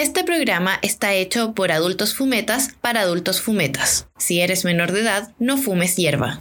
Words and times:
Este 0.00 0.24
programa 0.24 0.78
está 0.80 1.12
hecho 1.12 1.52
por 1.52 1.70
adultos 1.72 2.14
fumetas 2.14 2.70
para 2.80 3.02
adultos 3.02 3.42
fumetas. 3.42 4.06
Si 4.16 4.40
eres 4.40 4.64
menor 4.64 4.92
de 4.92 5.02
edad, 5.02 5.34
no 5.38 5.58
fumes 5.58 5.94
hierba. 5.96 6.40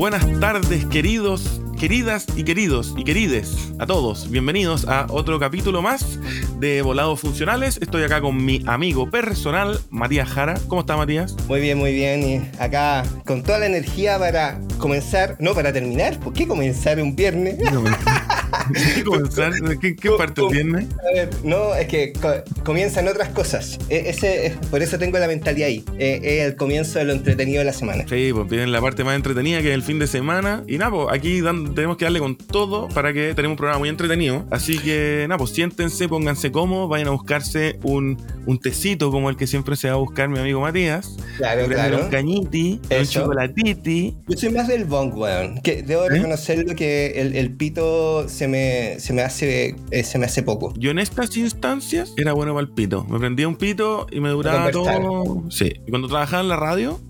Buenas 0.00 0.40
tardes, 0.40 0.86
queridos, 0.86 1.60
queridas 1.78 2.24
y 2.34 2.42
queridos 2.44 2.94
y 2.96 3.04
querides, 3.04 3.70
a 3.78 3.84
todos. 3.84 4.30
Bienvenidos 4.30 4.88
a 4.88 5.04
otro 5.10 5.38
capítulo 5.38 5.82
más 5.82 6.18
de 6.58 6.80
Volados 6.80 7.20
Funcionales. 7.20 7.78
Estoy 7.82 8.04
acá 8.04 8.22
con 8.22 8.42
mi 8.42 8.62
amigo 8.66 9.10
personal, 9.10 9.78
Matías 9.90 10.26
Jara. 10.30 10.58
¿Cómo 10.68 10.80
está, 10.80 10.96
Matías? 10.96 11.36
Muy 11.48 11.60
bien, 11.60 11.76
muy 11.76 11.92
bien. 11.92 12.22
Y 12.22 12.62
acá 12.62 13.04
con 13.26 13.42
toda 13.42 13.58
la 13.58 13.66
energía 13.66 14.18
para 14.18 14.58
comenzar, 14.78 15.36
no 15.38 15.52
para 15.52 15.70
terminar. 15.70 16.18
¿Por 16.18 16.32
qué 16.32 16.48
comenzar 16.48 16.98
un 17.02 17.14
viernes? 17.14 17.58
¿Qué 17.58 17.70
comenzar? 17.70 18.29
¿Qué, 19.80 19.96
qué 19.96 20.10
parte? 20.10 20.40
A 20.42 21.14
ver, 21.14 21.30
no, 21.44 21.74
es 21.74 21.86
que 21.88 22.12
co- 22.12 22.42
comienzan 22.64 23.08
otras 23.08 23.28
cosas. 23.30 23.78
E- 23.88 24.08
ese, 24.10 24.46
es- 24.46 24.56
por 24.70 24.82
eso 24.82 24.98
tengo 24.98 25.18
la 25.18 25.26
mentalidad 25.26 25.68
ahí. 25.68 25.84
Eh, 25.98 26.20
Es 26.22 26.46
el 26.46 26.56
comienzo 26.56 26.98
de 26.98 27.04
lo 27.06 27.12
entretenido 27.12 27.58
de 27.60 27.64
la 27.64 27.72
semana. 27.72 28.04
Sí, 28.08 28.30
pues 28.32 28.48
viene 28.48 28.66
la 28.68 28.80
parte 28.80 29.04
más 29.04 29.16
entretenida 29.16 29.60
que 29.62 29.68
es 29.68 29.74
el 29.74 29.82
fin 29.82 29.98
de 29.98 30.06
semana. 30.06 30.64
Y 30.66 30.78
nada, 30.78 30.90
pues 30.90 31.06
aquí 31.12 31.40
dan- 31.40 31.74
tenemos 31.74 31.96
que 31.96 32.04
darle 32.04 32.18
con 32.20 32.36
todo 32.36 32.88
para 32.88 33.12
que 33.12 33.34
tenemos 33.34 33.54
un 33.54 33.56
programa 33.58 33.78
muy 33.80 33.88
entretenido. 33.88 34.44
Así 34.50 34.78
que 34.78 35.26
nada, 35.28 35.38
pues 35.38 35.50
siéntense, 35.50 36.08
pónganse 36.08 36.50
cómodos, 36.52 36.88
vayan 36.88 37.08
a 37.08 37.12
buscarse 37.12 37.78
un, 37.82 38.16
un 38.46 38.58
tecito 38.60 39.10
como 39.10 39.30
el 39.30 39.36
que 39.36 39.46
siempre 39.46 39.76
se 39.76 39.88
va 39.88 39.94
a 39.94 39.98
buscar 39.98 40.28
mi 40.28 40.38
amigo 40.38 40.60
Matías. 40.60 41.16
Claro, 41.36 41.66
claro. 41.66 42.04
un 42.04 42.10
cañiti, 42.10 42.80
un 42.90 43.06
chocolatiti. 43.06 44.16
Yo 44.28 44.36
soy 44.38 44.50
más 44.50 44.68
del 44.68 44.84
bong, 44.84 45.14
weón. 45.16 45.60
Que 45.62 45.82
debo 45.82 46.04
¿Eh? 46.06 46.10
reconocerlo 46.10 46.74
que 46.74 47.12
el, 47.20 47.34
el 47.36 47.52
pito 47.52 48.28
se 48.28 48.48
me, 48.48 48.59
se 48.98 49.12
me 49.12 49.22
hace 49.22 49.76
eh, 49.90 50.04
se 50.04 50.18
me 50.18 50.26
hace 50.26 50.42
poco. 50.42 50.72
Yo 50.76 50.90
en 50.90 50.98
estas 50.98 51.36
instancias 51.36 52.12
era 52.16 52.32
bueno 52.32 52.54
para 52.54 52.66
el 52.66 52.72
pito. 52.72 53.04
Me 53.04 53.18
prendía 53.18 53.48
un 53.48 53.56
pito 53.56 54.06
y 54.10 54.20
me 54.20 54.30
duraba 54.30 54.70
todo. 54.70 55.44
Sí. 55.50 55.72
Y 55.86 55.90
cuando 55.90 56.08
trabajaba 56.08 56.42
en 56.42 56.48
la 56.48 56.56
radio, 56.56 57.00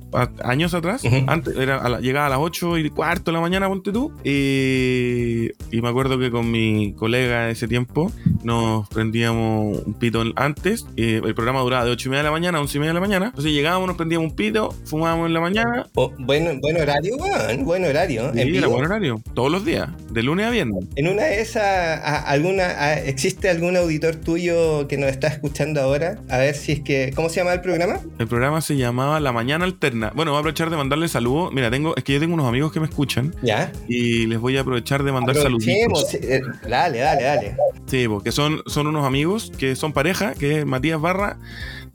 años 0.43 0.75
atrás, 0.75 1.03
antes 1.27 1.57
era 1.57 1.79
a 1.79 1.89
la- 1.89 2.01
llegaba 2.01 2.27
a 2.27 2.31
las 2.31 2.39
8 2.41 2.79
y 2.79 2.91
cuarto 2.91 3.31
de 3.31 3.35
la 3.35 3.41
mañana, 3.41 3.69
ponte 3.69 3.93
tú. 3.93 4.13
Y, 4.25 5.51
y 5.71 5.81
me 5.83 5.89
acuerdo 5.89 6.19
que 6.19 6.31
con 6.31 6.51
mi 6.51 6.93
colega 6.95 7.47
de 7.47 7.53
ese 7.53 7.69
tiempo 7.69 8.11
nos 8.43 8.89
prendíamos 8.89 9.79
un 9.85 9.95
pito 9.95 10.23
antes. 10.37 10.87
El 10.97 11.35
programa 11.35 11.61
duraba 11.61 11.85
de 11.85 11.91
8 11.93 12.09
y 12.09 12.11
media 12.11 12.23
de 12.23 12.29
la 12.29 12.33
mañana 12.33 12.59
a 12.59 12.61
11 12.63 12.77
y 12.77 12.81
media 12.81 12.91
de 12.91 12.95
la 12.95 13.01
mañana. 13.01 13.27
Entonces 13.27 13.53
llegábamos, 13.53 13.87
nos 13.89 13.97
prendíamos 13.97 14.31
un 14.31 14.37
pito, 14.37 14.75
fumábamos 14.85 15.27
en 15.27 15.35
la 15.35 15.41
mañana. 15.41 15.87
Oh, 15.95 16.13
buen, 16.19 16.61
buen 16.61 16.77
horario, 16.81 17.17
weón. 17.17 17.65
Buen 17.65 17.85
horario. 17.85 18.31
Y 18.35 18.41
En, 18.41 18.55
era 18.55 18.67
buen 18.69 18.85
horario. 18.87 19.23
Todos 19.35 19.51
los 19.51 19.65
días, 19.65 19.89
de 20.11 20.23
lunes 20.23 20.47
a 20.47 20.51
viernes. 20.51 20.85
en 20.97 21.09
una 21.09 21.25
de 21.25 21.41
esas, 21.41 22.01
alguna, 22.27 22.65
a- 22.67 22.99
¿existe 23.01 23.49
algún 23.49 23.77
auditor 23.77 24.17
tuyo 24.17 24.89
que 24.89 24.97
nos 24.97 25.11
está 25.11 25.29
escuchando 25.29 25.81
ahora? 25.81 26.19
A 26.29 26.39
ver 26.39 26.55
si 26.55 26.73
es 26.73 26.81
que. 26.81 27.13
¿Cómo 27.15 27.29
se 27.29 27.37
llama 27.37 27.53
el 27.53 27.61
programa? 27.61 28.01
El 28.19 28.27
programa 28.29 28.61
se 28.61 28.77
llamaba 28.77 29.21
La 29.21 29.33
Mañana 29.33 29.65
Alterna. 29.65 30.00
Bueno, 30.15 30.31
voy 30.33 30.39
a 30.39 30.41
aprovechar 30.41 30.71
de 30.71 30.77
mandarle 30.77 31.09
saludos. 31.09 31.53
Mira, 31.53 31.71
tengo, 31.71 31.95
es 31.97 32.03
que 32.05 32.15
yo 32.15 32.21
tengo 32.21 32.35
unos 32.35 32.47
amigos 32.49 32.73
que 32.73 32.81
me 32.81 32.87
escuchan 32.87 33.35
Ya. 33.43 33.71
y 33.89 34.27
les 34.27 34.39
voy 34.41 34.57
a 34.57 34.63
aprovechar 34.63 35.03
de 35.03 35.13
mandar 35.13 35.37
saluditos. 35.37 36.15
eh, 36.15 36.41
Dale, 36.69 36.99
dale, 36.99 37.23
dale. 37.23 37.57
Sí, 37.87 38.07
porque 38.09 38.33
son, 38.33 38.63
son 38.67 38.87
unos 38.87 39.05
amigos 39.05 39.53
que 39.59 39.77
son 39.77 39.93
pareja, 39.93 40.35
que 40.35 40.61
es 40.61 40.67
Matías 40.67 41.01
Barra 41.01 41.39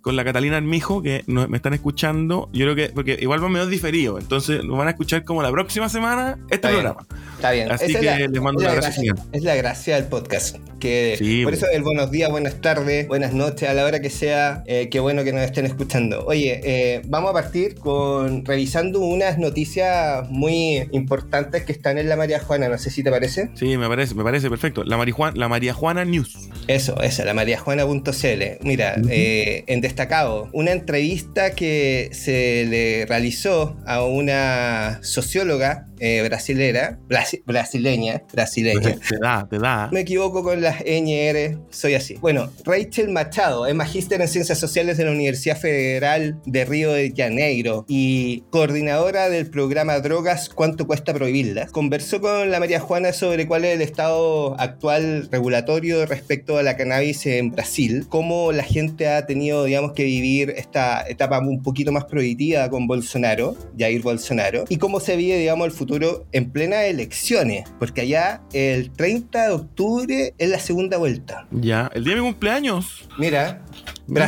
con 0.06 0.16
la 0.16 0.23
Catalina 0.23 0.58
Armijo, 0.58 1.02
que 1.02 1.23
nos- 1.25 1.50
me 1.50 1.58
están 1.58 1.73
escuchando. 1.73 2.48
Yo 2.53 2.66
creo 2.66 2.75
que, 2.75 2.89
porque 2.94 3.17
igual 3.20 3.44
va 3.44 3.50
medio 3.50 3.66
diferido, 3.66 4.20
entonces 4.20 4.64
nos 4.64 4.78
van 4.78 4.86
a 4.88 4.92
escuchar 4.92 5.23
como 5.23 5.42
la 5.42 5.50
próxima 5.50 5.89
semana 5.89 6.38
este 6.44 6.56
Está 6.58 6.70
bien. 6.70 6.84
programa. 6.84 7.08
Está 7.38 7.52
bien. 7.52 7.72
Así 7.72 7.86
Esa 7.86 8.00
que 8.02 8.06
la- 8.06 8.20
les 8.20 8.39
mando 8.42 8.62
un 8.62 8.67
abrazo. 8.67 9.02
Es 9.31 9.42
la 9.42 9.56
gracia 9.56 9.95
del 9.95 10.06
podcast. 10.06 10.58
Que 10.80 11.16
Sí, 11.17 11.44
por 11.44 11.53
eso 11.56 11.66
el 11.73 11.81
buenos 11.81 12.12
días, 12.12 12.30
buenas 12.30 12.62
tardes, 12.62 13.08
buenas 13.08 13.34
noches, 13.34 13.67
a 13.67 13.73
la 13.73 13.84
hora 13.84 14.00
que 14.00 14.12
sea. 14.12 14.63
eh, 14.68 14.90
qué 14.91 15.00
bueno 15.00 15.24
que 15.24 15.34
nos 15.34 15.41
estén 15.41 15.66
escuchando. 15.66 16.24
Oye, 16.28 16.62
eh, 16.63 17.01
vamos 17.07 17.31
a 17.31 17.34
partir 17.34 17.74
con 17.75 18.46
revisando 18.46 19.00
unas 19.00 19.40
noticias 19.40 20.30
muy 20.30 20.88
importantes 20.91 21.63
que 21.63 21.72
están 21.72 21.97
en 21.97 22.09
la 22.09 22.16
María 22.16 22.40
Juana. 22.40 22.69
No 22.69 22.78
sé 22.78 22.91
si 22.91 23.01
te 23.03 23.09
parece. 23.09 23.50
Sí, 23.56 23.75
me 23.78 23.88
parece, 23.88 24.13
me 24.13 24.24
parece 24.24 24.50
perfecto. 24.51 24.84
La, 24.84 24.97
Marijuana, 24.97 25.35
la 25.35 25.47
María 25.50 25.74
Juana 25.74 26.06
News. 26.06 26.50
Eso, 26.68 27.01
esa, 27.01 27.25
la 27.25 27.34
mariajuana.cl. 27.34 28.44
Mira, 28.62 28.96
Ujú. 29.00 29.07
eh, 29.12 29.63
en 29.68 29.81
destacado, 29.95 30.50
una 30.51 30.73
entrevista 30.73 31.51
que 31.51 32.09
se 32.11 32.66
le 32.67 33.06
realizó 33.06 33.78
a 33.85 34.03
una 34.03 35.00
socióloga 35.03 35.88
eh, 36.00 36.22
brasilera, 36.25 37.00
brasi- 37.07 37.41
brasileña, 37.45 38.22
brasileña. 38.33 38.81
Te 39.09 39.17
da, 39.22 39.47
te 39.50 39.57
da. 39.59 39.89
Me 39.91 40.01
equivoco 40.01 40.44
con 40.44 40.61
las 40.61 40.81
NR, 40.85 41.57
soy 41.69 41.94
así. 41.95 42.16
Bueno, 42.16 42.51
Rachel 42.66 43.09
Machado 43.09 43.66
es 43.67 43.75
magíster 43.75 44.22
en 44.22 44.28
Ciencias 44.28 44.57
Sociales 44.59 44.97
de 44.97 45.06
la 45.06 45.11
Universidad 45.11 45.57
Federal 45.57 46.39
de 46.45 46.66
Río 46.66 46.91
de 46.91 47.13
Janeiro 47.16 47.85
y 47.88 48.44
coordinadora 48.50 49.29
del 49.29 49.50
programa 49.50 50.00
Drogas, 50.00 50.50
¿cuánto 50.50 50.88
cuesta 50.88 51.13
prohibirlas? 51.13 51.72
Conversó 51.72 52.19
con 52.22 52.50
la 52.51 52.59
María 52.59 52.79
Juana 52.79 53.13
sobre 53.13 53.47
cuál 53.47 53.66
es 53.66 53.75
el 53.75 53.81
estado 53.81 54.59
actual 54.59 55.29
regulatorio 55.31 56.06
respecto 56.06 56.57
a 56.57 56.63
la 56.63 56.75
cannabis 56.77 57.25
en 57.25 57.51
Brasil, 57.51 58.06
cómo 58.09 58.51
la 58.51 58.63
gente 58.63 59.07
ha 59.07 59.25
tenido, 59.25 59.63
digamos, 59.66 59.94
que 59.94 60.03
vivir 60.03 60.51
esta 60.57 61.06
etapa 61.07 61.39
un 61.39 61.62
poquito 61.62 61.91
más 61.91 62.06
prohibitiva 62.06 62.69
con 62.69 62.88
Bolsonaro, 62.88 63.56
Jair 63.77 64.01
Bolsonaro, 64.01 64.66
y 64.69 64.77
cómo 64.77 65.00
se 65.00 65.16
vive, 65.16 65.38
digamos, 65.38 65.66
el 65.67 65.72
futuro 65.72 65.84
en 66.31 66.51
plenas 66.51 66.84
elecciones, 66.84 67.66
porque 67.79 68.01
allá 68.01 68.41
el 68.53 68.91
30 68.91 69.47
de 69.47 69.53
octubre 69.53 70.34
es 70.38 70.50
la 70.50 70.59
segunda 70.59 70.97
vuelta. 70.97 71.47
Ya, 71.51 71.90
el 71.94 72.03
día 72.03 72.16
de 72.16 72.22
mi 72.22 72.28
cumpleaños. 72.28 73.07
Mira, 73.18 73.63
Mira. 74.07 74.28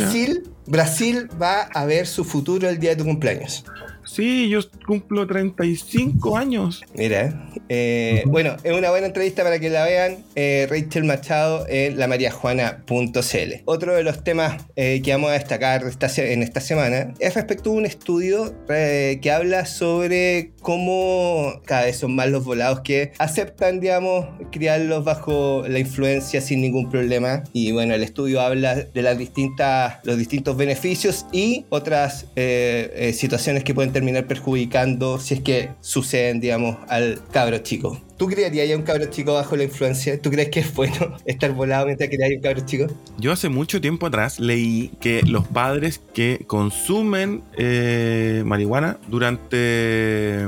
Brasil, 0.67 1.29
va 1.41 1.61
a 1.61 1.85
ver 1.85 2.07
su 2.07 2.23
futuro 2.23 2.69
el 2.69 2.79
día 2.79 2.91
de 2.91 2.97
tu 2.97 3.05
cumpleaños. 3.05 3.63
Sí, 4.05 4.47
yo 4.47 4.59
cumplo 4.85 5.27
35 5.27 6.37
años. 6.37 6.81
Mira, 6.95 7.49
eh, 7.67 8.23
bueno, 8.25 8.55
es 8.63 8.71
una 8.71 8.89
buena 8.89 9.07
entrevista 9.07 9.43
para 9.43 9.59
que 9.59 9.69
la 9.69 9.83
vean. 9.83 10.23
eh, 10.35 10.65
Rachel 10.69 11.03
Machado 11.03 11.65
en 11.67 11.99
lamariajuana.cl. 11.99 13.53
Otro 13.65 13.95
de 13.95 14.03
los 14.03 14.23
temas 14.23 14.63
eh, 14.75 15.01
que 15.03 15.11
vamos 15.11 15.31
a 15.31 15.33
destacar 15.33 15.83
esta 15.83 16.07
en 16.23 16.41
esta 16.41 16.61
semana 16.61 17.13
es 17.19 17.35
respecto 17.35 17.69
a 17.69 17.73
un 17.73 17.85
estudio 17.85 18.55
eh, 18.69 19.19
que 19.21 19.31
habla 19.31 19.65
sobre 19.65 20.51
cómo 20.61 21.61
cada 21.65 21.85
vez 21.85 21.97
son 21.97 22.15
más 22.15 22.29
los 22.29 22.45
volados 22.45 22.81
que 22.81 23.11
aceptan, 23.19 23.79
digamos, 23.79 24.25
criarlos 24.51 25.03
bajo 25.03 25.63
la 25.67 25.79
influencia 25.79 26.39
sin 26.41 26.61
ningún 26.61 26.89
problema. 26.89 27.43
Y 27.53 27.71
bueno, 27.73 27.93
el 27.93 28.03
estudio 28.03 28.41
habla 28.41 28.75
de 28.75 29.01
las 29.01 29.17
distintas, 29.17 29.95
los 30.03 30.17
distintos 30.17 30.56
beneficios 30.57 31.25
y 31.31 31.65
otras 31.69 32.25
eh, 32.35 32.91
eh, 32.95 33.13
situaciones 33.13 33.63
que 33.63 33.73
pueden 33.73 33.93
terminar 33.93 34.27
perjudicando 34.27 35.19
si 35.19 35.35
es 35.35 35.41
que 35.41 35.69
suceden, 35.81 36.39
digamos, 36.39 36.77
al 36.89 37.21
cabro 37.31 37.57
chico. 37.59 38.01
¿Tú 38.17 38.27
criarías 38.27 38.71
a 38.71 38.75
un 38.75 38.81
cabro 38.81 39.05
chico 39.05 39.33
bajo 39.33 39.55
la 39.55 39.63
influencia? 39.63 40.19
¿Tú 40.19 40.31
crees 40.31 40.49
que 40.49 40.61
es 40.61 40.73
bueno 40.73 41.15
estar 41.25 41.51
volado 41.53 41.85
mientras 41.85 42.09
criáis 42.09 42.37
un 42.37 42.41
cabro 42.41 42.65
chico? 42.65 42.87
Yo 43.19 43.31
hace 43.31 43.49
mucho 43.49 43.79
tiempo 43.79 44.07
atrás 44.07 44.39
leí 44.39 44.91
que 44.99 45.21
los 45.21 45.47
padres 45.47 46.01
que 46.13 46.43
consumen 46.47 47.43
eh, 47.57 48.41
marihuana 48.45 48.97
durante 49.07 50.47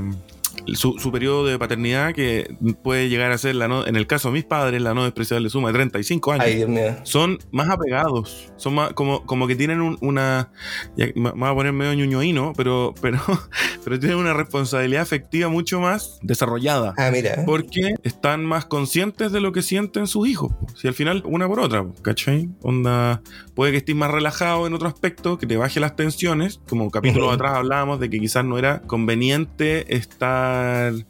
su, 0.75 0.97
su 0.99 1.11
periodo 1.11 1.45
de 1.45 1.57
paternidad, 1.59 2.13
que 2.13 2.53
puede 2.83 3.09
llegar 3.09 3.31
a 3.31 3.37
ser, 3.37 3.55
la 3.55 3.67
no- 3.67 3.85
en 3.87 3.95
el 3.95 4.07
caso 4.07 4.29
de 4.29 4.33
mis 4.35 4.45
padres, 4.45 4.81
la 4.81 4.93
no 4.93 5.03
despreciable 5.03 5.49
suma 5.49 5.69
de 5.69 5.73
35 5.75 6.31
años, 6.33 6.45
Ay, 6.45 6.55
Dios 6.55 6.69
mío. 6.69 6.95
son 7.03 7.39
más 7.51 7.69
apegados, 7.69 8.51
son 8.57 8.75
más 8.75 8.93
como, 8.93 9.25
como 9.25 9.47
que 9.47 9.55
tienen 9.55 9.81
un- 9.81 9.97
una, 10.01 10.51
ya, 10.97 11.07
me 11.15 11.31
voy 11.31 11.49
a 11.49 11.53
poner 11.53 11.73
medio 11.73 11.93
ñuñoíno, 11.93 12.53
pero, 12.55 12.93
pero, 13.01 13.19
pero 13.83 13.99
tienen 13.99 14.17
una 14.17 14.33
responsabilidad 14.33 15.01
afectiva 15.03 15.49
mucho 15.49 15.79
más 15.79 16.19
desarrollada. 16.21 16.93
Ah, 16.97 17.09
mira. 17.11 17.43
Porque 17.45 17.95
están 18.03 18.45
más 18.45 18.65
conscientes 18.65 19.31
de 19.31 19.39
lo 19.39 19.51
que 19.51 19.61
sienten 19.61 20.07
sus 20.07 20.27
hijos. 20.27 20.51
Si 20.75 20.87
al 20.87 20.93
final, 20.93 21.23
una 21.25 21.47
por 21.47 21.59
otra, 21.59 21.85
¿cachai? 22.01 22.49
Onda, 22.61 23.21
puede 23.55 23.71
que 23.71 23.77
estés 23.79 23.95
más 23.95 24.11
relajado 24.11 24.67
en 24.67 24.73
otro 24.73 24.87
aspecto, 24.87 25.37
que 25.37 25.45
te 25.47 25.57
baje 25.57 25.79
las 25.79 25.95
tensiones. 25.95 26.59
Como 26.69 26.89
capítulos 26.91 27.25
Ujú. 27.27 27.35
atrás 27.35 27.53
hablábamos 27.55 27.99
de 27.99 28.09
que 28.09 28.19
quizás 28.19 28.43
no 28.45 28.57
era 28.57 28.81
conveniente 28.81 29.95
estar, 29.95 30.58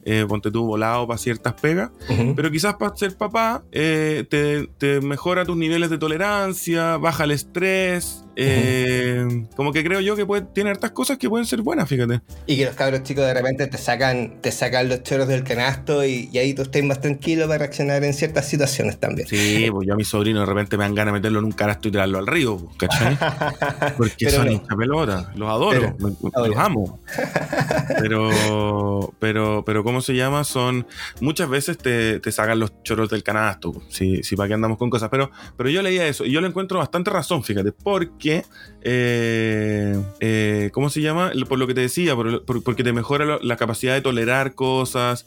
eh, 0.06 0.26
ponte 0.28 0.52
tú, 0.52 0.66
volado 0.66 1.08
para 1.08 1.18
ciertas 1.18 1.54
pegas. 1.54 1.92
Pero 2.36 2.52
quizás 2.52 2.76
para 2.76 2.96
ser 2.96 3.18
papá 3.18 3.64
eh, 3.72 4.26
te, 4.30 4.68
te 4.78 5.02
mejora 5.02 5.46
tus 5.46 5.58
niveles 5.58 5.90
de 5.90 5.98
tolerancia, 5.98 6.98
baja 6.98 7.24
el 7.24 7.32
estrés, 7.32 8.26
eh, 8.42 9.46
como 9.56 9.74
que 9.74 9.84
creo 9.84 10.00
yo 10.00 10.16
que 10.16 10.26
puede, 10.26 10.44
tiene 10.44 10.70
hartas 10.70 10.92
cosas 10.92 11.18
que 11.18 11.30
pueden 11.30 11.46
ser 11.46 11.62
buenas, 11.62 11.90
fíjate. 11.90 12.22
Y 12.46 12.58
que 12.58 12.66
los 12.66 12.76
cabros 12.76 13.04
chicos 13.04 13.26
de 13.26 13.34
repente 13.34 13.68
te 13.68 13.78
sacan, 13.78 14.40
te 14.42 14.52
sacan 14.52 14.88
los 14.88 15.04
choros 15.04 15.28
del 15.28 15.44
canasto 15.44 16.06
y, 16.06 16.30
ahí 16.38 16.54
tú 16.54 16.62
estás 16.62 16.84
más 16.84 17.02
tranquilo 17.02 17.48
para 17.48 17.60
reaccionar 17.60 18.04
en 18.04 18.14
ciertas 18.14 18.48
situaciones 18.48 18.98
también. 18.98 19.28
Sí, 19.28 19.68
pues 19.72 19.88
yo 19.88 19.94
a 19.94 19.98
mi 19.98 20.06
sobrino 20.06 20.40
de 20.40 20.46
repente 20.46 20.78
me 20.78 20.84
dan 20.84 20.96
ganas 20.96 21.14
de 21.14 21.20
meterlo 21.20 21.40
en 21.40 21.46
un 21.46 21.52
canasto 21.52 21.90
y 21.90 21.92
tirarlo 21.92 22.18
al 22.18 22.28
río, 22.28 22.58
pues, 22.58 22.78
¿cachai? 22.78 23.18
Porque 23.98 24.30
son 24.30 24.52
hincha 24.52 24.76
pelota, 24.76 25.32
los 25.36 25.50
adoro, 25.50 25.96
los 26.00 26.58
amo. 26.58 27.00
Pero, 28.00 29.14
pero, 29.20 29.64
pero, 29.66 29.84
¿cómo 29.84 30.02
se 30.02 30.16
llama? 30.16 30.44
Son, 30.44 30.86
muchas 31.22 31.50
veces 31.50 31.78
te, 31.78 32.20
te 32.20 32.32
sacan 32.32 32.60
los 32.60 32.72
choros 32.84 33.10
del 33.10 33.24
canasto, 33.24 33.74
si, 33.90 34.24
si 34.24 34.36
para 34.36 34.48
qué 34.48 34.54
andamos 34.54 34.78
con 34.78 34.90
cosas. 34.90 35.10
Pero, 35.10 35.32
pero 35.58 35.70
yo 35.70 35.82
leía 35.82 36.08
eso 36.08 36.24
y 36.24 36.32
yo 36.32 36.40
le 36.40 36.48
encuentro 36.48 36.80
bastante 36.80 37.10
razón, 37.10 37.44
fíjate, 37.44 37.72
porque, 37.72 38.29
eh, 38.82 40.02
eh, 40.20 40.70
¿cómo 40.74 40.90
se 40.90 41.02
llama? 41.02 41.32
Por 41.48 41.60
lo 41.60 41.68
que 41.68 41.74
te 41.74 41.82
decía, 41.82 42.16
porque 42.16 42.84
te 42.84 42.94
mejora 42.94 43.40
la 43.42 43.58
capacidad 43.58 43.94
de 43.94 44.02
tolerar 44.02 44.56
cosas, 44.56 45.26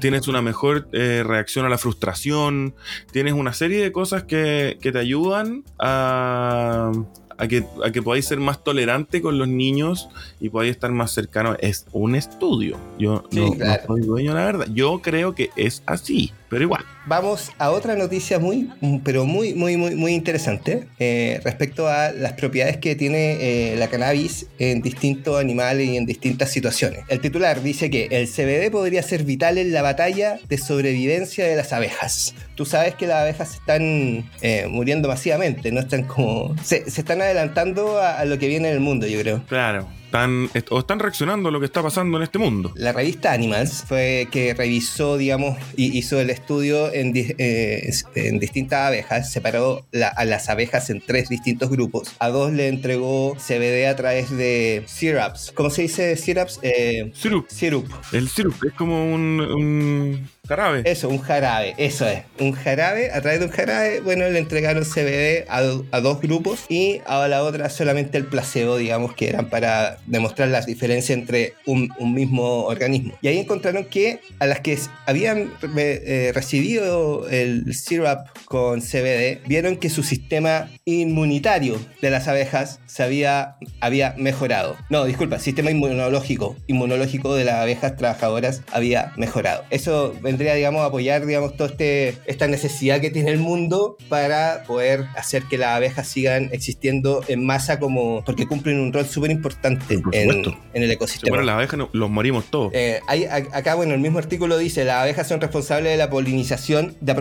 tienes 0.00 0.28
una 0.28 0.42
mejor 0.42 0.88
eh, 0.92 1.22
reacción 1.24 1.66
a 1.66 1.68
la 1.68 1.78
frustración, 1.78 2.74
tienes 3.12 3.34
una 3.34 3.52
serie 3.52 3.82
de 3.82 3.92
cosas 3.92 4.24
que, 4.24 4.78
que 4.80 4.92
te 4.92 4.98
ayudan 4.98 5.64
a 5.78 6.92
a 7.36 7.48
que, 7.48 7.64
a 7.84 7.90
que 7.90 8.02
podáis 8.02 8.26
ser 8.26 8.38
más 8.38 8.62
tolerante 8.62 9.20
con 9.20 9.38
los 9.38 9.48
niños 9.48 10.08
y 10.40 10.48
podáis 10.48 10.72
estar 10.72 10.90
más 10.92 11.12
cercano. 11.12 11.56
Es 11.60 11.86
un 11.92 12.14
estudio. 12.14 12.78
Yo 12.98 13.24
no, 13.32 13.54
no, 13.54 13.76
soy 13.86 14.00
dueño, 14.02 14.34
la 14.34 14.44
verdad. 14.44 14.66
Yo 14.72 15.00
creo 15.02 15.34
que 15.34 15.50
es 15.56 15.82
así, 15.86 16.32
pero 16.48 16.62
igual 16.62 16.84
vamos 17.06 17.52
a 17.58 17.70
otra 17.70 17.96
noticia 17.96 18.38
muy, 18.38 18.70
pero 19.04 19.26
muy, 19.26 19.54
muy, 19.54 19.76
muy, 19.76 19.94
muy 19.94 20.12
interesante 20.12 20.86
eh, 20.98 21.40
respecto 21.44 21.88
a 21.88 22.12
las 22.12 22.32
propiedades 22.32 22.78
que 22.78 22.94
tiene 22.96 23.72
eh, 23.72 23.76
la 23.76 23.88
cannabis 23.88 24.46
en 24.58 24.82
distintos 24.82 25.38
animales 25.38 25.88
y 25.88 25.96
en 25.96 26.06
distintas 26.06 26.50
situaciones. 26.50 27.00
El 27.08 27.20
titular 27.20 27.62
dice 27.62 27.90
que 27.90 28.08
el 28.10 28.28
CBD 28.28 28.70
podría 28.70 29.02
ser 29.02 29.24
vital 29.24 29.58
en 29.58 29.72
la 29.72 29.82
batalla 29.82 30.38
de 30.48 30.58
sobrevivencia 30.58 31.46
de 31.46 31.56
las 31.56 31.72
abejas. 31.72 32.34
Tú 32.54 32.64
sabes 32.64 32.94
que 32.94 33.06
las 33.06 33.18
abejas 33.18 33.54
están 33.54 34.30
eh, 34.40 34.66
muriendo 34.68 35.08
masivamente, 35.08 35.72
no 35.72 35.80
están 35.80 36.04
como. 36.04 36.54
Se, 36.62 36.84
están 36.86 37.20
adelantando 37.20 37.98
a, 37.98 38.18
a 38.18 38.24
lo 38.24 38.38
que 38.38 38.48
viene 38.48 38.68
en 38.68 38.74
el 38.74 38.80
mundo, 38.80 39.06
yo 39.06 39.20
creo. 39.20 39.44
Claro 39.46 39.88
están, 40.14 40.48
o 40.70 40.78
están 40.78 41.00
reaccionando 41.00 41.48
a 41.48 41.52
lo 41.52 41.58
que 41.58 41.66
está 41.66 41.82
pasando 41.82 42.18
en 42.18 42.22
este 42.22 42.38
mundo. 42.38 42.72
La 42.76 42.92
revista 42.92 43.32
Animals 43.32 43.84
fue 43.86 44.28
que 44.30 44.54
revisó, 44.54 45.16
digamos, 45.16 45.58
y 45.76 45.98
hizo 45.98 46.20
el 46.20 46.30
estudio 46.30 46.92
en, 46.92 47.12
eh, 47.16 47.90
en 48.14 48.38
distintas 48.38 48.86
abejas, 48.86 49.32
separó 49.32 49.84
a 50.16 50.24
las 50.24 50.48
abejas 50.48 50.88
en 50.90 51.00
tres 51.00 51.28
distintos 51.28 51.68
grupos. 51.68 52.14
A 52.20 52.28
dos 52.28 52.52
le 52.52 52.68
entregó 52.68 53.34
CBD 53.36 53.88
a 53.88 53.96
través 53.96 54.30
de 54.30 54.84
syrups. 54.86 55.52
¿Cómo 55.52 55.70
se 55.70 55.82
dice 55.82 56.16
syrups? 56.16 56.60
Eh, 56.62 57.10
syrup. 57.14 57.48
Syrup. 57.48 57.90
El 58.12 58.28
syrup 58.28 58.54
es 58.64 58.72
como 58.74 59.12
un 59.12 60.28
Jarabe. 60.46 60.82
Eso, 60.84 61.08
un 61.08 61.20
jarabe, 61.20 61.74
eso 61.78 62.06
es. 62.06 62.22
Un 62.38 62.52
jarabe, 62.52 63.10
a 63.12 63.22
través 63.22 63.40
de 63.40 63.46
un 63.46 63.52
jarabe, 63.52 64.00
bueno, 64.00 64.28
le 64.28 64.38
entregaron 64.38 64.84
CBD 64.84 65.46
a, 65.48 65.62
dos 66.00 66.20
grupos 66.20 66.66
y 66.68 67.00
a 67.06 67.26
la 67.28 67.42
otra 67.42 67.70
solamente 67.70 68.18
el 68.18 68.26
placebo, 68.26 68.76
digamos, 68.76 69.14
que 69.14 69.28
eran 69.28 69.48
para 69.48 69.96
demostrar 70.06 70.48
las 70.48 70.66
diferencias 70.66 71.16
entre 71.16 71.54
un, 71.64 71.90
mismo 72.14 72.64
organismo. 72.66 73.14
Y 73.22 73.28
ahí 73.28 73.38
encontraron 73.38 73.86
que 73.86 74.20
a 74.38 74.46
las 74.46 74.60
que 74.60 74.78
habían 75.06 75.50
eh, 75.78 76.32
recibido 76.34 77.26
el 77.28 77.74
syrup 77.74 78.28
con 78.44 78.82
CBD, 78.82 79.40
vieron 79.46 79.76
que 79.76 79.88
su 79.88 80.02
sistema 80.02 80.68
inmunitario 80.84 81.80
de 82.02 82.10
las 82.10 82.28
abejas 82.28 82.80
se 82.86 83.02
había, 83.02 83.56
había 83.80 84.14
mejorado. 84.18 84.76
No, 84.90 85.06
disculpa, 85.06 85.38
sistema 85.38 85.70
inmunológico, 85.70 86.54
inmunológico 86.66 87.34
de 87.34 87.44
las 87.44 87.56
abejas 87.56 87.96
trabajadoras 87.96 88.62
había 88.70 89.12
mejorado. 89.16 89.64
Eso 89.70 90.14
vendría, 90.34 90.54
digamos, 90.54 90.82
a 90.82 90.86
apoyar, 90.86 91.24
digamos, 91.26 91.56
toda 91.56 91.70
este, 91.70 92.18
esta 92.26 92.48
necesidad 92.48 93.00
que 93.00 93.10
tiene 93.10 93.30
el 93.30 93.38
mundo 93.38 93.96
para 94.08 94.64
poder 94.66 95.06
hacer 95.16 95.44
que 95.44 95.58
las 95.58 95.76
abejas 95.76 96.08
sigan 96.08 96.50
existiendo 96.52 97.22
en 97.28 97.46
masa 97.46 97.78
como, 97.78 98.24
porque 98.24 98.46
cumplen 98.46 98.80
un 98.80 98.92
rol 98.92 99.06
súper 99.06 99.30
importante 99.30 100.00
en, 100.12 100.54
el 100.74 100.90
ecosistema. 100.90 101.30
Bueno, 101.36 101.44
las 101.44 101.54
abejas 101.54 101.88
los 101.92 102.10
morimos 102.10 102.46
todos. 102.46 102.72
Eh, 102.74 103.00
hay, 103.06 103.24
acá, 103.26 103.76
bueno, 103.76 103.94
el 103.94 104.00
mismo 104.00 104.18
artículo 104.18 104.58
dice, 104.58 104.84
las 104.84 105.02
abejas 105.02 105.28
son 105.28 105.40
responsables 105.40 105.92
de 105.92 105.96
la 105.98 106.10
polinización 106.10 106.96
de 107.00 107.12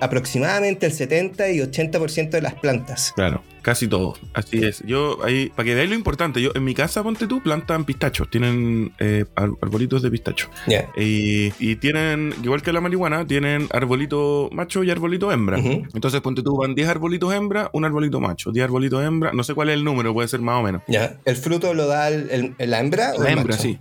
aproximadamente 0.00 0.86
el 0.86 0.92
70 0.92 1.50
y 1.50 1.58
80% 1.60 2.30
de 2.30 2.42
las 2.42 2.54
plantas. 2.54 3.12
Claro. 3.16 3.42
Casi 3.62 3.88
todo, 3.88 4.14
así 4.32 4.64
es. 4.64 4.82
Yo 4.86 5.18
ahí, 5.24 5.50
para 5.54 5.64
que 5.64 5.74
veáis 5.74 5.90
lo 5.90 5.96
importante, 5.96 6.40
yo 6.40 6.50
en 6.54 6.64
mi 6.64 6.74
casa, 6.74 7.02
ponte 7.02 7.26
tú, 7.26 7.42
plantan 7.42 7.84
pistachos, 7.84 8.30
tienen 8.30 8.92
eh, 8.98 9.24
arbolitos 9.36 10.02
de 10.02 10.10
pistacho. 10.10 10.48
Y, 10.96 11.52
y, 11.58 11.76
tienen, 11.76 12.34
igual 12.42 12.62
que 12.62 12.72
la 12.72 12.80
marihuana, 12.80 13.26
tienen 13.26 13.68
arbolito 13.72 14.48
macho 14.52 14.82
y 14.84 14.90
arbolito 14.90 15.30
hembra. 15.32 15.58
Entonces, 15.58 16.20
ponte 16.20 16.42
tú, 16.42 16.56
van 16.56 16.74
10 16.74 16.88
arbolitos 16.88 17.32
hembra, 17.34 17.70
un 17.72 17.84
arbolito 17.84 18.20
macho, 18.20 18.50
10 18.52 18.64
arbolitos 18.64 19.04
hembra, 19.04 19.32
no 19.32 19.44
sé 19.44 19.54
cuál 19.54 19.68
es 19.70 19.74
el 19.74 19.84
número, 19.84 20.12
puede 20.14 20.28
ser 20.28 20.40
más 20.40 20.60
o 20.60 20.62
menos. 20.62 20.82
Ya, 20.88 21.18
¿el 21.24 21.36
fruto 21.36 21.74
lo 21.74 21.86
da 21.86 22.08
el, 22.08 22.54
la 22.58 22.80
hembra? 22.80 23.12
La 23.18 23.30
hembra, 23.30 23.56
sí. 23.56 23.78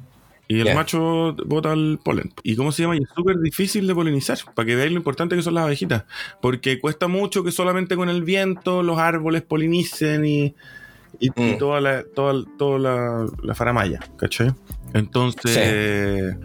Y 0.51 0.61
el 0.61 0.73
macho 0.73 1.35
bota 1.45 1.73
el 1.73 1.99
polen. 2.03 2.33
¿Y 2.41 2.55
cómo 2.55 2.71
se 2.71 2.81
llama? 2.81 2.97
Y 2.97 3.03
es 3.03 3.09
súper 3.15 3.37
difícil 3.37 3.85
de 3.85 3.93
polinizar, 3.93 4.39
para 4.55 4.65
que 4.65 4.75
veáis 4.75 4.91
lo 4.91 4.97
importante 4.97 5.35
que 5.35 5.43
son 5.43 5.53
las 5.53 5.65
abejitas. 5.65 6.05
Porque 6.41 6.79
cuesta 6.79 7.07
mucho 7.07 7.43
que 7.43 7.51
solamente 7.51 7.95
con 7.95 8.09
el 8.09 8.23
viento 8.23 8.81
los 8.81 8.97
árboles 8.97 9.43
polinicen 9.43 10.25
y, 10.25 10.55
y, 11.19 11.29
mm. 11.29 11.59
toda 11.59 11.79
la, 11.79 12.03
toda, 12.03 12.43
toda 12.57 12.79
la, 12.79 13.27
la 13.43 13.53
faramaya, 13.53 13.99
¿cachai? 14.17 14.51
Entonces... 14.95 16.35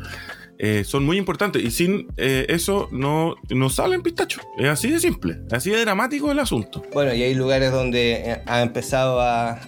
Eh, 0.66 0.82
son 0.82 1.04
muy 1.04 1.18
importantes 1.18 1.62
y 1.62 1.70
sin 1.70 2.08
eh, 2.16 2.46
eso 2.48 2.88
no, 2.90 3.34
no 3.50 3.68
salen 3.68 4.02
pistachos. 4.02 4.42
Es 4.56 4.66
así 4.66 4.88
de 4.88 4.98
simple, 4.98 5.36
así 5.50 5.68
de 5.68 5.80
dramático 5.82 6.32
el 6.32 6.38
asunto. 6.38 6.82
Bueno, 6.94 7.12
y 7.12 7.22
hay 7.22 7.34
lugares 7.34 7.70
donde 7.70 8.12
eh, 8.14 8.40
ha 8.46 8.62
empezado 8.62 9.20
a, 9.20 9.60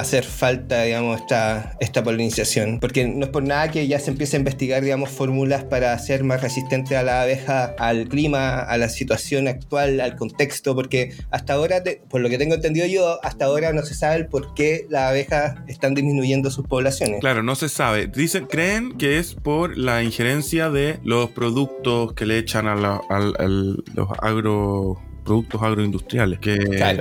hacer 0.00 0.24
falta, 0.24 0.84
digamos, 0.84 1.20
esta, 1.20 1.76
esta 1.80 2.02
polinización, 2.02 2.80
porque 2.80 3.06
no 3.06 3.26
es 3.26 3.30
por 3.30 3.42
nada 3.42 3.70
que 3.70 3.86
ya 3.86 3.98
se 3.98 4.12
empiece 4.12 4.36
a 4.36 4.38
investigar, 4.38 4.82
digamos, 4.82 5.10
fórmulas 5.10 5.64
para 5.64 5.92
hacer 5.92 6.24
más 6.24 6.40
resistente 6.40 6.96
a 6.96 7.02
la 7.02 7.20
abeja, 7.20 7.74
al 7.78 8.08
clima, 8.08 8.60
a 8.60 8.78
la 8.78 8.88
situación 8.88 9.46
actual, 9.46 10.00
al 10.00 10.16
contexto, 10.16 10.74
porque 10.74 11.12
hasta 11.30 11.52
ahora, 11.52 11.82
por 12.08 12.22
lo 12.22 12.30
que 12.30 12.38
tengo 12.38 12.54
entendido 12.54 12.86
yo, 12.86 13.22
hasta 13.22 13.44
ahora 13.44 13.74
no 13.74 13.82
se 13.82 13.94
sabe 13.94 14.16
el 14.16 14.26
por 14.28 14.54
qué 14.54 14.86
las 14.88 15.10
abejas 15.10 15.58
están 15.68 15.92
disminuyendo 15.92 16.50
sus 16.50 16.66
poblaciones. 16.66 17.20
Claro, 17.20 17.42
no 17.42 17.56
se 17.56 17.68
sabe. 17.68 18.06
Dicen, 18.06 18.46
creen 18.46 18.96
que 18.96 19.18
es 19.18 19.34
por 19.34 19.76
la 19.76 20.02
de 20.30 21.00
los 21.02 21.30
productos 21.30 22.12
que 22.12 22.24
le 22.24 22.38
echan 22.38 22.66
a, 22.66 22.76
los 22.76 24.08
agro 24.22 25.00
productos 25.24 25.62
agroindustriales. 25.62 26.38
Que, 26.38 26.56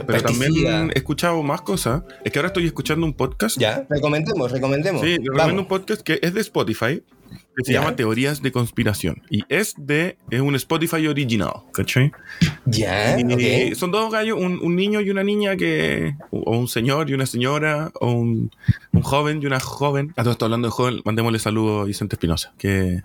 pero 0.06 0.22
también 0.22 0.92
he 0.94 0.98
escuchado 0.98 1.42
más 1.44 1.62
cosas. 1.62 2.04
Es 2.24 2.32
que 2.32 2.40
ahora 2.40 2.48
estoy 2.48 2.66
escuchando 2.66 3.06
un 3.06 3.14
podcast. 3.14 3.58
Ya, 3.60 3.86
recomendemos, 3.90 4.52
recomendemos. 4.52 5.02
Sí, 5.02 5.18
recomiendo 5.18 5.62
un 5.62 5.68
podcast 5.68 6.02
que 6.02 6.20
es 6.22 6.34
de 6.34 6.42
Spotify 6.42 7.04
que 7.60 7.66
se 7.66 7.74
llama 7.74 7.96
Teorías 7.96 8.42
de 8.42 8.52
Conspiración. 8.52 9.22
Y 9.30 9.44
es 9.50 9.76
de. 9.78 10.18
Es 10.30 10.42
un 10.42 10.56
Spotify 10.56 11.08
original, 11.08 11.52
¿cachai? 11.74 12.12
Ya. 12.66 13.18
Son 13.76 13.92
dos 13.92 14.12
gallos, 14.12 14.38
un, 14.40 14.76
niño 14.76 15.02
y 15.02 15.10
una 15.10 15.24
niña 15.24 15.56
que. 15.56 16.16
O 16.32 16.58
un 16.58 16.68
señor 16.68 17.10
y 17.10 17.14
una 17.14 17.26
señora, 17.26 17.92
o 18.00 18.12
un, 18.12 18.52
joven 19.02 19.42
y 19.42 19.46
una 19.46 19.60
joven. 19.60 20.14
A 20.16 20.24
todo 20.24 20.32
esto 20.32 20.46
hablando 20.46 20.68
de 20.68 20.72
joven, 20.72 21.02
mandémosle 21.04 21.40
saludo 21.40 21.82
a 21.82 21.84
Vicente 21.86 22.16
Espinosa, 22.16 22.54
que 22.58 23.02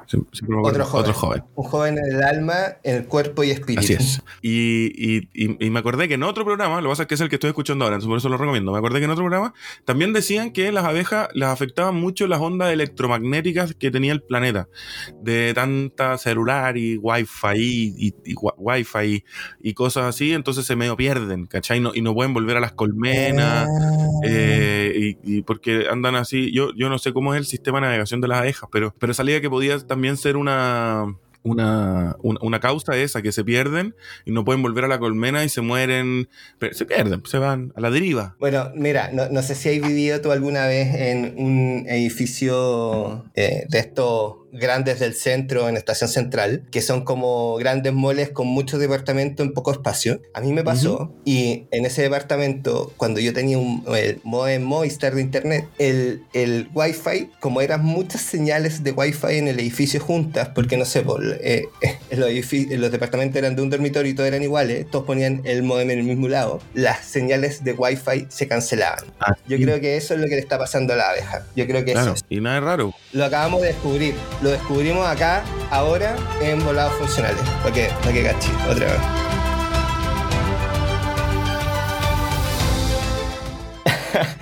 otro, 0.62 0.85
joven. 0.85 1.00
otro 1.00 1.14
joven. 1.14 1.45
Un 1.55 1.64
joven 1.64 1.99
en 1.99 2.17
el 2.17 2.23
alma, 2.23 2.55
en 2.83 2.97
el 2.97 3.07
cuerpo 3.07 3.43
y 3.45 3.50
espíritu. 3.50 3.81
Así 3.81 3.95
es. 3.95 4.23
Y, 4.43 5.29
y, 5.35 5.71
me 5.71 5.81
acordé 5.81 6.07
que 6.07 6.14
en 6.14 6.23
otro 6.23 6.45
programa, 6.45 6.81
lo 6.81 6.88
que 6.88 6.93
pasa 6.93 7.02
es 7.02 7.09
que 7.09 7.14
es 7.14 7.21
el 7.21 7.29
que 7.29 7.37
estoy 7.37 7.49
escuchando 7.49 7.85
ahora, 7.85 7.99
por 7.99 8.19
eso 8.19 8.29
lo 8.29 8.37
recomiendo. 8.37 8.73
Me 8.73 8.79
acordé 8.79 9.00
que 9.00 9.07
en 9.07 9.11
otro 9.11 9.25
programa 9.25 9.55
también 9.85 10.12
decían 10.12 10.52
que 10.52 10.71
las 10.71 10.85
abejas 10.85 11.29
les 11.35 11.49
afectaban 11.49 11.97
mucho 11.97 12.26
las 12.26 12.40
ondas 12.40 12.73
electromagnéticas 12.73 13.75
que 13.75 13.90
tenía 13.90 14.12
el 14.12 14.23
planeta, 14.23 14.44
de 14.53 15.53
tanta 15.55 16.19
celular 16.19 16.77
y 16.77 16.97
wifi 16.97 17.95
y, 17.97 18.15
y, 18.25 18.35
wifi 18.57 19.25
y 19.61 19.75
cosas 19.75 20.05
así, 20.05 20.33
entonces 20.33 20.67
se 20.67 20.77
medio 20.77 20.97
pierden, 20.97 21.47
¿cachai? 21.47 21.83
y 21.95 22.03
no 22.03 22.15
pueden 22.15 22.35
volver 22.35 22.57
a 22.57 22.61
las 22.61 22.73
colmenas, 22.73 23.69
ah. 23.69 24.21
eh, 24.25 25.17
y, 25.23 25.43
porque 25.43 25.87
andan 25.91 26.15
así, 26.17 26.53
yo, 26.53 26.71
yo 26.77 26.89
no 26.89 26.99
sé 26.99 27.13
cómo 27.13 27.35
es 27.35 27.39
el 27.39 27.47
sistema 27.47 27.79
de 27.79 27.87
navegación 27.87 28.21
de 28.21 28.29
las 28.29 28.39
abejas, 28.39 28.69
pero, 28.71 28.95
pero 28.99 29.15
salía 29.15 29.41
que 29.41 29.51
podía 29.51 29.79
también 29.79 30.17
ser 30.17 30.37
una 30.37 31.15
una, 31.45 32.17
una, 32.23 32.59
causa 32.59 32.97
esa, 32.97 33.23
que 33.23 33.31
se 33.31 33.45
pierden 33.45 33.95
y 34.25 34.33
no 34.33 34.45
pueden 34.45 34.63
volver 34.63 34.85
a 34.85 34.89
la 34.89 34.99
colmena 34.99 35.45
y 35.45 35.49
se 35.49 35.61
mueren, 35.61 36.29
se 36.73 36.87
pierden, 36.87 37.23
se 37.27 37.39
van 37.39 37.73
a 37.77 37.81
la 37.81 37.91
deriva. 37.91 38.35
Bueno, 38.41 38.73
mira, 38.75 39.11
no, 39.13 39.29
no 39.29 39.43
sé 39.43 39.55
si 39.55 39.69
has 39.69 39.87
vivido 39.87 40.21
tú 40.21 40.33
alguna 40.33 40.67
vez 40.67 40.95
en 40.95 41.35
un 41.37 41.85
edificio 41.87 43.27
eh, 43.35 43.67
de 43.69 43.79
estos 43.79 44.44
grandes 44.55 45.01
del 45.01 45.15
centro 45.15 45.69
en 45.69 45.77
Estación 45.77 46.09
Central, 46.09 46.65
que 46.71 46.81
son 46.83 47.05
como 47.05 47.57
grandes 47.57 47.93
moles 47.93 48.31
con 48.31 48.47
muchos 48.47 48.81
departamentos 48.81 49.47
en 49.47 49.53
poco 49.53 49.73
espacio. 49.73 50.21
A 50.33 50.41
mí 50.41 50.53
me 50.53 50.63
pasó 50.65 51.13
y 51.25 51.67
en 51.71 51.85
ese 51.87 52.03
departamento, 52.03 52.93
cuando 52.97 53.21
yo 53.21 53.33
tenía 53.33 53.59
un 53.59 53.85
el 53.97 54.21
modem 54.25 54.63
Movistar 54.63 55.15
de 55.15 55.21
internet, 55.21 55.67
el, 55.79 56.23
el 56.33 56.69
wifi, 56.75 57.31
como 57.41 57.61
eran 57.61 57.85
muchas 57.85 58.23
señales 58.23 58.83
de 58.83 58.93
wifi 58.93 59.37
en 59.39 59.49
el 59.49 59.61
edificio 59.61 60.01
juntas, 60.01 60.49
porque 60.55 60.77
no 60.77 60.85
sé, 60.85 61.03
por, 61.03 61.23
eh, 61.41 61.67
en 62.11 62.21
los, 62.21 62.31
los 62.79 62.91
departamentos 62.93 63.37
eran 63.37 63.57
de 63.57 63.63
un 63.63 63.71
dormitorio 63.71 64.11
y 64.11 64.15
todos 64.15 64.29
eran 64.29 64.43
iguales, 64.43 64.87
todos 64.91 65.05
ponían 65.05 65.43
el 65.45 65.63
modem 65.63 65.91
en 65.91 65.99
el 66.01 66.05
mismo 66.05 66.29
lado, 66.29 66.61
las 66.75 67.05
señales 67.05 67.65
de 67.65 67.73
wifi 67.73 68.27
se 68.29 68.49
cancelaban. 68.49 69.05
Ah, 69.21 69.35
Yo 69.47 69.57
creo 69.59 69.81
que 69.81 69.97
eso 69.97 70.15
es 70.15 70.21
lo 70.21 70.27
que 70.27 70.35
le 70.35 70.41
está 70.41 70.59
pasando 70.59 70.93
a 70.95 70.97
la 70.97 71.11
abeja. 71.11 71.47
Yo 71.57 71.67
creo 71.67 71.85
que 71.85 71.93
Claro, 71.93 72.15
eso 72.15 72.25
es. 72.25 72.25
y 72.29 72.41
nada 72.41 72.57
de 72.57 72.61
raro. 72.63 72.95
Lo 73.13 73.25
acabamos 73.25 73.63
de 73.63 73.69
descubrir. 73.69 74.15
Lo 74.45 74.51
descubrimos 74.51 75.07
acá, 75.07 75.43
ahora, 75.71 76.17
en 76.43 76.63
volados 76.63 76.93
funcionales. 76.99 77.41
¿Para 77.63 77.75
qué? 77.75 77.89
¿Para 78.03 78.13
qué 78.13 78.25
cachi? 78.25 78.51
Otra 78.71 78.87
vez. 78.93 79.01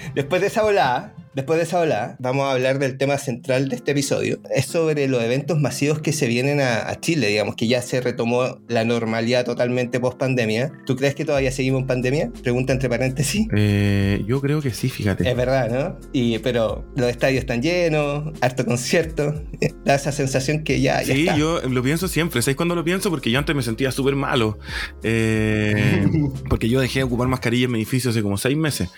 Después 0.16 0.40
de 0.40 0.48
esa 0.48 0.64
volada, 0.64 1.12
después 1.34 1.58
de 1.58 1.64
esa 1.64 1.78
volada, 1.78 2.16
vamos 2.18 2.46
a 2.46 2.52
hablar 2.52 2.78
del 2.78 2.96
tema 2.98 3.18
central 3.18 3.68
de 3.68 3.76
este 3.76 3.92
episodio. 3.92 4.40
Es 4.54 4.66
sobre 4.66 5.06
los 5.08 5.22
eventos 5.22 5.58
masivos 5.58 6.00
que 6.00 6.12
se 6.12 6.26
vienen 6.26 6.60
a, 6.60 6.88
a 6.88 7.00
Chile, 7.00 7.28
digamos 7.28 7.56
que 7.56 7.66
ya 7.68 7.82
se 7.82 8.00
retomó 8.00 8.58
la 8.68 8.84
normalidad 8.84 9.44
totalmente 9.44 10.00
post 10.00 10.18
pandemia. 10.18 10.72
¿Tú 10.86 10.96
crees 10.96 11.14
que 11.14 11.24
todavía 11.24 11.50
seguimos 11.52 11.82
en 11.82 11.86
pandemia? 11.86 12.30
Pregunta 12.42 12.72
entre 12.72 12.88
paréntesis. 12.88 13.46
Eh, 13.56 14.22
yo 14.26 14.40
creo 14.40 14.60
que 14.60 14.70
sí, 14.72 14.88
fíjate. 14.88 15.28
Es 15.28 15.36
verdad, 15.36 15.70
¿no? 15.70 15.98
Y, 16.12 16.38
pero 16.40 16.84
los 16.96 17.08
estadios 17.08 17.40
están 17.40 17.62
llenos, 17.62 18.32
harto 18.40 18.64
concierto. 18.64 19.34
Da 19.84 19.96
esa 19.96 20.12
sensación 20.12 20.62
que 20.62 20.80
ya, 20.80 21.02
ya 21.02 21.12
Sí, 21.12 21.22
está. 21.22 21.36
yo 21.36 21.60
lo 21.68 21.82
pienso 21.82 22.06
siempre. 22.06 22.40
¿Sabes 22.40 22.56
cuándo 22.56 22.76
lo 22.76 22.84
pienso? 22.84 23.10
Porque 23.10 23.32
yo 23.32 23.38
antes 23.40 23.54
me 23.56 23.62
sentía 23.64 23.90
súper 23.90 24.14
malo. 24.14 24.58
Eh, 25.02 26.04
porque 26.48 26.68
yo 26.68 26.80
dejé 26.80 27.00
de 27.00 27.04
ocupar 27.04 27.26
mascarilla 27.28 27.64
en 27.66 27.72
mi 27.72 27.78
edificio 27.78 28.10
hace 28.10 28.22
como 28.22 28.36
seis 28.38 28.56
meses. 28.56 28.88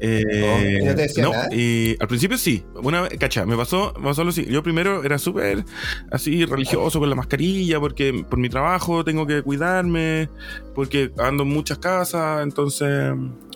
Eh, 0.00 0.22
Oh, 0.42 0.82
¿y 0.82 0.84
no 0.84 0.94
te 0.94 1.02
decía 1.02 1.24
no, 1.24 1.32
nada? 1.32 1.48
y 1.50 1.69
al 1.98 2.08
principio 2.08 2.38
sí. 2.38 2.64
Una 2.82 3.08
cacha, 3.08 3.46
me 3.46 3.56
pasó, 3.56 3.92
me 3.98 4.04
pasó 4.04 4.24
lo 4.24 4.32
siguiente. 4.32 4.54
Yo 4.54 4.62
primero 4.62 5.02
era 5.04 5.18
súper 5.18 5.64
así 6.10 6.44
religioso 6.44 6.98
con 6.98 7.08
la 7.08 7.16
mascarilla 7.16 7.80
porque 7.80 8.24
por 8.28 8.38
mi 8.38 8.48
trabajo 8.48 9.04
tengo 9.04 9.26
que 9.26 9.42
cuidarme, 9.42 10.28
porque 10.74 11.12
ando 11.18 11.42
en 11.42 11.48
muchas 11.50 11.78
casas, 11.78 12.42
entonces... 12.42 13.12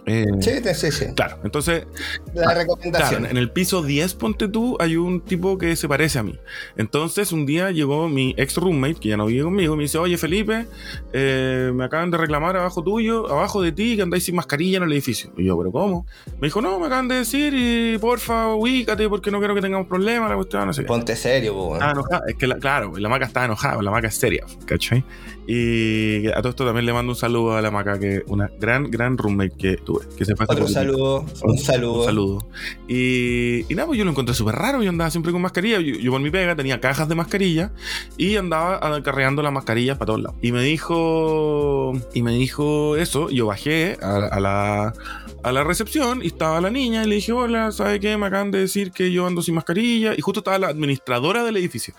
eh, 0.07 0.27
Sí, 0.41 0.51
sí, 0.75 0.91
sí. 0.91 1.07
Claro, 1.15 1.39
entonces 1.45 1.87
La 2.35 2.53
recomendación. 2.55 3.21
Claro, 3.23 3.31
en 3.31 3.37
el 3.37 3.51
piso 3.51 3.83
10, 3.83 4.15
ponte 4.15 4.49
tú, 4.49 4.77
hay 4.81 4.97
un 4.97 5.21
tipo 5.21 5.57
que 5.59 5.77
se 5.77 5.89
parece 5.89 6.19
a 6.19 6.23
mí. 6.23 6.39
Entonces, 6.77 7.33
un 7.33 7.47
día 7.47 7.71
llegó 7.71 8.09
mi 8.09 8.35
ex 8.37 8.57
roommate, 8.57 8.97
que 8.97 9.09
ya 9.11 9.17
no 9.17 9.27
vive 9.27 9.45
conmigo, 9.45 9.77
me 9.77 9.83
dice, 9.85 9.99
oye 9.99 10.17
Felipe, 10.19 10.67
eh, 11.13 11.71
me 11.75 11.85
acaban 11.85 12.11
de 12.11 12.19
reclamar 12.19 12.57
abajo 12.57 12.83
tuyo, 12.83 13.29
abajo 13.31 13.63
de 13.63 13.73
ti, 13.73 13.97
que 13.97 14.03
andáis 14.03 14.25
sin 14.25 14.35
mascarilla 14.37 14.77
en 14.79 14.83
el 14.85 14.93
edificio. 14.93 15.31
Y 15.37 15.45
yo, 15.45 15.57
¿pero 15.59 15.71
cómo? 15.73 16.07
Me 16.41 16.49
dijo, 16.49 16.61
no, 16.61 16.79
me 16.79 16.87
acaban 16.87 17.09
de 17.09 17.15
decir, 17.17 17.55
y 17.57 17.99
porfa, 17.99 18.49
ubícate, 18.55 19.09
porque 19.09 19.31
no 19.31 19.39
quiero 19.39 19.55
que 19.55 19.61
tengamos 19.61 19.87
problemas, 19.87 20.29
la 20.29 20.37
cuestión, 20.37 20.67
no 20.67 20.73
sé. 20.73 20.83
Ponte 20.83 21.17
serio, 21.17 21.55
po, 21.55 21.75
Estaba 21.75 21.93
enojada, 21.93 22.23
es 22.29 22.35
que 22.37 22.47
la- 22.47 22.57
claro, 22.59 22.93
la 22.99 23.09
maca 23.09 23.25
estaba 23.27 23.47
enojada, 23.47 23.81
la 23.83 23.91
maca 23.91 24.09
es 24.09 24.15
seria, 24.17 24.45
¿cachai? 24.67 25.05
Y 25.47 26.27
a 26.29 26.37
todo 26.37 26.49
esto 26.51 26.65
también 26.65 26.87
le 26.87 26.93
mando 26.93 27.13
un 27.13 27.17
saludo 27.17 27.57
a 27.57 27.63
la 27.63 27.71
maca, 27.71 27.99
que 27.99 28.23
una 28.27 28.51
gran, 28.59 28.91
gran 28.91 29.19
roommate 29.19 29.55
que 29.57 29.77
que 30.17 30.25
se 30.25 30.37
fue 30.37 30.47
Otro 30.49 30.69
saludo, 30.69 31.27
un 31.43 31.59
saludo. 31.59 32.01
Un 32.01 32.05
saludo. 32.05 32.47
Y, 32.89 33.65
y 33.69 33.75
nada, 33.75 33.87
pues 33.87 33.99
yo 33.99 34.05
lo 34.05 34.11
encontré 34.11 34.35
súper 34.35 34.55
raro. 34.55 34.83
Yo 34.83 34.91
andaba 34.91 35.11
siempre 35.11 35.33
con 35.33 35.43
mascarilla. 35.43 35.81
Yo, 35.81 35.97
yo 35.97 36.11
por 36.11 36.21
mi 36.21 36.31
pega 36.31 36.55
tenía 36.57 36.81
cajas 36.81 37.09
de 37.09 37.15
mascarilla 37.15 37.73
y 38.17 38.37
andaba 38.37 38.97
acarreando 38.97 39.43
las 39.43 39.53
mascarillas 39.53 39.97
para 39.99 40.07
todos 40.07 40.23
lados. 40.23 40.37
Y 40.43 40.53
me 40.53 40.63
dijo, 40.63 41.93
y 42.13 42.23
me 42.23 42.33
dijo 42.33 42.97
eso. 42.97 43.31
Yo 43.31 43.47
bajé 43.47 43.99
a, 44.03 44.17
a 44.27 44.41
la, 44.41 44.95
a 45.43 45.53
la 45.53 45.65
recepción 45.65 46.23
y 46.23 46.29
estaba 46.29 46.61
la 46.61 46.71
niña 46.71 47.05
y 47.05 47.09
le 47.09 47.17
dije, 47.17 47.33
hola, 47.33 47.73
¿sabe 47.73 48.01
qué? 48.01 48.17
Me 48.17 48.27
acaban 48.27 48.51
de 48.51 48.61
decir 48.61 48.93
que 48.93 49.13
yo 49.13 49.27
ando 49.27 49.43
sin 49.43 49.55
mascarilla. 49.55 50.15
Y 50.17 50.21
justo 50.21 50.41
estaba 50.41 50.59
la 50.59 50.69
administradora 50.69 51.45
del 51.45 51.57
edificio. 51.57 51.95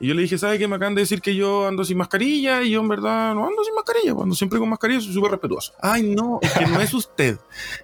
Y 0.00 0.08
yo 0.08 0.14
le 0.14 0.22
dije, 0.22 0.38
¿sabe 0.38 0.58
qué? 0.58 0.66
Me 0.66 0.76
acaban 0.76 0.94
de 0.94 1.02
decir 1.02 1.20
que 1.20 1.36
yo 1.36 1.68
ando 1.68 1.84
sin 1.84 1.98
mascarilla 1.98 2.62
y 2.62 2.70
yo 2.70 2.80
en 2.80 2.88
verdad 2.88 3.34
no 3.34 3.46
ando 3.46 3.62
sin 3.62 3.74
mascarilla, 3.74 4.14
pues, 4.14 4.22
ando 4.24 4.34
siempre 4.34 4.58
con 4.58 4.68
mascarilla, 4.70 5.00
soy 5.00 5.12
súper 5.12 5.32
respetuoso. 5.32 5.74
Ay, 5.80 6.02
no, 6.02 6.38
es 6.40 6.52
que 6.52 6.66
no 6.66 6.80
es 6.80 6.94
usted. 6.94 7.38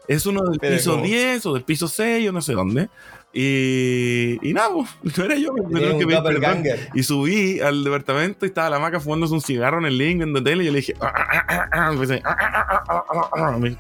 Es 0.09 0.25
uno 0.25 0.43
del 0.49 0.59
Pero 0.59 0.77
piso 0.77 0.93
¿cómo? 0.93 1.05
10 1.05 1.47
o 1.47 1.53
del 1.53 1.65
piso 1.65 1.89
6 1.89 2.31
o 2.31 2.33
no 2.33 2.41
sé 2.41 2.55
dónde. 2.55 2.89
Y, 3.39 4.39
y 4.49 4.55
nada, 4.55 4.71
pues, 4.73 4.89
no 5.19 5.25
era 5.27 5.37
yo, 5.37 5.53
me 5.53 5.61
un 5.93 5.99
que 5.99 6.07
pedir 6.07 6.23
perdón. 6.23 6.65
Y 6.95 7.03
subí 7.03 7.61
al 7.61 7.85
departamento 7.85 8.47
y 8.47 8.49
estaba 8.49 8.71
la 8.71 8.79
maca 8.79 8.99
fumándose 8.99 9.35
un 9.35 9.43
cigarro 9.43 9.79
en 9.79 9.85
el 9.85 9.99
link 9.99 10.23
en 10.23 10.33
la 10.33 10.43
tele 10.43 10.63
y 10.63 10.67
yo 10.67 10.73
le 10.73 10.79
dije, 10.79 10.95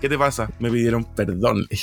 ¿qué 0.01 0.09
te 0.11 0.19
pasa? 0.19 0.51
Me 0.59 0.71
pidieron 0.71 1.05
perdón. 1.05 1.67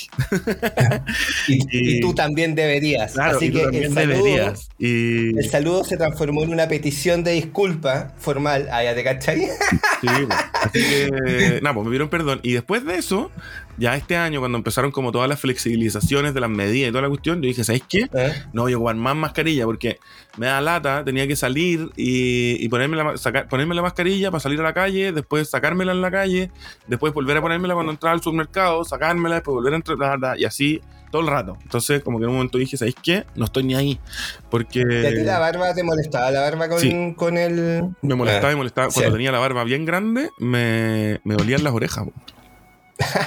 Y, 1.47 1.53
Y- 1.55 1.97
y 1.97 2.01
tú 2.01 2.13
también 2.13 2.53
deberías. 2.55 3.13
Claro, 3.13 3.37
Así 3.37 3.51
que 3.51 3.63
el 3.63 3.93
saludo, 3.93 4.53
el 4.79 5.49
saludo 5.49 5.83
se 5.83 5.97
transformó 5.97 6.43
en 6.43 6.51
una 6.51 6.67
petición 6.67 7.23
de 7.23 7.31
disculpa 7.31 8.13
formal. 8.17 8.67
Ah, 8.71 8.83
ya 8.83 8.93
te 8.95 9.03
cachai. 9.03 9.41
Sí, 10.01 10.07
pues. 10.27 10.39
así 10.61 10.79
que, 10.79 11.59
nada, 11.63 11.73
pues 11.73 11.85
me 11.85 11.89
pidieron 11.89 12.09
perdón. 12.09 12.39
Y 12.43 12.53
después 12.53 12.85
de 12.85 12.97
eso, 12.97 13.31
ya 13.77 13.95
este 13.95 14.15
año, 14.17 14.39
cuando 14.39 14.57
empezaron 14.57 14.91
como 14.91 15.11
todas 15.11 15.27
las 15.29 15.39
flexibilizaciones 15.39 16.33
de 16.33 16.39
las 16.39 16.49
medidas 16.49 16.89
y 16.89 16.91
toda 16.91 17.01
la 17.03 17.09
cuestión, 17.09 17.41
yo 17.41 17.47
dije, 17.47 17.63
¿sabes 17.63 17.83
qué? 17.89 18.07
¿Eh? 18.13 18.33
No 18.53 18.63
voy 18.63 18.73
a 18.73 18.77
ocupar 18.77 18.95
más 18.95 19.15
mascarilla 19.15 19.65
porque 19.65 19.99
me 20.37 20.45
da 20.47 20.61
lata, 20.61 21.03
tenía 21.03 21.27
que 21.27 21.35
salir 21.35 21.89
y, 21.95 22.63
y 22.63 22.69
ponerme, 22.69 22.97
la, 22.97 23.17
saca- 23.17 23.47
ponerme 23.47 23.75
la 23.75 23.81
mascarilla 23.81 24.31
para 24.31 24.39
salir 24.41 24.59
a 24.59 24.63
la 24.63 24.73
calle, 24.73 25.11
después 25.11 25.49
sacármela 25.49 25.91
en 25.91 26.01
la 26.01 26.11
calle, 26.11 26.51
después 26.87 27.13
volver 27.13 27.37
a 27.37 27.41
ponérmela 27.41 27.73
cuando 27.73 27.91
entraba 27.91 28.13
al 28.13 28.21
supermercado, 28.21 28.83
sacármela, 28.85 29.35
después 29.35 29.53
volver 29.55 29.73
a 29.73 29.75
entrar, 29.77 30.39
y 30.39 30.45
así 30.45 30.81
todo 31.11 31.21
el 31.21 31.27
rato. 31.27 31.57
Entonces, 31.61 32.01
como 32.03 32.17
que 32.17 32.23
en 32.23 32.29
un 32.31 32.35
momento 32.37 32.57
dije, 32.57 32.75
¿sabes 32.75 32.95
qué? 33.01 33.25
No 33.35 33.45
estoy 33.45 33.63
ni 33.63 33.75
ahí. 33.75 33.99
Porque... 34.49 34.79
¿Y 34.79 35.05
a 35.05 35.09
ti 35.11 35.23
la 35.23 35.37
barba 35.37 35.71
te 35.75 35.83
molestaba? 35.83 36.31
¿La 36.31 36.41
barba 36.41 36.67
con, 36.69 36.79
Sí. 36.79 37.13
con 37.15 37.37
el...? 37.37 37.83
Me 38.01 38.15
molestaba 38.15 38.49
Ah, 38.49 38.53
y 38.53 38.55
molestaba. 38.55 38.89
sí. 38.89 38.95
Cuando 38.99 39.13
tenía 39.17 39.31
la 39.31 39.37
barba 39.37 39.63
bien 39.63 39.85
grande, 39.85 40.29
me, 40.39 41.21
me 41.23 41.35
dolían 41.35 41.63
las 41.63 41.71
orejas. 41.73 42.05
po. 42.05 42.13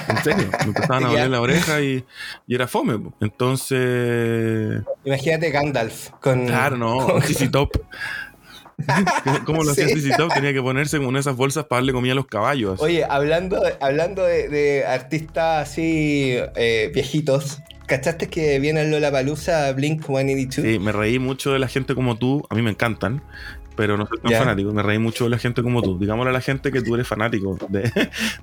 En 0.09 0.23
serio, 0.23 0.49
me 0.59 0.65
empezaban 0.65 1.03
a 1.05 1.07
doler 1.09 1.29
la 1.29 1.41
oreja 1.41 1.81
y, 1.81 2.03
y 2.47 2.55
era 2.55 2.67
fome. 2.67 2.99
Entonces, 3.19 4.81
Imagínate 5.03 5.51
Gandalf 5.51 6.09
con... 6.21 6.45
claro, 6.47 6.77
no, 6.77 7.19
CC 7.21 7.49
Top. 7.49 7.71
¿Cómo- 9.23 9.43
¿Cómo 9.45 9.63
lo 9.63 9.71
hacía 9.71 9.87
Sí. 9.87 9.95
CC 10.01 10.15
Top? 10.17 10.33
Tenía 10.33 10.53
que 10.53 10.61
ponerse 10.61 10.97
como 10.97 11.09
en 11.09 11.17
esas 11.17 11.35
bolsas 11.35 11.65
para 11.65 11.79
darle 11.79 11.93
comida 11.93 12.11
a 12.13 12.15
los 12.15 12.27
caballos. 12.27 12.79
Oye, 12.81 13.03
hablando, 13.09 13.61
hablando 13.81 14.23
de, 14.23 14.47
de 14.49 14.85
artistas 14.85 15.67
así 15.67 16.37
eh, 16.55 16.91
viejitos, 16.93 17.59
¿cachaste 17.87 18.27
que 18.27 18.59
viene 18.59 18.81
el 18.81 18.91
Lollapalooza 18.91 19.71
Blink 19.73 20.05
182? 20.05 20.65
Sí, 20.65 20.79
me 20.79 20.91
reí 20.91 21.17
mucho 21.19 21.51
de 21.53 21.59
la 21.59 21.67
gente 21.67 21.95
como 21.95 22.17
tú. 22.17 22.45
A 22.49 22.55
mí 22.55 22.61
me 22.61 22.69
encantan. 22.69 23.23
Pero 23.77 23.95
no 23.97 24.05
soy 24.07 24.19
tan 24.19 24.31
fanático. 24.39 24.73
Me 24.73 24.83
reí 24.83 24.97
mucho 24.99 25.23
de 25.25 25.29
la 25.29 25.37
gente 25.37 25.63
como 25.63 25.81
tú. 25.81 25.97
Digámosle 25.97 26.31
a 26.31 26.33
la 26.33 26.41
gente 26.41 26.71
que 26.71 26.81
tú 26.81 26.95
eres 26.95 27.07
fanático 27.07 27.57
de, 27.69 27.89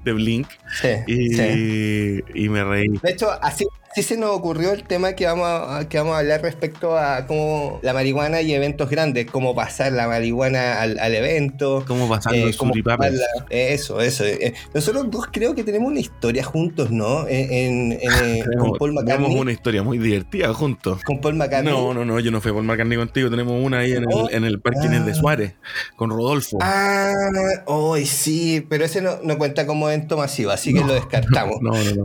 de 0.04 0.12
Blink. 0.12 0.46
Sí, 0.80 0.88
Y, 1.06 1.34
sí. 1.34 2.20
y 2.34 2.48
me 2.48 2.64
reí. 2.64 2.88
De 3.02 3.10
hecho, 3.10 3.30
así, 3.42 3.66
así 3.90 4.02
se 4.02 4.16
nos 4.16 4.30
ocurrió 4.30 4.72
el 4.72 4.84
tema 4.84 5.12
que 5.14 5.26
vamos, 5.26 5.46
a, 5.48 5.88
que 5.88 5.98
vamos 5.98 6.14
a 6.14 6.18
hablar 6.20 6.40
respecto 6.42 6.96
a 6.96 7.26
cómo 7.26 7.80
la 7.82 7.92
marihuana 7.92 8.40
y 8.40 8.52
eventos 8.54 8.88
grandes, 8.90 9.26
cómo 9.30 9.54
pasar 9.54 9.92
la 9.92 10.08
marihuana 10.08 10.80
al, 10.80 10.98
al 10.98 11.14
evento. 11.14 11.84
¿Cómo 11.86 12.08
pasando 12.08 12.48
eh, 12.48 12.54
cómo. 12.56 12.72
Eh, 13.50 13.72
Eso, 13.74 14.00
eso. 14.00 14.24
eh. 14.24 14.54
Nosotros 14.72 15.10
dos 15.10 15.26
creo 15.32 15.54
que 15.54 15.64
tenemos 15.64 15.90
una 15.90 16.00
historia 16.00 16.44
juntos, 16.44 16.90
¿no? 16.90 17.26
En, 17.28 17.52
en- 17.52 17.92
en, 17.92 18.00
eh, 18.02 18.42
con 18.44 18.50
Tenemos, 18.50 18.78
Paul 18.78 18.90
tenemos 18.90 19.04
McCartney. 19.04 19.38
una 19.40 19.52
historia 19.52 19.82
muy 19.82 19.98
divertida 19.98 20.52
juntos. 20.54 21.02
Con 21.04 21.20
Paul 21.20 21.34
McCartney. 21.34 21.72
No, 21.72 21.92
no, 21.94 22.04
no, 22.04 22.20
yo 22.20 22.30
no 22.30 22.40
fui 22.40 22.50
a 22.50 22.54
Paul 22.54 22.64
McCartney 22.64 22.98
contigo. 22.98 23.30
Tenemos 23.30 23.64
una 23.64 23.78
ahí 23.78 23.92
en 23.92 24.04
el, 24.10 24.34
en 24.34 24.44
el 24.44 24.60
parking 24.60 24.88
Ah. 24.88 25.00
de 25.00 25.14
Suárez, 25.24 25.54
con 25.96 26.10
Rodolfo. 26.10 26.58
Ah, 26.60 27.14
hoy 27.64 28.04
sí, 28.04 28.66
pero 28.68 28.84
ese 28.84 29.00
no, 29.00 29.20
no 29.22 29.38
cuenta 29.38 29.66
como 29.66 29.88
evento 29.88 30.18
masivo, 30.18 30.50
así 30.50 30.74
que 30.74 30.80
lo 30.80 30.92
descartamos. 30.92 31.62
No, 31.62 31.70
no, 31.70 31.82
no, 31.82 32.04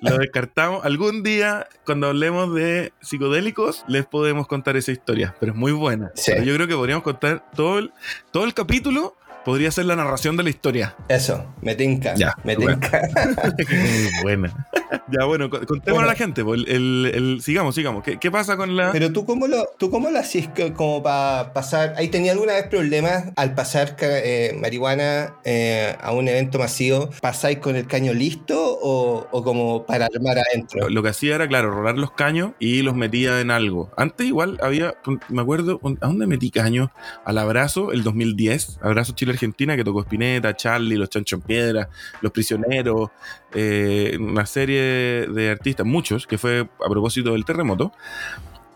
Lo 0.00 0.18
descartamos. 0.18 0.84
Algún 0.84 1.22
día, 1.22 1.68
cuando 1.86 2.08
hablemos 2.08 2.52
de 2.52 2.92
psicodélicos, 3.02 3.84
les 3.86 4.04
podemos 4.04 4.48
contar 4.48 4.76
esa 4.76 4.90
historia. 4.90 5.36
Pero 5.38 5.52
es 5.52 5.58
muy 5.58 5.70
buena. 5.70 6.10
Sí. 6.16 6.32
Yo 6.44 6.52
creo 6.56 6.66
que 6.66 6.74
podríamos 6.74 7.04
contar 7.04 7.44
todo 7.54 7.78
el, 7.78 7.92
todo 8.32 8.44
el 8.44 8.52
capítulo. 8.52 9.16
Podría 9.44 9.70
ser 9.70 9.86
la 9.86 9.94
narración 9.94 10.36
de 10.36 10.42
la 10.42 10.50
historia. 10.50 10.96
Eso, 11.08 11.54
me 11.62 11.76
tinca. 11.76 12.14
Ya, 12.14 12.34
me 12.42 12.56
bueno. 12.56 12.80
tinca. 12.80 13.08
muy 13.70 14.22
buena. 14.22 14.68
Ya, 15.18 15.24
bueno, 15.24 15.50
co- 15.50 15.58
contémosle 15.60 15.92
Bueno. 15.92 16.08
a 16.08 16.12
la 16.12 16.14
gente. 16.14 16.44
pues, 16.44 16.60
el- 16.66 16.68
el- 16.68 17.12
el- 17.14 17.42
sigamos, 17.42 17.74
sigamos. 17.74 18.02
¿Qué, 18.02 18.18
qué 18.18 18.30
pasa 18.30 18.56
con 18.56 18.76
la...? 18.76 18.92
Pero 18.92 19.12
tú 19.12 19.24
cómo 19.24 19.46
lo, 19.46 19.68
tú 19.78 19.90
cómo 19.90 20.10
lo 20.10 20.18
hacís 20.18 20.48
que- 20.48 20.72
como 20.72 21.02
para 21.02 21.52
pasar. 21.52 21.94
¿Ahí 21.96 22.08
tenía 22.08 22.32
alguna 22.32 22.54
vez 22.54 22.66
problemas 22.68 23.24
al 23.36 23.54
pasar 23.54 23.96
eh, 24.00 24.56
marihuana 24.60 25.34
eh, 25.44 25.96
a 26.00 26.12
un 26.12 26.28
evento 26.28 26.58
masivo? 26.58 27.10
¿Pasáis 27.20 27.58
con 27.58 27.76
el 27.76 27.86
caño 27.86 28.12
listo 28.14 28.56
o, 28.60 29.26
o 29.30 29.42
como 29.44 29.84
para 29.86 30.06
armar 30.06 30.38
adentro? 30.38 30.88
Lo 30.88 31.02
que 31.02 31.08
hacía 31.10 31.34
era, 31.34 31.48
claro, 31.48 31.70
rolar 31.70 31.96
los 31.98 32.12
caños 32.12 32.52
y 32.58 32.82
los 32.82 32.94
metía 32.94 33.40
en 33.40 33.50
algo. 33.50 33.90
Antes 33.96 34.26
igual 34.26 34.58
había, 34.62 34.94
me 35.28 35.42
acuerdo, 35.42 35.80
¿a 36.00 36.06
dónde 36.06 36.26
metí 36.26 36.50
caños? 36.50 36.88
Al 37.24 37.38
Abrazo, 37.38 37.92
el 37.92 38.02
2010, 38.02 38.78
Abrazo 38.82 39.12
Chile-Argentina, 39.14 39.76
que 39.76 39.84
tocó 39.84 40.00
Spinetta, 40.02 40.54
Charlie, 40.56 40.96
Los 40.96 41.10
Chancho 41.10 41.36
en 41.36 41.42
Piedra, 41.42 41.88
Los 42.20 42.32
Prisioneros, 42.32 43.10
eh, 43.54 44.16
una 44.20 44.46
serie 44.46 45.26
de 45.26 45.50
artistas, 45.50 45.86
muchos, 45.86 46.26
que 46.26 46.38
fue 46.38 46.60
a 46.84 46.88
propósito 46.88 47.32
del 47.32 47.44
terremoto. 47.44 47.92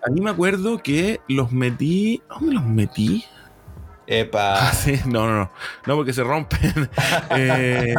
A 0.06 0.10
mí 0.10 0.20
me 0.20 0.30
acuerdo 0.30 0.78
que 0.78 1.20
los 1.28 1.52
metí, 1.52 2.22
¿a 2.28 2.34
dónde 2.34 2.54
los 2.54 2.64
metí? 2.64 3.24
Epa. 4.06 4.54
Ah, 4.64 4.72
sí, 4.72 5.00
no, 5.06 5.26
no, 5.26 5.36
no. 5.36 5.50
No, 5.86 5.96
porque 5.96 6.12
se 6.12 6.22
rompen. 6.22 6.88
Eh, 7.30 7.94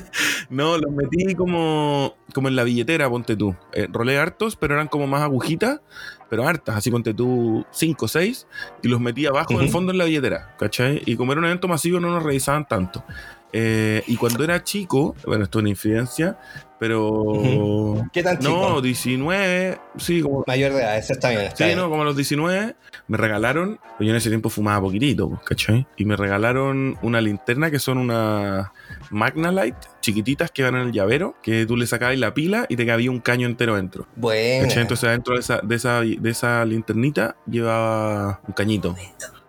no, 0.50 0.78
los 0.78 0.90
metí 0.90 1.34
como, 1.34 2.16
como 2.32 2.48
en 2.48 2.56
la 2.56 2.64
billetera, 2.64 3.08
ponte 3.08 3.36
tú. 3.36 3.54
Eh, 3.72 3.86
rolé 3.90 4.18
hartos, 4.18 4.56
pero 4.56 4.74
eran 4.74 4.88
como 4.88 5.06
más 5.06 5.22
agujitas, 5.22 5.80
pero 6.28 6.46
hartas, 6.46 6.76
así 6.76 6.90
ponte 6.90 7.14
tú 7.14 7.64
5 7.70 8.04
o 8.04 8.08
6, 8.08 8.46
y 8.82 8.88
los 8.88 9.00
metí 9.00 9.26
abajo 9.26 9.52
en 9.54 9.60
el 9.60 9.68
fondo 9.68 9.92
en 9.92 9.98
la 9.98 10.04
billetera, 10.04 10.54
¿cachai? 10.58 11.02
Y 11.06 11.16
como 11.16 11.32
era 11.32 11.40
un 11.40 11.46
evento 11.46 11.68
masivo, 11.68 12.00
no 12.00 12.10
nos 12.10 12.22
revisaban 12.22 12.66
tanto. 12.66 13.04
Eh, 13.52 14.02
y 14.06 14.16
cuando 14.16 14.44
era 14.44 14.62
chico, 14.64 15.14
bueno, 15.26 15.44
esto 15.44 15.58
es 15.58 15.62
una 15.62 15.68
infidencia, 15.70 16.38
pero. 16.78 18.04
¿Qué 18.12 18.22
tan 18.22 18.38
chico? 18.38 18.50
No, 18.52 18.80
19, 18.82 19.78
sí, 19.96 20.20
como 20.20 20.44
Mayor 20.46 20.72
de 20.72 20.80
edad, 20.80 20.98
eso 20.98 21.12
está 21.14 21.30
bien. 21.30 21.42
Está 21.42 21.56
Sí, 21.58 21.64
bien. 21.64 21.78
no, 21.78 21.88
como 21.88 22.02
a 22.02 22.04
los 22.04 22.16
19 22.16 22.76
me 23.08 23.16
regalaron, 23.16 23.78
pues 23.96 24.06
yo 24.06 24.10
en 24.10 24.16
ese 24.16 24.28
tiempo 24.28 24.50
fumaba 24.50 24.80
poquitito, 24.82 25.28
pues, 25.30 25.40
¿cachai? 25.42 25.86
Y 25.96 26.04
me 26.04 26.16
regalaron 26.16 26.98
una 27.02 27.20
linterna 27.20 27.70
que 27.70 27.78
son 27.78 27.98
unas 27.98 28.68
Magnalite 29.10 29.76
chiquititas 30.00 30.50
que 30.50 30.62
van 30.62 30.74
en 30.76 30.82
el 30.88 30.92
llavero, 30.92 31.36
que 31.42 31.64
tú 31.66 31.76
le 31.76 31.86
sacabas 31.86 32.18
la 32.18 32.34
pila 32.34 32.66
y 32.68 32.76
te 32.76 32.84
cabía 32.86 33.10
un 33.10 33.20
caño 33.20 33.46
entero 33.46 33.76
dentro. 33.76 34.06
Bueno. 34.16 34.66
¿Cachai? 34.66 34.82
Entonces 34.82 35.08
adentro 35.08 35.34
de 35.34 35.40
esa, 35.40 35.60
de 35.62 35.74
esa, 35.76 36.00
de 36.02 36.30
esa 36.30 36.64
linternita 36.64 37.36
llevaba 37.48 38.40
un 38.46 38.52
cañito. 38.54 38.94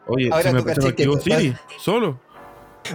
Oye, 0.09 0.29
Ahora 0.31 0.43
se 0.43 0.53
me, 0.53 0.61
tú 0.61 0.81
me 0.87 0.93
tú- 0.93 1.19
Siri, 1.19 1.53
solo. 1.79 2.21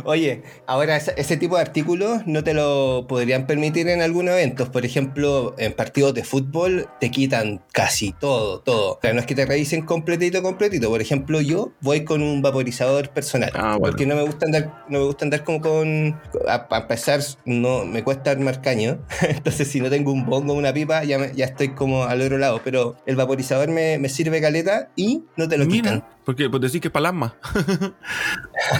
Oye, 0.04 0.42
ahora 0.66 0.96
ese, 0.96 1.36
tipo 1.36 1.56
de 1.56 1.62
artículos 1.62 2.22
no 2.26 2.44
te 2.44 2.54
lo 2.54 3.06
podrían 3.08 3.46
permitir 3.46 3.88
en 3.88 4.02
algunos 4.02 4.32
eventos. 4.34 4.68
Por 4.68 4.84
ejemplo, 4.84 5.54
en 5.58 5.72
partidos 5.72 6.14
de 6.14 6.24
fútbol 6.24 6.88
te 7.00 7.10
quitan 7.10 7.62
casi 7.72 8.12
todo, 8.12 8.60
todo. 8.60 8.94
O 8.94 8.98
sea, 9.02 9.12
no 9.12 9.20
es 9.20 9.26
que 9.26 9.34
te 9.34 9.46
revisen 9.46 9.82
completito, 9.84 10.42
completito. 10.42 10.88
Por 10.88 11.00
ejemplo, 11.00 11.40
yo 11.40 11.72
voy 11.80 12.04
con 12.04 12.22
un 12.22 12.42
vaporizador 12.42 13.10
personal. 13.10 13.50
Ah, 13.54 13.76
bueno. 13.78 13.92
Porque 13.92 14.06
no 14.06 14.14
me 14.16 14.22
gusta 14.22 14.46
andar, 14.46 14.84
no 14.88 14.98
me 15.00 15.04
gusta 15.06 15.24
andar 15.24 15.44
como 15.44 15.60
con. 15.60 16.20
A, 16.48 16.66
a 16.70 16.78
empezar, 16.78 17.20
no 17.44 17.84
me 17.84 18.02
cuesta 18.04 18.30
armar 18.30 18.60
caño. 18.62 18.98
Entonces, 19.28 19.68
si 19.68 19.80
no 19.80 19.90
tengo 19.90 20.12
un 20.12 20.26
bongo 20.26 20.52
o 20.52 20.56
una 20.56 20.72
pipa, 20.72 21.04
ya, 21.04 21.18
me- 21.18 21.32
ya 21.34 21.46
estoy 21.46 21.74
como 21.74 22.04
al 22.04 22.20
otro 22.22 22.38
lado. 22.38 22.60
Pero 22.64 22.96
el 23.06 23.16
vaporizador 23.16 23.68
me, 23.70 23.98
me 23.98 24.08
sirve 24.08 24.40
caleta 24.40 24.90
y 24.96 25.24
no 25.36 25.48
te 25.48 25.58
lo 25.58 25.66
quitan. 25.68 25.94
Mira, 25.96 26.08
porque 26.24 26.48
pues 26.48 26.62
decís 26.62 26.80
que 26.80 26.88
es 26.88 26.92
para 26.92 27.08
asma. 27.10 27.36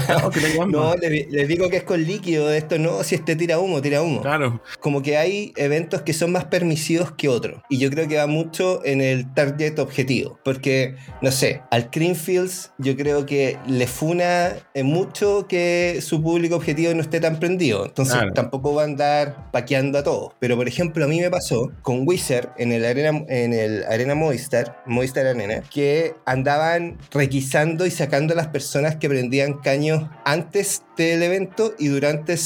no, 0.08 0.30
que. 0.30 0.40
No, 0.68 0.94
le- 1.10 1.26
les 1.30 1.48
digo 1.48 1.68
que 1.68 1.76
es 1.78 1.82
con 1.84 2.02
líquido 2.04 2.48
de 2.48 2.58
esto, 2.58 2.78
no, 2.78 3.02
si 3.02 3.14
este 3.14 3.36
tira 3.36 3.58
humo, 3.58 3.80
tira 3.82 4.02
humo. 4.02 4.22
Claro. 4.22 4.62
como 4.80 5.02
que 5.02 5.16
hay 5.16 5.52
eventos 5.56 6.02
que 6.02 6.12
son 6.12 6.32
más 6.32 6.44
permisivos 6.46 7.12
que 7.12 7.28
otros. 7.28 7.60
Y 7.68 7.78
yo 7.78 7.90
creo 7.90 8.08
que 8.08 8.16
va 8.16 8.26
mucho 8.26 8.84
en 8.84 9.00
el 9.00 9.32
target 9.34 9.78
objetivo. 9.78 10.38
Porque, 10.44 10.96
no 11.20 11.30
sé, 11.30 11.62
al 11.70 11.90
Creamfields 11.90 12.72
yo 12.78 12.96
creo 12.96 13.26
que 13.26 13.56
le 13.66 13.86
funa 13.86 14.52
mucho 14.82 15.46
que 15.48 16.00
su 16.02 16.22
público 16.22 16.56
objetivo 16.56 16.92
no 16.94 17.00
esté 17.02 17.20
tan 17.20 17.38
prendido. 17.38 17.84
Entonces 17.86 18.14
Claro. 18.14 18.32
tampoco 18.34 18.74
va 18.74 18.82
a 18.82 18.84
andar 18.86 19.50
paqueando 19.52 19.98
a 19.98 20.02
todos. 20.02 20.32
Pero 20.40 20.56
por 20.56 20.68
ejemplo, 20.68 21.04
a 21.04 21.08
mí 21.08 21.20
me 21.20 21.30
pasó 21.30 21.70
con 21.82 22.06
Wizard 22.06 22.50
en 22.58 22.72
el 22.72 22.84
Arena, 22.84 23.24
en 23.28 23.52
el 23.52 23.84
Arena 23.84 24.14
Movistar, 24.14 24.82
Movistar 24.86 25.26
Arena, 25.26 25.62
que 25.72 26.14
andaban 26.26 26.98
requisando 27.12 27.86
y 27.86 27.90
sacando 27.90 28.32
a 28.34 28.36
las 28.36 28.48
personas 28.48 28.96
que 28.96 29.08
prendían 29.08 29.54
caños 29.54 30.08
antes 30.24 30.82
del 31.10 31.22
evento 31.22 31.74
y 31.78 31.88
durante 31.88 32.36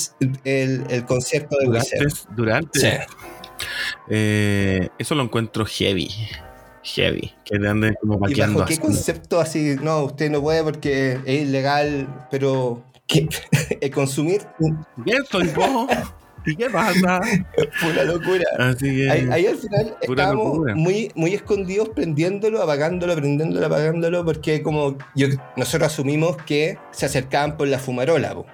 el, 0.44 0.84
el 0.88 1.04
concierto 1.04 1.56
de 1.58 1.68
Wizard. 1.68 1.98
Durante, 2.34 2.34
durante. 2.34 2.80
Sí. 2.80 2.88
Eh, 4.08 4.88
eso 4.98 5.14
lo 5.14 5.22
encuentro 5.22 5.64
heavy. 5.66 6.10
Heavy. 6.82 7.32
Que 7.44 7.58
como 8.00 8.28
¿Y 8.28 8.34
bajo 8.34 8.64
qué 8.64 8.74
así. 8.74 8.78
concepto 8.78 9.40
así? 9.40 9.76
No, 9.82 10.04
usted 10.04 10.30
no 10.30 10.40
puede 10.40 10.62
porque 10.62 11.18
es 11.24 11.42
ilegal, 11.42 12.26
pero 12.30 12.84
¿qué? 13.06 13.28
Consumir 13.94 14.42
¿Qué 15.04 15.18
soy? 15.30 15.50
¿Y 16.46 16.56
qué 16.56 16.70
pasa? 16.70 17.20
fue 17.72 17.90
una 17.90 18.04
locura. 18.04 18.44
Así 18.58 18.96
que. 18.96 19.10
Ahí, 19.10 19.28
ahí 19.30 19.46
al 19.46 19.56
final 19.56 19.96
Pura 20.06 20.22
estábamos 20.22 20.44
locura. 20.56 20.74
muy, 20.74 21.10
muy 21.14 21.34
escondidos 21.34 21.88
prendiéndolo, 21.90 22.62
apagándolo, 22.62 23.14
prendiéndolo, 23.14 23.66
apagándolo, 23.66 24.24
porque 24.24 24.62
como 24.62 24.96
yo, 25.14 25.28
nosotros 25.56 25.92
asumimos 25.92 26.36
que 26.38 26.78
se 26.92 27.06
acercaban 27.06 27.56
por 27.56 27.68
la 27.68 27.78
fumarola, 27.78 28.34
po. 28.34 28.46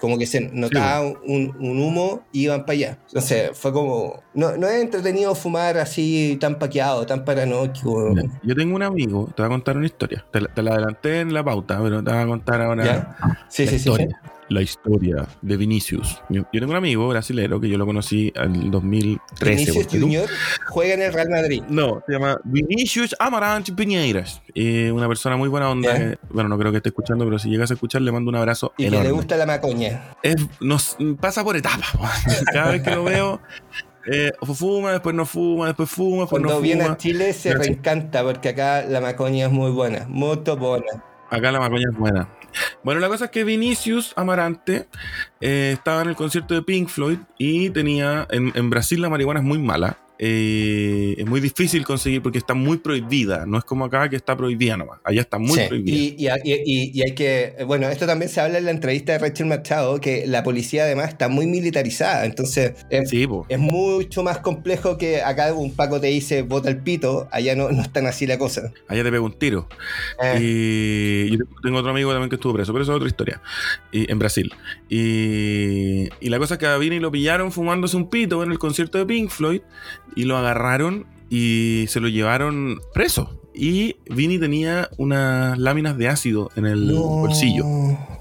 Como 0.00 0.18
que 0.18 0.26
se 0.26 0.40
notaba 0.40 1.02
un, 1.02 1.54
un 1.58 1.80
humo 1.80 2.22
y 2.32 2.44
iban 2.44 2.60
para 2.60 2.72
allá. 2.72 2.98
Entonces 3.08 3.50
fue 3.54 3.72
como, 3.72 4.22
no, 4.34 4.56
no 4.56 4.68
es 4.68 4.80
entretenido 4.82 5.34
fumar 5.34 5.78
así 5.78 6.38
tan 6.40 6.58
paqueado, 6.58 7.04
tan 7.06 7.24
paranoico. 7.24 8.14
Yo 8.42 8.54
tengo 8.54 8.76
un 8.76 8.82
amigo, 8.82 9.28
te 9.34 9.42
voy 9.42 9.46
a 9.46 9.48
contar 9.50 9.76
una 9.76 9.86
historia. 9.86 10.24
Te 10.30 10.40
la, 10.40 10.48
te 10.48 10.62
la 10.62 10.72
adelanté 10.72 11.20
en 11.20 11.34
la 11.34 11.44
pauta, 11.44 11.80
pero 11.82 12.02
te 12.02 12.12
voy 12.12 12.20
a 12.20 12.26
contar 12.26 12.62
ahora 12.62 12.84
¿Ya? 12.84 13.16
Sí, 13.48 13.66
sí, 13.66 13.78
sí. 13.78 13.90
La 14.48 14.60
historia 14.60 15.26
de 15.42 15.56
Vinicius. 15.56 16.20
Yo, 16.28 16.44
tengo 16.52 16.70
un 16.70 16.76
amigo 16.76 17.08
brasilero 17.08 17.58
que 17.60 17.68
yo 17.68 17.78
lo 17.78 17.86
conocí 17.86 18.32
en 18.34 18.54
el 18.56 18.70
2013. 18.70 19.72
Vinicius. 19.72 19.86
Junior 19.90 20.28
juega 20.68 20.94
en 20.94 21.02
el 21.02 21.12
Real 21.12 21.30
Madrid. 21.30 21.62
No, 21.68 22.02
se 22.06 22.12
llama 22.12 22.38
Vinicius 22.44 23.16
Amarante 23.18 23.72
Piñeiras. 23.72 24.42
Eh, 24.54 24.92
una 24.92 25.08
persona 25.08 25.36
muy 25.36 25.48
buena 25.48 25.70
onda. 25.70 25.94
Que- 25.96 26.18
bueno, 26.30 26.48
no 26.48 26.58
creo 26.58 26.70
que 26.72 26.76
esté 26.78 26.90
escuchando, 26.90 27.24
pero 27.24 27.38
si 27.38 27.48
llegas 27.48 27.70
a 27.70 27.74
escuchar, 27.74 28.02
le 28.02 28.12
mando 28.12 28.28
un 28.28 28.36
abrazo 28.36 28.72
Y 28.76 28.82
que 28.82 28.88
enorme. 28.88 29.06
le 29.06 29.12
gusta 29.12 29.36
la 29.36 29.46
macoña. 29.46 30.02
Es- 30.22 30.36
nos 30.60 30.96
pasa 31.20 31.42
por 31.42 31.56
etapas. 31.56 31.88
Cada 32.52 32.72
vez 32.72 32.82
que 32.82 32.90
lo 32.90 33.04
veo, 33.04 33.40
eh, 34.06 34.32
fuma, 34.54 34.92
después 34.92 35.14
no 35.14 35.24
fuma, 35.24 35.68
después 35.68 35.88
fuma, 35.88 36.22
después 36.22 36.42
Cuando 36.42 36.54
no 36.54 36.60
viene 36.60 36.84
a 36.84 36.96
Chile 36.98 37.32
se 37.32 37.54
reencanta 37.54 38.22
porque 38.22 38.50
acá 38.50 38.84
la 38.86 39.00
macoña 39.00 39.46
es 39.46 39.52
muy 39.52 39.70
buena, 39.70 40.04
muy 40.08 40.36
buena. 40.36 40.84
Acá 41.30 41.50
la 41.50 41.58
macoña 41.60 41.88
es 41.90 41.98
buena. 41.98 42.28
Bueno, 42.82 43.00
la 43.00 43.08
cosa 43.08 43.26
es 43.26 43.30
que 43.30 43.44
Vinicius 43.44 44.12
Amarante 44.16 44.86
eh, 45.40 45.70
estaba 45.74 46.02
en 46.02 46.08
el 46.08 46.16
concierto 46.16 46.54
de 46.54 46.62
Pink 46.62 46.88
Floyd 46.88 47.18
y 47.38 47.70
tenía. 47.70 48.26
En, 48.30 48.52
en 48.54 48.70
Brasil 48.70 49.00
la 49.00 49.08
marihuana 49.08 49.40
es 49.40 49.46
muy 49.46 49.58
mala. 49.58 49.98
Eh, 50.18 51.14
es 51.18 51.26
muy 51.26 51.40
difícil 51.40 51.84
conseguir 51.84 52.22
porque 52.22 52.38
está 52.38 52.54
muy 52.54 52.78
prohibida. 52.78 53.46
No 53.46 53.58
es 53.58 53.64
como 53.64 53.84
acá 53.84 54.08
que 54.08 54.16
está 54.16 54.36
prohibida 54.36 54.76
nomás. 54.76 55.00
Allá 55.04 55.20
está 55.22 55.38
muy 55.38 55.58
Sí, 55.58 55.64
prohibida. 55.68 56.36
Y, 56.44 56.52
y- 56.52 56.62
y- 56.64 56.90
y 56.94 57.02
hay 57.02 57.12
que, 57.14 57.56
bueno, 57.66 57.88
esto 57.88 58.06
también 58.06 58.30
se 58.30 58.40
habla 58.40 58.58
en 58.58 58.64
la 58.66 58.70
entrevista 58.70 59.12
de 59.12 59.18
Rachel 59.18 59.46
Machado, 59.46 60.00
que 60.00 60.26
la 60.26 60.42
policía 60.44 60.84
además 60.84 61.08
está 61.08 61.28
muy 61.28 61.46
militarizada, 61.46 62.24
entonces 62.26 62.74
es, 62.90 63.10
Sí, 63.10 63.26
po. 63.26 63.44
es 63.48 63.58
mucho 63.58 64.22
más 64.22 64.38
complejo 64.38 64.98
que 64.98 65.22
acá 65.22 65.52
un 65.52 65.74
Paco 65.74 66.00
te 66.00 66.06
dice 66.08 66.42
bota 66.42 66.68
el 66.70 66.78
pito, 66.78 67.28
allá 67.32 67.56
no, 67.56 67.70
no 67.72 67.82
es 67.82 67.92
tan 67.92 68.06
así 68.06 68.26
la 68.26 68.38
cosa. 68.38 68.72
Allá 68.88 69.02
te 69.02 69.10
pega 69.10 69.22
un 69.22 69.32
tiro. 69.38 69.68
Eh, 70.22 71.26
Y 71.30 71.36
yo 71.38 71.44
tengo 71.62 71.78
otro 71.78 71.90
amigo 71.90 72.10
también 72.12 72.28
que 72.30 72.36
estuvo 72.36 72.54
preso, 72.54 72.72
pero 72.72 72.82
eso 72.84 72.92
es 72.92 72.96
otra 72.96 73.08
historia. 73.08 73.42
Y, 73.90 74.10
en 74.10 74.18
Brasil. 74.18 74.52
Y, 74.88 76.08
y 76.20 76.28
la 76.28 76.38
cosa 76.38 76.54
es 76.54 76.60
que 76.60 76.66
a 76.66 76.76
Vini 76.78 76.98
lo 77.00 77.10
pillaron 77.10 77.52
fumándose 77.52 77.96
un 77.96 78.08
pito 78.10 78.42
en 78.42 78.52
el 78.52 78.58
concierto 78.58 78.98
de 78.98 79.06
Pink 79.06 79.30
Floyd 79.30 79.60
y 80.16 80.24
lo 80.24 80.36
agarraron 80.36 81.06
y 81.30 81.86
se 81.88 82.00
lo 82.00 82.08
llevaron 82.08 82.80
preso. 82.92 83.40
Y 83.56 83.96
Vini 84.10 84.40
tenía 84.40 84.90
unas 84.98 85.56
láminas 85.58 85.96
de 85.96 86.08
ácido 86.08 86.50
en 86.56 86.66
el 86.66 86.88
no. 86.88 87.00
bolsillo. 87.02 87.64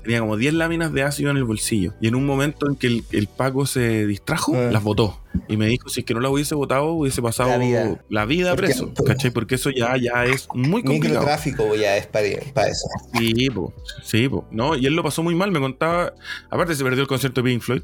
Tenía 0.03 0.19
como 0.19 0.37
10 0.37 0.53
láminas 0.53 0.93
de 0.93 1.01
ácido 1.01 1.31
en 1.31 1.37
el 1.37 1.43
bolsillo. 1.43 1.93
Y 1.99 2.07
en 2.07 2.13
un 2.13 2.23
momento 2.25 2.69
en 2.69 2.75
que 2.75 2.85
el, 2.85 3.03
el 3.11 3.25
Paco 3.25 3.65
se 3.65 4.05
distrajo, 4.05 4.53
Ah. 4.55 4.69
las 4.71 4.83
botó. 4.83 5.19
Y 5.47 5.57
me 5.57 5.65
dijo, 5.65 5.89
si 5.89 6.01
es 6.01 6.05
que 6.05 6.13
no 6.13 6.19
la 6.19 6.29
hubiese 6.29 6.53
votado, 6.53 6.91
hubiese 6.91 7.19
pasado 7.23 7.49
La 7.49 7.57
la 8.09 8.25
vida. 8.25 8.51
Porque- 8.51 8.67
preso. 8.67 8.93
¿Cachai? 9.07 9.31
Porque 9.31 9.55
eso 9.55 9.71
ya, 9.71 9.97
ya 9.97 10.23
es 10.25 10.47
muy 10.53 10.83
complicado. 10.83 11.21
Microtráfico 11.21 11.73
ya 11.73 11.97
es 11.97 12.05
para, 12.05 12.27
para 12.53 12.67
eso. 12.67 12.85
Sí, 13.17 13.49
po, 13.49 13.73
sí, 14.03 14.29
po. 14.29 14.45
No, 14.51 14.75
y 14.75 14.85
él 14.85 14.93
lo 14.93 15.01
pasó 15.01 15.23
muy 15.23 15.33
mal, 15.33 15.51
me 15.51 15.59
contaba. 15.59 16.13
Aparte, 16.51 16.75
se 16.75 16.83
perdió 16.83 17.01
el 17.01 17.07
concierto 17.07 17.41
de 17.41 17.49
Pink 17.49 17.61
Floyd. 17.63 17.81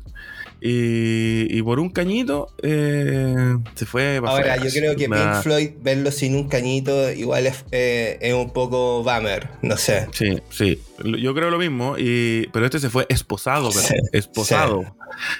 Y, 0.61 1.47
y 1.57 1.61
por 1.63 1.79
un 1.79 1.89
cañito 1.89 2.49
eh, 2.61 3.55
se 3.75 3.85
fue 3.85 4.17
Ahora, 4.17 4.57
yo 4.57 4.69
creo 4.69 4.95
que 4.95 5.07
Nah, 5.07 5.15
Pink 5.33 5.43
Floyd, 5.43 5.69
verlo 5.81 6.11
sin 6.11 6.35
un 6.35 6.49
cañito, 6.49 7.11
igual 7.11 7.47
es, 7.47 7.63
eh, 7.71 8.17
es 8.21 8.33
un 8.33 8.51
poco 8.51 9.01
bummer, 9.03 9.49
no 9.61 9.77
sé. 9.77 10.07
Sí, 10.11 10.37
sí. 10.49 10.81
yo 11.19 11.33
creo 11.33 11.49
lo 11.49 11.57
mismo, 11.59 11.95
y, 11.97 12.47
pero 12.51 12.65
este 12.65 12.79
se 12.79 12.89
fue 12.89 13.05
esposado, 13.09 13.69
pero, 13.69 13.81
Sí, 13.81 13.95
esposado. 14.11 14.95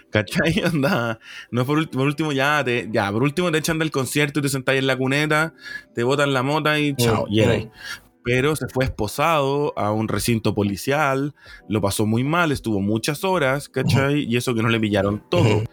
¿Cachai? 0.10 0.62
Anda, 0.63 1.19
no 1.51 1.62
es 1.62 1.67
por, 1.67 1.89
por 1.89 2.01
último, 2.08 2.32
ya, 2.32 2.63
te, 2.63 2.88
ya, 2.91 3.12
por 3.12 3.23
último 3.23 3.51
te 3.51 3.58
echan 3.58 3.77
del 3.79 3.91
concierto 3.91 4.39
y 4.39 4.43
te 4.43 4.49
sentáis 4.49 4.79
en 4.79 4.88
la 4.88 4.97
cuneta, 4.97 5.53
te 5.93 6.03
botan 6.03 6.34
la 6.34 6.43
mota 6.43 6.79
y 6.79 6.95
chao, 6.95 7.25
Mm, 7.29 7.49
ahí. 7.49 7.65
mm. 7.65 8.08
Pero 8.23 8.55
se 8.55 8.67
fue 8.67 8.86
esposado 8.86 9.73
a 9.77 9.91
un 9.91 10.08
recinto 10.08 10.53
policial, 10.53 11.34
lo 11.69 11.82
pasó 11.82 12.05
muy 12.05 12.23
mal, 12.23 12.51
estuvo 12.51 12.79
muchas 12.82 13.23
horas, 13.23 13.69
¿cachai? 13.69 14.25
Y 14.25 14.36
eso 14.38 14.53
que 14.53 14.62
no 14.62 14.69
le 14.69 14.79
pillaron 14.79 15.23
todo. 15.29 15.63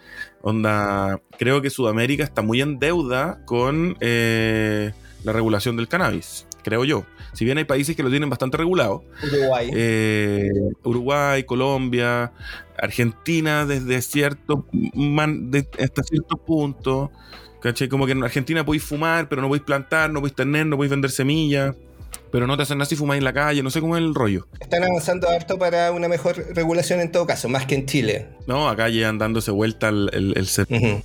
Onda, 0.43 1.21
creo 1.39 1.61
que 1.61 1.71
Sudamérica 1.71 2.23
está 2.25 2.43
muy 2.43 2.61
en 2.61 2.79
deuda 2.79 3.45
con 3.47 3.97
eh, 4.01 4.93
la 5.25 5.33
regulación 5.33 5.77
del 5.77 5.89
cannabis, 5.89 6.47
creo 6.63 6.85
yo. 6.85 7.05
Si 7.33 7.45
bien 7.45 7.59
hay 7.59 7.65
países 7.65 7.97
que 7.97 8.03
lo 8.03 8.11
tienen 8.11 8.31
bastante 8.31 8.57
regulado, 8.57 9.05
Uruguay. 9.23 9.71
eh, 9.75 10.49
Uruguay, 10.85 11.43
Colombia, 11.45 12.33
Argentina 12.79 13.67
desde 13.67 14.01
cierto 14.03 14.67
man- 14.95 15.51
de- 15.51 15.69
hasta 15.81 16.03
cierto 16.05 16.37
punto. 16.37 17.11
¿Cachai? 17.61 17.89
Como 17.89 18.07
que 18.07 18.13
en 18.13 18.23
Argentina 18.23 18.65
podéis 18.65 18.85
fumar, 18.85 19.29
pero 19.29 19.43
no 19.43 19.49
podéis 19.49 19.65
plantar, 19.65 20.11
no 20.13 20.21
podéis 20.21 20.37
tener, 20.37 20.67
no 20.67 20.77
podéis 20.77 20.91
vender 20.93 21.11
semillas. 21.11 21.75
Pero 22.37 22.47
no 22.47 22.55
te 22.59 22.65
hacen 22.65 22.77
nada 22.77 22.87
si 22.87 22.97
fumáis 22.97 23.17
en 23.17 23.25
la 23.25 23.33
calle, 23.33 23.63
no 23.63 23.71
sé 23.71 23.81
cómo 23.81 23.97
es 23.97 24.03
el 24.03 24.15
rollo. 24.15 24.47
Están 24.61 24.85
avanzando 24.85 25.27
harto 25.27 25.59
para 25.59 25.91
una 25.91 26.07
mejor 26.07 26.37
regulación 26.55 27.01
en 27.01 27.11
todo 27.11 27.27
caso, 27.27 27.49
más 27.49 27.65
que 27.65 27.77
en 27.77 27.87
Chile. 27.87 28.27
No, 28.47 28.69
acá 28.69 28.91
llegan 28.91 29.17
dándose 29.17 29.51
vuelta 29.51 29.89
el, 29.89 30.11
el, 30.13 30.35
el 30.37 30.77
Ujú. 30.77 31.03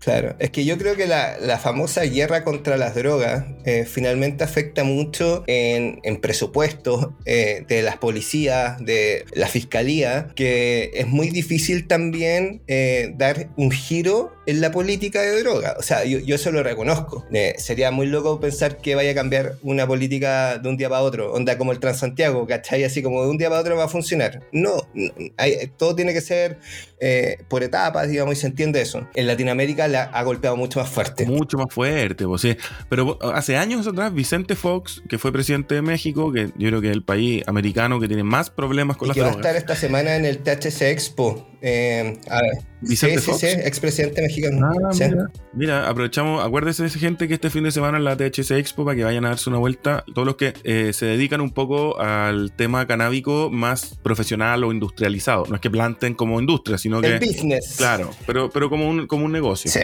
Claro, 0.00 0.36
es 0.38 0.50
que 0.50 0.66
yo 0.66 0.76
creo 0.76 0.96
que 0.96 1.06
la, 1.06 1.38
la 1.38 1.58
famosa 1.58 2.02
guerra 2.02 2.44
contra 2.44 2.76
las 2.76 2.94
drogas 2.94 3.46
eh, 3.64 3.86
finalmente 3.86 4.44
afecta 4.44 4.84
mucho 4.84 5.44
en, 5.46 5.98
en 6.04 6.20
presupuestos 6.20 7.08
eh, 7.24 7.64
de 7.66 7.80
las 7.80 7.96
policías, 7.96 8.78
de 8.84 9.24
la 9.32 9.48
fiscalía, 9.48 10.28
que 10.36 10.90
es 10.92 11.06
muy 11.08 11.30
difícil 11.30 11.88
también 11.88 12.62
eh, 12.68 13.14
dar 13.16 13.48
un 13.56 13.70
giro 13.70 14.35
en 14.46 14.60
la 14.60 14.70
política 14.70 15.20
de 15.22 15.42
droga. 15.42 15.76
O 15.78 15.82
sea, 15.82 16.04
yo, 16.04 16.18
yo 16.18 16.36
eso 16.36 16.50
lo 16.52 16.62
reconozco. 16.62 17.26
Eh, 17.32 17.54
sería 17.58 17.90
muy 17.90 18.06
loco 18.06 18.40
pensar 18.40 18.78
que 18.78 18.94
vaya 18.94 19.10
a 19.10 19.14
cambiar 19.14 19.56
una 19.62 19.86
política 19.86 20.58
de 20.58 20.68
un 20.68 20.76
día 20.76 20.88
para 20.88 21.02
otro, 21.02 21.32
onda 21.32 21.58
como 21.58 21.72
el 21.72 21.80
Transantiago, 21.80 22.46
¿cachai? 22.46 22.84
Así 22.84 23.02
como 23.02 23.22
de 23.22 23.28
un 23.30 23.38
día 23.38 23.48
para 23.48 23.60
otro 23.60 23.76
va 23.76 23.84
a 23.84 23.88
funcionar. 23.88 24.40
No, 24.52 24.76
no, 24.94 25.12
hay- 25.36 25.70
todo 25.76 25.94
tiene 25.94 26.12
que 26.12 26.20
ser 26.20 26.58
eh, 27.00 27.38
por 27.48 27.62
etapas, 27.62 28.08
digamos, 28.08 28.38
y 28.38 28.40
se 28.40 28.46
entiende 28.46 28.80
eso. 28.80 29.06
En 29.14 29.26
Latinoamérica 29.26 29.86
la 29.88 30.04
ha 30.04 30.22
golpeado 30.22 30.56
mucho 30.56 30.80
más 30.80 30.88
fuerte. 30.88 31.26
mucho 31.26 31.58
más 31.58 31.66
fuerte. 31.70 32.24
Pues, 32.24 32.40
sí. 32.42 32.56
Pero 32.88 33.18
hace 33.34 33.56
años 33.56 33.86
atrás, 33.86 34.14
Vicente 34.14 34.54
Fox, 34.56 35.02
que 35.08 35.18
fue 35.18 35.32
presidente 35.32 35.74
de 35.74 35.82
México, 35.82 36.32
que 36.32 36.46
yo 36.56 36.68
creo 36.68 36.80
que 36.80 36.88
es 36.88 36.94
el 36.94 37.02
país 37.02 37.42
americano 37.46 38.00
que 38.00 38.08
tiene 38.08 38.22
más 38.22 38.48
problemas 38.50 38.96
con 38.96 39.06
Y 39.06 39.08
las 39.08 39.14
que 39.16 39.20
va 39.20 39.26
a 39.26 39.30
drogas. 39.32 39.46
estar 39.46 39.56
esta 39.60 39.76
semana 39.76 40.16
en 40.16 40.24
el 40.24 40.38
THC 40.38 40.82
Expo. 40.90 41.46
Eh, 41.60 42.18
a 42.30 42.42
ver, 42.42 42.52
Vicente 42.80 43.16
sí, 43.18 43.24
sí, 43.24 43.30
Fox. 43.30 43.40
sí, 43.40 43.46
expresidente 43.46 44.22
mexicano. 44.22 44.35
Ah, 44.44 44.92
Sí. 44.92 45.04
mira. 45.04 45.26
Mira, 45.52 45.88
aprovechamos, 45.88 46.44
acuérdese 46.44 46.82
de 46.82 46.88
esa 46.88 46.98
gente 46.98 47.28
que 47.28 47.34
este 47.34 47.50
fin 47.50 47.64
de 47.64 47.70
semana 47.70 47.96
en 47.98 48.04
la 48.04 48.16
THC 48.16 48.52
Expo 48.58 48.84
para 48.84 48.96
que 48.96 49.04
vayan 49.04 49.24
a 49.24 49.28
darse 49.30 49.48
una 49.50 49.58
vuelta. 49.58 50.04
Todos 50.14 50.26
los 50.26 50.36
que 50.36 50.52
eh, 50.64 50.92
se 50.92 51.06
dedican 51.06 51.40
un 51.40 51.50
poco 51.50 51.98
al 51.98 52.52
tema 52.52 52.86
canábico 52.86 53.48
más 53.50 53.98
profesional 54.02 54.64
o 54.64 54.72
industrializado. 54.72 55.44
No 55.48 55.54
es 55.54 55.60
que 55.60 55.70
planten 55.70 56.14
como 56.14 56.38
industria, 56.40 56.76
sino 56.78 56.98
El 56.98 57.18
que. 57.18 57.26
business. 57.26 57.74
Claro, 57.78 58.10
pero, 58.26 58.50
pero 58.50 58.68
como, 58.68 58.88
un, 58.88 59.06
como 59.06 59.24
un 59.24 59.32
negocio. 59.32 59.70
Sí. 59.70 59.80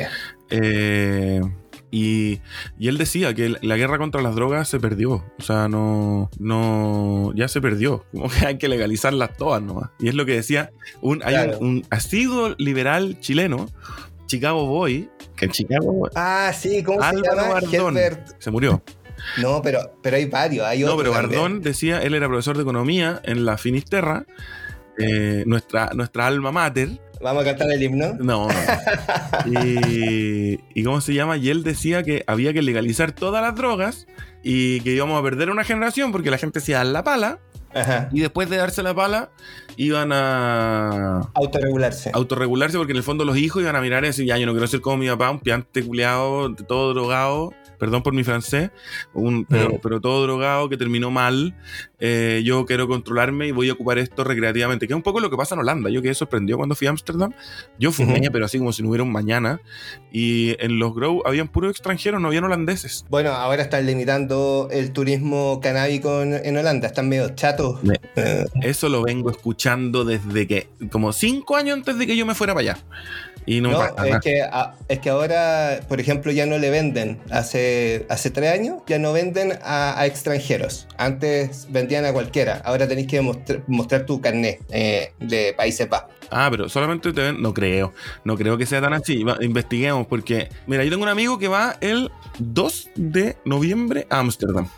Eh, 0.51 1.41
y, 1.91 2.41
y 2.79 2.89
él 2.89 2.97
decía 2.97 3.35
que 3.35 3.55
la 3.61 3.77
guerra 3.77 3.99
contra 3.99 4.23
las 4.23 4.35
drogas 4.35 4.69
se 4.69 4.81
perdió. 4.81 5.25
O 5.39 5.43
sea, 5.43 5.69
no, 5.69 6.31
no, 6.39 7.33
ya 7.35 7.49
se 7.49 7.61
perdió. 7.61 8.05
Como 8.13 8.29
que 8.31 8.47
hay 8.47 8.59
que 8.59 8.69
legalizarlas 8.69 9.37
todas 9.37 9.63
nomás. 9.63 9.91
Y 9.99 10.09
es 10.09 10.15
lo 10.15 10.25
que 10.25 10.33
decía 10.35 10.71
un, 11.01 11.23
hay 11.23 11.35
un, 11.61 11.67
un 11.67 11.87
asiduo 11.91 12.55
liberal 12.59 13.19
chileno, 13.21 13.69
Chicago 14.33 14.67
Boy, 14.67 15.11
que 15.37 15.45
en 15.45 15.51
Chicago 15.51 15.93
Boy 15.93 16.11
Ah, 16.15 16.53
sí, 16.59 16.83
¿cómo 16.83 17.03
Álvaro 17.03 17.23
se 17.69 17.77
llama? 17.77 17.93
Bardón. 17.95 17.99
Se 18.39 18.51
murió. 18.51 18.83
No, 19.41 19.61
pero, 19.63 19.99
pero 20.03 20.17
hay 20.17 20.25
varios. 20.25 20.67
Hay 20.67 20.81
No, 20.81 20.95
otros 20.95 21.03
pero 21.03 21.13
también. 21.13 21.41
Bardón 21.43 21.61
decía, 21.63 22.03
él 22.03 22.15
era 22.15 22.29
profesor 22.29 22.57
de 22.57 22.63
economía 22.63 23.21
en 23.25 23.45
la 23.45 23.59
Finisterra, 23.59 24.25
eh, 24.99 25.45
nuestra, 25.47 25.91
nuestra 25.95 26.27
alma 26.27 26.51
mater. 26.51 27.01
Vamos 27.21 27.43
a 27.43 27.45
cantar 27.45 27.71
el 27.71 27.83
himno. 27.83 28.15
No, 28.15 28.49
no. 28.49 28.55
y, 29.47 30.59
y 30.75 30.83
cómo 30.85 31.01
se 31.01 31.15
llama? 31.15 31.37
Y 31.37 31.51
él 31.51 31.63
decía 31.63 32.03
que 32.03 32.25
había 32.27 32.53
que 32.53 32.63
legalizar 32.63 33.13
todas 33.13 33.43
las 33.43 33.55
drogas 33.55 34.07
y 34.43 34.81
que 34.81 34.93
íbamos 34.93 35.21
a 35.21 35.23
perder 35.23 35.51
una 35.51 35.63
generación 35.65 36.11
porque 36.11 36.31
la 36.31 36.39
gente 36.39 36.61
se 36.61 36.73
da 36.73 36.83
la 36.85 37.05
pala 37.05 37.39
Ajá. 37.75 38.09
y 38.13 38.21
después 38.21 38.49
de 38.51 38.57
darse 38.57 38.83
la 38.83 38.95
pala 38.95 39.31
iban 39.77 40.11
a 40.13 41.21
Autorregularse. 41.35 42.11
autorregularse 42.13 42.77
porque 42.77 42.93
en 42.93 42.99
el 42.99 43.03
fondo 43.03 43.25
los 43.25 43.37
hijos 43.37 43.63
iban 43.63 43.77
a 43.77 43.81
mirar 43.81 44.05
y 44.05 44.09
decir, 44.09 44.27
ya, 44.27 44.37
yo 44.39 44.47
no 44.47 44.53
quiero 44.53 44.67
ser 44.67 44.81
como 44.81 44.99
mi 44.99 45.09
papá, 45.09 45.31
un 45.31 45.41
piante 45.41 45.83
culiado, 45.85 46.55
todo 46.55 46.93
drogado, 46.95 47.53
perdón 47.79 48.03
por 48.03 48.13
mi 48.15 48.23
francés, 48.25 48.71
un- 49.15 49.45
pero, 49.45 49.81
pero 49.83 50.01
todo 50.01 50.23
drogado 50.23 50.69
que 50.69 50.77
terminó 50.77 51.11
mal, 51.11 51.57
eh, 52.05 52.43
yo 52.45 52.67
quiero 52.67 52.89
controlarme 52.89 53.47
y 53.47 53.53
voy 53.53 53.69
a 53.69 53.75
ocupar 53.75 53.99
esto 53.99 54.25
recreativamente, 54.25 54.89
que 54.89 54.93
es 54.93 54.97
un 54.97 55.03
poco 55.03 55.21
lo 55.21 55.31
que 55.31 55.37
pasa 55.37 55.55
en 55.55 55.61
Holanda, 55.61 55.89
yo 55.89 56.03
quedé 56.03 56.15
sorprendido 56.15 56.59
cuando 56.59 56.75
fui 56.75 56.89
a 56.89 56.91
Ámsterdam, 56.91 57.33
yo 57.79 57.93
fumé, 57.93 58.15
Ujú. 58.21 58.33
pero 58.33 58.45
así 58.47 58.59
como 58.59 58.73
si 58.73 58.83
no 58.83 58.89
hubiera 58.89 59.05
un 59.05 59.13
mañana, 59.13 59.61
y 60.11 60.57
en 60.59 60.81
los 60.81 60.95
grow 60.95 61.23
habían 61.25 61.47
puros 61.47 61.71
extranjeros, 61.71 62.21
no 62.21 62.27
habían 62.29 62.43
holandeses. 62.43 63.05
Bueno, 63.09 63.31
ahora 63.31 63.63
están 63.63 63.87
limitando 63.87 64.69
el 64.73 64.93
turismo 64.93 65.61
canábico 65.63 66.23
en, 66.23 66.35
en 66.35 66.57
Holanda. 66.57 66.89
Están 66.89 67.09
medio 67.09 67.29
chatos. 67.37 67.83
Me- 67.85 68.01
Eso 68.63 68.89
lo 68.89 69.03
vengo 69.03 69.31
escuchando 69.31 70.05
desde 70.05 70.47
que, 70.49 70.69
como 70.91 71.13
cinco 71.13 71.55
años 71.57 71.77
antes 71.77 71.99
de 71.99 72.07
que 72.09 72.17
yo 72.17 72.27
me 72.27 72.35
fuera 72.35 72.53
para 72.53 72.73
allá. 72.73 72.79
Y 73.47 73.61
no, 73.61 73.71
no, 73.73 73.79
pasa 73.79 73.95
nada. 73.97 74.09
es, 74.17 74.21
que, 74.23 74.43
es 74.89 74.99
que 75.01 75.11
ahora, 75.11 75.81
por 75.89 76.01
ejemplo, 76.01 76.31
ya 76.33 76.47
no 76.47 76.59
le 76.59 76.71
venden. 76.71 77.19
Hace, 77.31 78.07
hace 78.09 78.31
tres 78.31 78.53
años 78.53 78.83
ya 78.87 78.99
no 78.99 79.13
venden 79.13 79.59
a, 79.63 79.99
a 79.99 80.07
extranjeros. 80.07 80.87
Antes 80.97 81.67
vendían 81.71 82.05
a 82.05 82.13
cualquiera. 82.13 82.63
Ahora 82.65 82.87
tenéis 82.87 83.09
que 83.09 83.21
mostrar, 83.21 83.63
mostrar 83.67 84.07
tu 84.07 84.21
carnet 84.21 84.61
eh, 84.71 85.13
de 85.19 85.55
Países 85.57 85.89
Bajos. 85.89 86.11
Ah, 86.31 86.49
pero 86.51 86.69
solamente 86.69 87.13
te 87.13 87.21
ven. 87.21 87.43
No 87.43 87.53
creo. 87.53 87.93
No 88.25 88.37
creo 88.37 88.57
que 88.57 88.65
sea 88.65 88.81
tan 88.81 88.95
así. 88.95 89.23
Va- 89.25 89.37
investiguemos, 89.41 90.07
porque. 90.07 90.49
Mira, 90.67 90.85
yo 90.85 90.91
tengo 90.91 91.03
un 91.03 91.09
amigo 91.11 91.39
que 91.39 91.49
va 91.49 91.77
el 91.81 92.11
2 92.39 92.91
de 92.95 93.37
noviembre 93.45 94.07
a 94.09 94.21
Ámsterdam. 94.21 94.69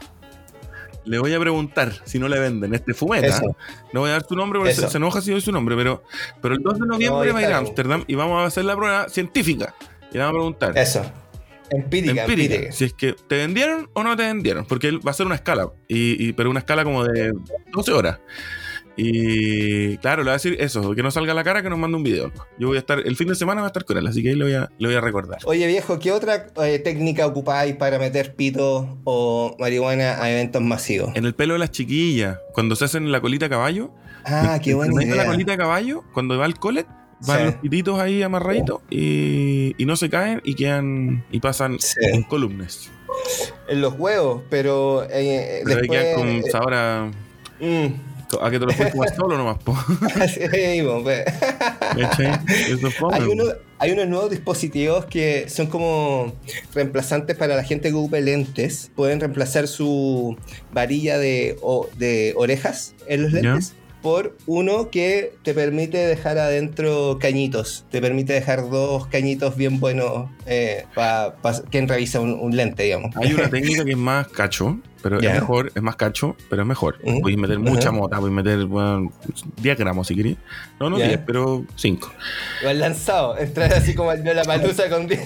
Le 1.04 1.18
voy 1.18 1.32
a 1.34 1.40
preguntar 1.40 1.92
si 2.04 2.18
no 2.18 2.28
le 2.28 2.38
venden 2.38 2.74
este 2.74 2.94
fumeta. 2.94 3.26
Eso. 3.26 3.56
No 3.92 4.00
voy 4.00 4.10
a 4.10 4.14
dar 4.14 4.26
su 4.26 4.34
nombre 4.34 4.58
porque 4.58 4.74
se, 4.74 4.96
enoja 4.96 5.20
si 5.20 5.30
doy 5.32 5.40
su 5.40 5.52
nombre, 5.52 5.76
pero, 5.76 6.02
pero 6.40 6.54
el 6.54 6.62
2 6.62 6.74
de 6.80 6.86
noviembre 6.86 7.28
No, 7.28 7.34
va 7.34 7.40
a 7.40 7.42
ir 7.42 7.52
a. 7.52 7.58
Ámsterdam 7.58 8.04
y 8.06 8.14
vamos 8.14 8.42
a 8.42 8.46
hacer 8.46 8.64
la 8.64 8.74
prueba 8.76 9.08
científica. 9.08 9.74
Y 10.10 10.14
le 10.14 10.20
vamos 10.20 10.30
a 10.30 10.38
preguntar. 10.38 10.78
Eso. 10.78 11.04
Empírica, 11.70 12.22
empírica, 12.22 12.54
empírica. 12.54 12.72
Si 12.72 12.84
es 12.84 12.92
que 12.94 13.14
te 13.14 13.36
vendieron 13.36 13.88
o 13.94 14.02
no 14.02 14.16
te 14.16 14.22
vendieron. 14.22 14.64
Porque 14.66 14.92
va 14.92 15.10
a 15.10 15.14
ser 15.14 15.26
una 15.26 15.34
escala. 15.34 15.70
Y, 15.88 16.28
y- 16.28 16.32
pero 16.32 16.50
una 16.50 16.60
escala 16.60 16.84
como 16.84 17.04
de 17.04 17.32
12 17.72 17.92
horas. 17.92 18.18
Y 18.96 19.96
claro, 19.98 20.22
le 20.22 20.28
va 20.28 20.32
a 20.32 20.36
decir 20.36 20.56
eso, 20.60 20.94
que 20.94 21.02
no 21.02 21.10
salga 21.10 21.32
a 21.32 21.34
la 21.34 21.42
cara, 21.44 21.62
que 21.62 21.68
nos 21.70 21.78
mande 21.78 21.96
un 21.96 22.02
video. 22.04 22.30
Yo 22.58 22.68
voy 22.68 22.76
a 22.76 22.80
estar, 22.80 23.00
el 23.00 23.16
fin 23.16 23.28
de 23.28 23.34
semana 23.34 23.60
va 23.60 23.66
a 23.66 23.70
estar 23.70 23.84
con 23.84 23.98
él, 23.98 24.06
así 24.06 24.22
que 24.22 24.30
ahí 24.30 24.34
le 24.36 24.44
voy 24.44 24.54
a, 24.54 24.70
voy 24.80 24.94
a 24.94 25.00
recordar. 25.00 25.38
Oye 25.44 25.66
viejo, 25.66 25.98
¿qué 25.98 26.12
otra 26.12 26.46
eh, 26.64 26.78
técnica 26.78 27.26
ocupáis 27.26 27.74
para 27.76 27.98
meter 27.98 28.34
pito 28.34 28.98
o 29.04 29.56
marihuana 29.58 30.22
a 30.22 30.30
eventos 30.30 30.62
masivos? 30.62 31.10
En 31.16 31.24
el 31.24 31.34
pelo 31.34 31.54
de 31.54 31.58
las 31.58 31.70
chiquillas, 31.72 32.38
cuando 32.52 32.76
se 32.76 32.84
hacen 32.84 33.10
la 33.10 33.20
colita 33.20 33.46
a 33.46 33.48
caballo, 33.48 33.90
Ah, 34.24 34.58
qué 34.62 34.74
buena 34.74 35.02
idea. 35.02 35.16
la 35.16 35.26
colita 35.26 35.52
de 35.52 35.58
caballo, 35.58 36.02
cuando 36.14 36.38
va 36.38 36.44
al 36.44 36.58
colet, 36.58 36.86
van 37.26 37.38
Sí. 37.38 37.44
los 37.46 37.54
pititos 37.56 37.98
ahí 37.98 38.22
amarraditos 38.22 38.80
y, 38.90 39.74
y 39.76 39.86
no 39.86 39.96
se 39.96 40.08
caen 40.08 40.40
y 40.44 40.54
quedan 40.54 41.24
y 41.30 41.40
pasan 41.40 41.78
Sí. 41.80 41.96
en 42.00 42.22
columnas. 42.22 42.90
En 43.68 43.80
los 43.80 43.94
huevos, 43.98 44.42
pero 44.50 45.04
eh, 45.10 45.62
después... 45.66 45.88
quedan 45.90 46.14
con 46.16 46.42
sabor 46.50 46.74
a, 46.74 47.10
mm, 47.60 47.86
a 48.42 48.50
que 48.50 48.58
te 48.58 48.66
lo 48.66 48.72
puedes 48.72 48.92
comer 48.92 49.14
solo 49.14 49.36
nomás, 49.38 49.58
po. 49.58 49.76
así 50.20 50.40
mismo, 50.52 51.02
pues. 51.02 51.24
Hay, 53.12 53.22
uno- 53.30 53.44
hay 53.78 53.92
unos 53.92 54.08
nuevos 54.08 54.30
dispositivos 54.30 55.04
que 55.06 55.48
son 55.48 55.66
como 55.66 56.32
reemplazantes 56.74 57.36
para 57.36 57.56
la 57.56 57.64
gente 57.64 57.88
que 57.90 57.94
ocupe 57.94 58.20
lentes. 58.20 58.90
Pueden 58.94 59.20
reemplazar 59.20 59.68
su 59.68 60.36
varilla 60.72 61.18
de, 61.18 61.56
o- 61.62 61.88
de 61.96 62.32
orejas 62.36 62.94
en 63.06 63.22
los 63.24 63.32
lentes 63.32 63.74
por 64.02 64.36
uno 64.46 64.90
que 64.90 65.32
te 65.42 65.54
permite 65.54 65.96
dejar 65.96 66.36
adentro 66.38 67.18
cañitos. 67.20 67.86
Te 67.90 68.00
permite 68.02 68.34
dejar 68.34 68.68
dos 68.68 69.06
cañitos 69.06 69.56
bien 69.56 69.80
buenos 69.80 70.28
para 70.94 71.36
quien 71.70 71.88
revisa 71.88 72.20
un, 72.20 72.32
un 72.38 72.54
lente, 72.54 72.82
digamos. 72.82 73.16
Hay 73.16 73.32
una 73.32 73.48
técnica 73.50 73.84
que 73.84 73.92
es 73.92 73.96
más 73.96 74.28
cacho, 74.28 74.78
pero 75.04 75.20
es 75.20 75.32
mejor, 75.34 75.70
es 75.74 75.82
más 75.82 75.96
cacho, 75.96 76.34
pero 76.48 76.62
es 76.62 76.68
mejor. 76.68 76.96
Ujú. 77.02 77.20
Podéis 77.20 77.38
meter 77.38 77.58
mucha 77.58 77.90
mota, 77.92 78.16
podéis 78.16 78.34
meter 78.34 78.64
bueno, 78.64 79.12
10 79.60 79.78
gramos 79.78 80.06
si 80.08 80.16
queréis. 80.16 80.38
No, 80.80 80.88
no 80.88 80.98
Ya. 80.98 81.08
10, 81.08 81.20
pero 81.26 81.64
5. 81.76 82.10
Lo 82.62 82.68
han 82.70 82.78
lanzado. 82.80 83.36
Entrar 83.38 83.72
así 83.74 83.94
como 83.94 84.12
la 84.14 84.42
palusa 84.44 84.88
con 84.88 85.06
10. 85.06 85.20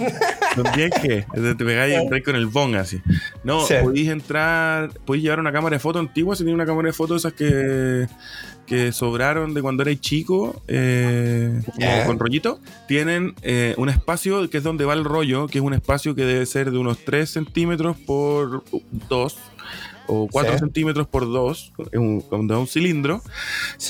¿Con 0.57 0.65
10 0.75 0.91
qué? 1.01 1.27
Te 1.33 1.65
pegáis 1.65 1.95
y 1.95 1.97
entráis 1.97 2.25
con 2.25 2.35
el 2.35 2.47
bong 2.47 2.75
así. 2.75 3.01
No, 3.45 3.65
Sí. 3.65 3.75
podéis 3.83 4.09
entrar, 4.09 4.91
podéis 5.07 5.23
llevar 5.23 5.39
una 5.39 5.53
cámara 5.53 5.77
de 5.77 5.81
foto 5.81 6.01
antigua, 6.01 6.35
si 6.35 6.41
tenéis 6.43 6.57
una 6.57 6.67
cámara 6.67 6.89
de 6.89 6.93
foto 6.93 7.15
esas 7.15 7.33
que, 7.35 8.09
que 8.67 8.91
sobraron 8.91 9.55
de 9.55 9.63
cuando 9.63 9.83
erais 9.85 10.01
chico, 10.01 10.61
eh, 10.67 11.63
con 12.05 12.19
rollito, 12.19 12.59
tienen 12.89 13.35
eh, 13.43 13.75
un 13.79 13.89
espacio 13.89 14.51
que 14.51 14.59
es 14.59 14.65
donde 14.65 14.85
va 14.85 14.95
el 14.95 15.05
rollo, 15.05 15.47
que 15.47 15.59
es 15.59 15.65
un 15.65 15.73
espacio 15.75 16.17
que 16.17 16.25
debe 16.25 16.45
ser 16.47 16.73
de 16.73 16.79
unos 16.79 16.99
3 17.05 17.31
centímetros 17.31 17.97
por 17.97 18.65
2 19.09 19.37
o 20.07 20.29
4 20.31 20.55
Sí. 20.55 20.59
centímetros 20.59 21.07
por 21.07 21.31
2, 21.31 21.73
es 21.93 21.99
un, 21.99 22.67
cilindro. 22.67 23.23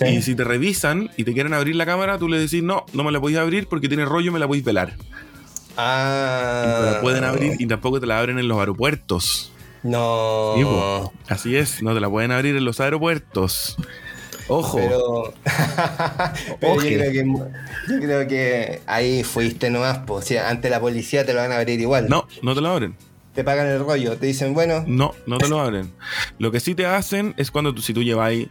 Y 0.06 0.22
si 0.22 0.34
te 0.34 0.44
revisan 0.44 1.10
y 1.16 1.24
te 1.24 1.32
quieren 1.32 1.54
abrir 1.54 1.76
la 1.76 1.86
cámara, 1.86 2.18
tú 2.18 2.28
le 2.28 2.38
decís, 2.38 2.62
no, 2.62 2.84
no 2.92 3.04
me 3.04 3.12
la 3.12 3.20
podéis 3.20 3.38
abrir 3.38 3.68
porque 3.68 3.88
tiene 3.88 4.04
rollo, 4.04 4.32
me 4.32 4.38
la 4.38 4.46
podéis 4.46 4.64
velar. 4.64 4.94
Ah. 5.76 6.80
No 6.80 6.90
la 6.90 7.00
pueden 7.00 7.24
abrir 7.24 7.54
y 7.58 7.66
tampoco 7.66 8.00
te 8.00 8.06
la 8.06 8.18
abren 8.18 8.38
en 8.38 8.48
los 8.48 8.58
aeropuertos. 8.58 9.52
No. 9.84 10.54
Sí. 10.56 11.32
Así 11.32 11.56
es, 11.56 11.82
no 11.82 11.94
te 11.94 12.00
la 12.00 12.10
pueden 12.10 12.32
abrir 12.32 12.56
en 12.56 12.64
los 12.64 12.80
aeropuertos. 12.80 13.76
Ojo. 14.48 14.78
Pero, 14.78 15.34
pero 16.60 16.74
yo, 16.76 16.80
creo 16.80 17.12
que, 17.12 17.24
yo 17.88 18.00
creo 18.00 18.26
que 18.26 18.80
ahí 18.86 19.22
fuiste 19.22 19.70
nomás, 19.70 19.98
pues. 20.06 20.24
O 20.24 20.26
sea, 20.26 20.48
ante 20.48 20.70
la 20.70 20.80
policía 20.80 21.24
te 21.24 21.34
lo 21.34 21.40
van 21.40 21.52
a 21.52 21.58
abrir 21.58 21.78
igual. 21.80 22.08
No, 22.08 22.26
no 22.42 22.54
te 22.54 22.60
lo 22.60 22.68
abren. 22.68 22.96
Te 23.38 23.44
pagan 23.44 23.68
el 23.68 23.78
rollo, 23.78 24.16
te 24.16 24.26
dicen, 24.26 24.52
bueno, 24.52 24.82
No, 24.88 25.14
no 25.26 25.38
te 25.38 25.48
lo 25.48 25.60
abren. 25.60 25.92
Lo 26.40 26.50
que 26.50 26.58
sí 26.58 26.74
te 26.74 26.86
hacen 26.86 27.34
es 27.36 27.52
cuando 27.52 27.72
tú, 27.72 27.82
si 27.82 27.94
tú 27.94 28.02
lleváis, 28.02 28.48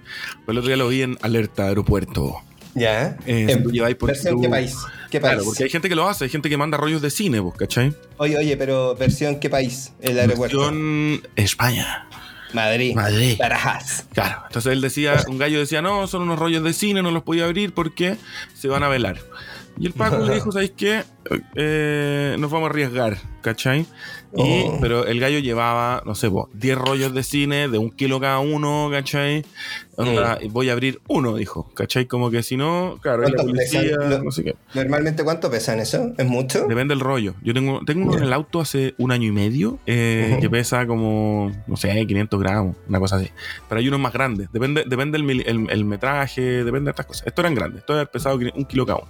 el 0.47 0.57
otro 0.57 0.69
día 0.69 0.77
lo 0.77 0.87
vi 0.87 1.01
en 1.01 1.17
alerta 1.21 1.65
aeropuerto. 1.67 2.37
ya. 2.73 3.17
Eh, 3.25 3.47
si 3.53 3.63
tú 3.63 3.71
lleváis 3.71 3.97
por 3.97 4.07
versión, 4.07 4.35
tu- 4.35 4.41
¿qué 4.43 4.47
país? 4.47 4.77
¿Qué 5.11 5.19
país? 5.19 5.33
Claro, 5.33 5.43
porque 5.43 5.65
hay 5.65 5.69
gente 5.69 5.89
que 5.89 5.95
lo 5.95 6.07
hace, 6.07 6.23
hay 6.23 6.29
gente 6.29 6.47
que 6.47 6.55
manda 6.55 6.77
rollos 6.77 7.01
de 7.01 7.09
cine, 7.09 7.41
vos, 7.41 7.53
¿cachai? 7.57 7.93
Oye, 8.15 8.37
oye, 8.37 8.55
pero 8.55 8.95
versión, 8.95 9.41
¿qué 9.41 9.49
país? 9.49 9.91
El 9.99 10.17
aeropuerto. 10.19 10.57
Versión 10.57 11.21
España. 11.35 12.07
Madrid. 12.53 12.95
Madrid. 12.95 13.35
Barajas. 13.37 14.05
Claro, 14.13 14.43
entonces 14.47 14.71
él 14.71 14.79
decía, 14.79 15.17
un 15.27 15.37
gallo 15.37 15.59
decía, 15.59 15.81
no, 15.81 16.07
son 16.07 16.21
unos 16.21 16.39
rollos 16.39 16.63
de 16.63 16.71
cine, 16.71 17.03
no 17.03 17.11
los 17.11 17.23
podía 17.23 17.43
abrir 17.43 17.73
porque 17.73 18.15
se 18.53 18.69
van 18.69 18.83
a 18.83 18.87
velar. 18.87 19.19
Y 19.77 19.85
el 19.85 19.91
Paco 19.91 20.19
le 20.25 20.35
dijo, 20.35 20.49
¿sabéis 20.53 20.71
qué? 20.77 21.03
Eh, 21.55 22.35
nos 22.39 22.49
vamos 22.51 22.67
a 22.67 22.69
arriesgar, 22.71 23.17
¿cachai? 23.41 23.81
Y, 23.81 23.85
Oh. 24.67 24.77
Pero 24.81 25.05
el 25.05 25.19
gallo 25.21 25.39
llevaba, 25.39 26.03
no 26.05 26.13
sé, 26.13 26.29
po, 26.29 26.49
10 26.53 26.77
rollos 26.77 27.13
de 27.13 27.23
cine, 27.23 27.69
de 27.69 27.77
un 27.77 27.89
kilo 27.91 28.19
cada 28.19 28.39
uno, 28.39 28.89
¿cachai? 28.91 29.45
Onda, 29.95 30.37
y 30.41 30.49
voy 30.49 30.69
a 30.69 30.73
abrir 30.73 30.99
uno, 31.07 31.35
dijo, 31.35 31.71
¿cachai? 31.73 32.05
Como 32.05 32.29
que 32.29 32.43
si 32.43 32.55
no, 32.57 32.99
claro, 33.01 33.23
la 33.23 33.29
policía, 33.41 33.81
Lo- 33.97 34.21
no 34.23 34.31
sé 34.31 34.43
qué. 34.43 34.55
Normalmente, 34.75 35.23
¿cuánto 35.23 35.49
pesan 35.49 35.79
eso? 35.79 36.13
¿Es 36.17 36.25
mucho? 36.27 36.67
Depende 36.67 36.93
del 36.93 36.99
rollo. 36.99 37.33
Yo 37.41 37.53
tengo, 37.53 37.79
tengo 37.85 38.03
uno 38.03 38.11
Ya. 38.13 38.17
en 38.19 38.23
el 38.25 38.33
auto 38.33 38.59
hace 38.59 38.93
un 38.97 39.11
año 39.11 39.27
y 39.27 39.31
medio 39.31 39.79
eh, 39.87 40.37
que 40.41 40.49
pesa 40.49 40.85
como, 40.85 41.51
no 41.65 41.77
sé, 41.77 42.05
500 42.05 42.39
gramos, 42.39 42.75
una 42.89 42.99
cosa 42.99 43.15
así. 43.15 43.29
Pero 43.69 43.79
hay 43.79 43.87
unos 43.87 43.99
más 44.01 44.13
grandes. 44.13 44.51
Depende, 44.51 44.83
depende 44.85 45.17
el, 45.17 45.29
el- 45.47 45.69
el 45.69 45.85
metraje, 45.85 46.41
depende 46.65 46.85
de 46.85 46.91
estas 46.91 47.05
cosas. 47.05 47.25
Estos 47.25 47.43
eran 47.43 47.55
grandes. 47.55 47.79
Estos 47.79 47.95
eran 47.95 48.09
pesado 48.11 48.37
un 48.37 48.65
kilo 48.65 48.85
cada 48.85 48.99
uno. 48.99 49.07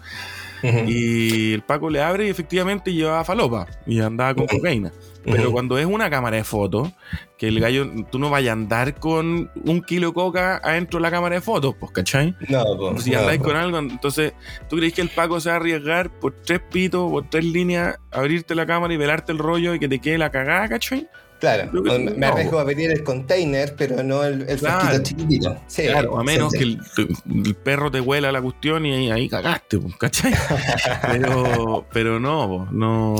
Y 0.87 1.53
el 1.53 1.61
Paco 1.61 1.89
le 1.89 2.01
abre 2.07 2.27
y 2.27 2.29
efectivamente 2.29 2.93
llevaba 2.93 3.23
falopa 3.23 3.67
y 3.85 3.99
andaba 3.99 4.33
con 4.35 4.47
cocaína. 4.47 4.91
Pero 5.23 5.51
cuando 5.51 5.77
es 5.77 5.85
una 5.85 6.09
cámara 6.09 6.37
de 6.37 6.43
fotos, 6.43 6.91
que 7.37 7.49
el 7.49 7.59
gallo, 7.59 7.85
tú 8.09 8.17
no 8.17 8.29
vayas 8.29 8.51
a 8.51 8.53
andar 8.53 8.95
con 8.95 9.51
un 9.65 9.81
kilo 9.81 10.07
de 10.07 10.13
coca 10.13 10.61
adentro 10.63 10.99
de 10.99 11.01
la 11.01 11.11
cámara 11.11 11.35
de 11.35 11.41
fotos, 11.41 11.75
pues, 11.77 11.91
¿cachai? 11.91 12.33
No, 12.47 12.63
po, 12.77 12.97
Si 12.99 13.13
andáis 13.13 13.41
con 13.41 13.55
algo, 13.55 13.77
entonces, 13.77 14.33
¿tú 14.69 14.77
crees 14.77 14.93
que 14.93 15.01
el 15.01 15.09
Paco 15.09 15.39
se 15.39 15.49
va 15.49 15.55
a 15.55 15.57
arriesgar 15.59 16.09
por 16.09 16.33
tres 16.33 16.61
pitos, 16.71 17.11
por 17.11 17.29
tres 17.29 17.43
líneas, 17.43 17.99
abrirte 18.11 18.55
la 18.55 18.65
cámara 18.65 18.93
y 18.93 18.97
velarte 18.97 19.33
el 19.33 19.37
rollo 19.37 19.73
y 19.73 19.79
que 19.79 19.89
te 19.89 19.99
quede 19.99 20.17
la 20.17 20.31
cagada, 20.31 20.69
¿cachai? 20.69 21.09
Claro, 21.39 21.71
que- 21.83 21.99
me 21.99 22.11
no, 22.17 22.27
arriesgo 22.27 22.59
a 22.59 22.65
pedir 22.65 22.91
el 22.91 23.03
container, 23.03 23.75
pero 23.77 24.01
no 24.01 24.23
el, 24.23 24.49
el 24.49 24.57
Claro. 24.57 25.03
chiquitito. 25.03 25.55
Sí, 25.67 25.83
Claro, 25.83 26.17
a 26.19 26.23
menos 26.23 26.51
sí, 26.51 26.57
que 26.57 26.63
el, 26.63 26.79
el 27.47 27.55
perro 27.55 27.91
te 27.91 28.01
huela 28.01 28.31
la 28.31 28.41
cuestión 28.41 28.85
y 28.85 29.11
ahí, 29.11 29.29
cagaste, 29.29 29.79
¿cachai? 29.99 30.33
Pero, 31.11 31.85
pero 31.93 32.19
no, 32.19 32.67
no. 32.71 33.15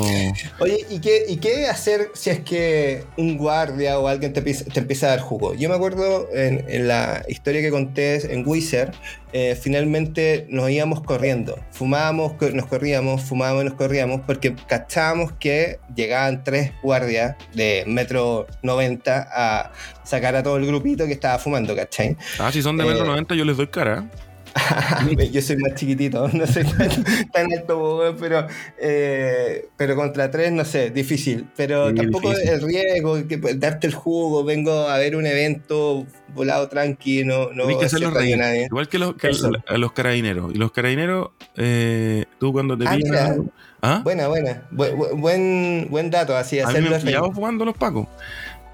Oye, 0.60 0.86
¿y 0.90 1.00
qué, 1.00 1.26
¿y 1.28 1.38
qué 1.38 1.68
hacer 1.68 2.12
si 2.14 2.30
es 2.30 2.40
que 2.42 3.04
un 3.18 3.38
guardia 3.38 4.00
o 4.00 4.08
alguien 4.08 4.34
te, 4.34 4.40
empieza- 4.40 4.66
te 4.66 4.80
empieza 4.80 5.08
a 5.08 5.10
dar 5.12 5.20
jugo? 5.20 5.54
Yo 5.54 5.70
me 5.70 5.76
acuerdo 5.76 6.28
en, 6.34 6.66
en 6.68 6.88
la 6.88 7.24
historia 7.28 7.62
que 7.62 7.70
conté 7.72 8.34
en 8.34 8.44
Wizard, 8.48 8.94
eh, 9.34 9.58
finalmente 9.62 10.46
nos 10.50 10.70
íbamos 10.70 11.02
corriendo. 11.02 11.60
Fumábamos, 11.72 12.34
nos 12.54 12.66
corríamos, 12.66 13.22
fumábamos 13.24 13.64
y 13.64 13.66
nos 13.66 13.74
corríamos 13.76 14.22
porque 14.26 14.56
cachábamos 14.68 15.34
que 15.34 15.80
llegaban 15.96 16.44
tres 16.44 16.72
guardias 16.82 17.36
de 17.54 17.84
metro 17.88 18.48
90 18.64 19.28
a 19.32 19.72
sacar 20.04 20.36
a 20.36 20.44
todo 20.44 20.58
el 20.58 20.66
grupito 20.66 21.06
que 21.06 21.14
estaba 21.14 21.38
fumando, 21.40 21.76
¿cachai? 21.76 22.16
Ah, 22.40 22.52
si 22.52 22.62
son 22.62 22.78
de 22.78 22.84
Eh, 22.86 22.88
metro 22.88 23.06
90, 23.06 23.36
yo 23.36 23.44
les 23.46 23.58
doy 23.58 23.68
cara. 23.68 24.10
Yo 25.32 25.42
soy 25.42 25.58
más 25.58 25.76
chiquitito, 25.76 26.28
no 26.34 26.48
soy 26.48 26.64
tan, 26.64 26.90
tan 27.32 27.54
alto, 27.54 28.16
pero, 28.20 28.48
eh, 28.80 29.68
pero 29.78 29.96
contra 29.96 30.30
tres, 30.32 30.52
no 30.52 30.66
sé, 30.66 30.90
difícil. 30.90 31.48
Pero 31.56 31.94
tampoco 31.94 32.30
difícil. 32.30 32.50
el 32.50 32.62
riesgo, 32.62 33.28
que, 33.28 33.38
pues, 33.38 33.60
darte 33.60 33.88
el 33.88 33.94
jugo, 33.94 34.44
vengo 34.44 34.72
a 34.88 34.98
ver 34.98 35.16
un 35.16 35.26
evento 35.26 36.06
volado 36.34 36.68
tranqui, 36.70 37.24
no, 37.24 37.52
no 37.54 37.66
que 37.68 37.86
a 38.34 38.38
nadie. 38.38 38.66
Igual 38.66 38.88
que, 38.90 39.00
los, 39.00 39.16
que 39.16 39.32
a 39.68 39.78
los 39.78 39.92
carabineros. 39.94 40.54
Y 40.54 40.58
los 40.58 40.72
carabineros, 40.72 41.30
eh, 41.56 42.26
tú 42.40 42.52
cuando 42.52 42.78
te 42.78 42.86
Ah, 42.88 42.96
mira. 42.98 43.36
¿Ah? 43.82 44.02
Buena, 44.04 44.28
buena. 44.28 44.64
Bu- 44.72 44.92
bu- 44.96 45.16
buen, 45.20 45.88
buen 45.92 46.10
dato, 46.10 46.36
así, 46.36 46.60
A 46.60 46.68
mí 46.68 46.74
me 46.74 46.96
hacerlo 46.96 47.22
reír. 47.22 47.34
fumando 47.36 47.64
los 47.64 47.78
pacos. 47.78 48.08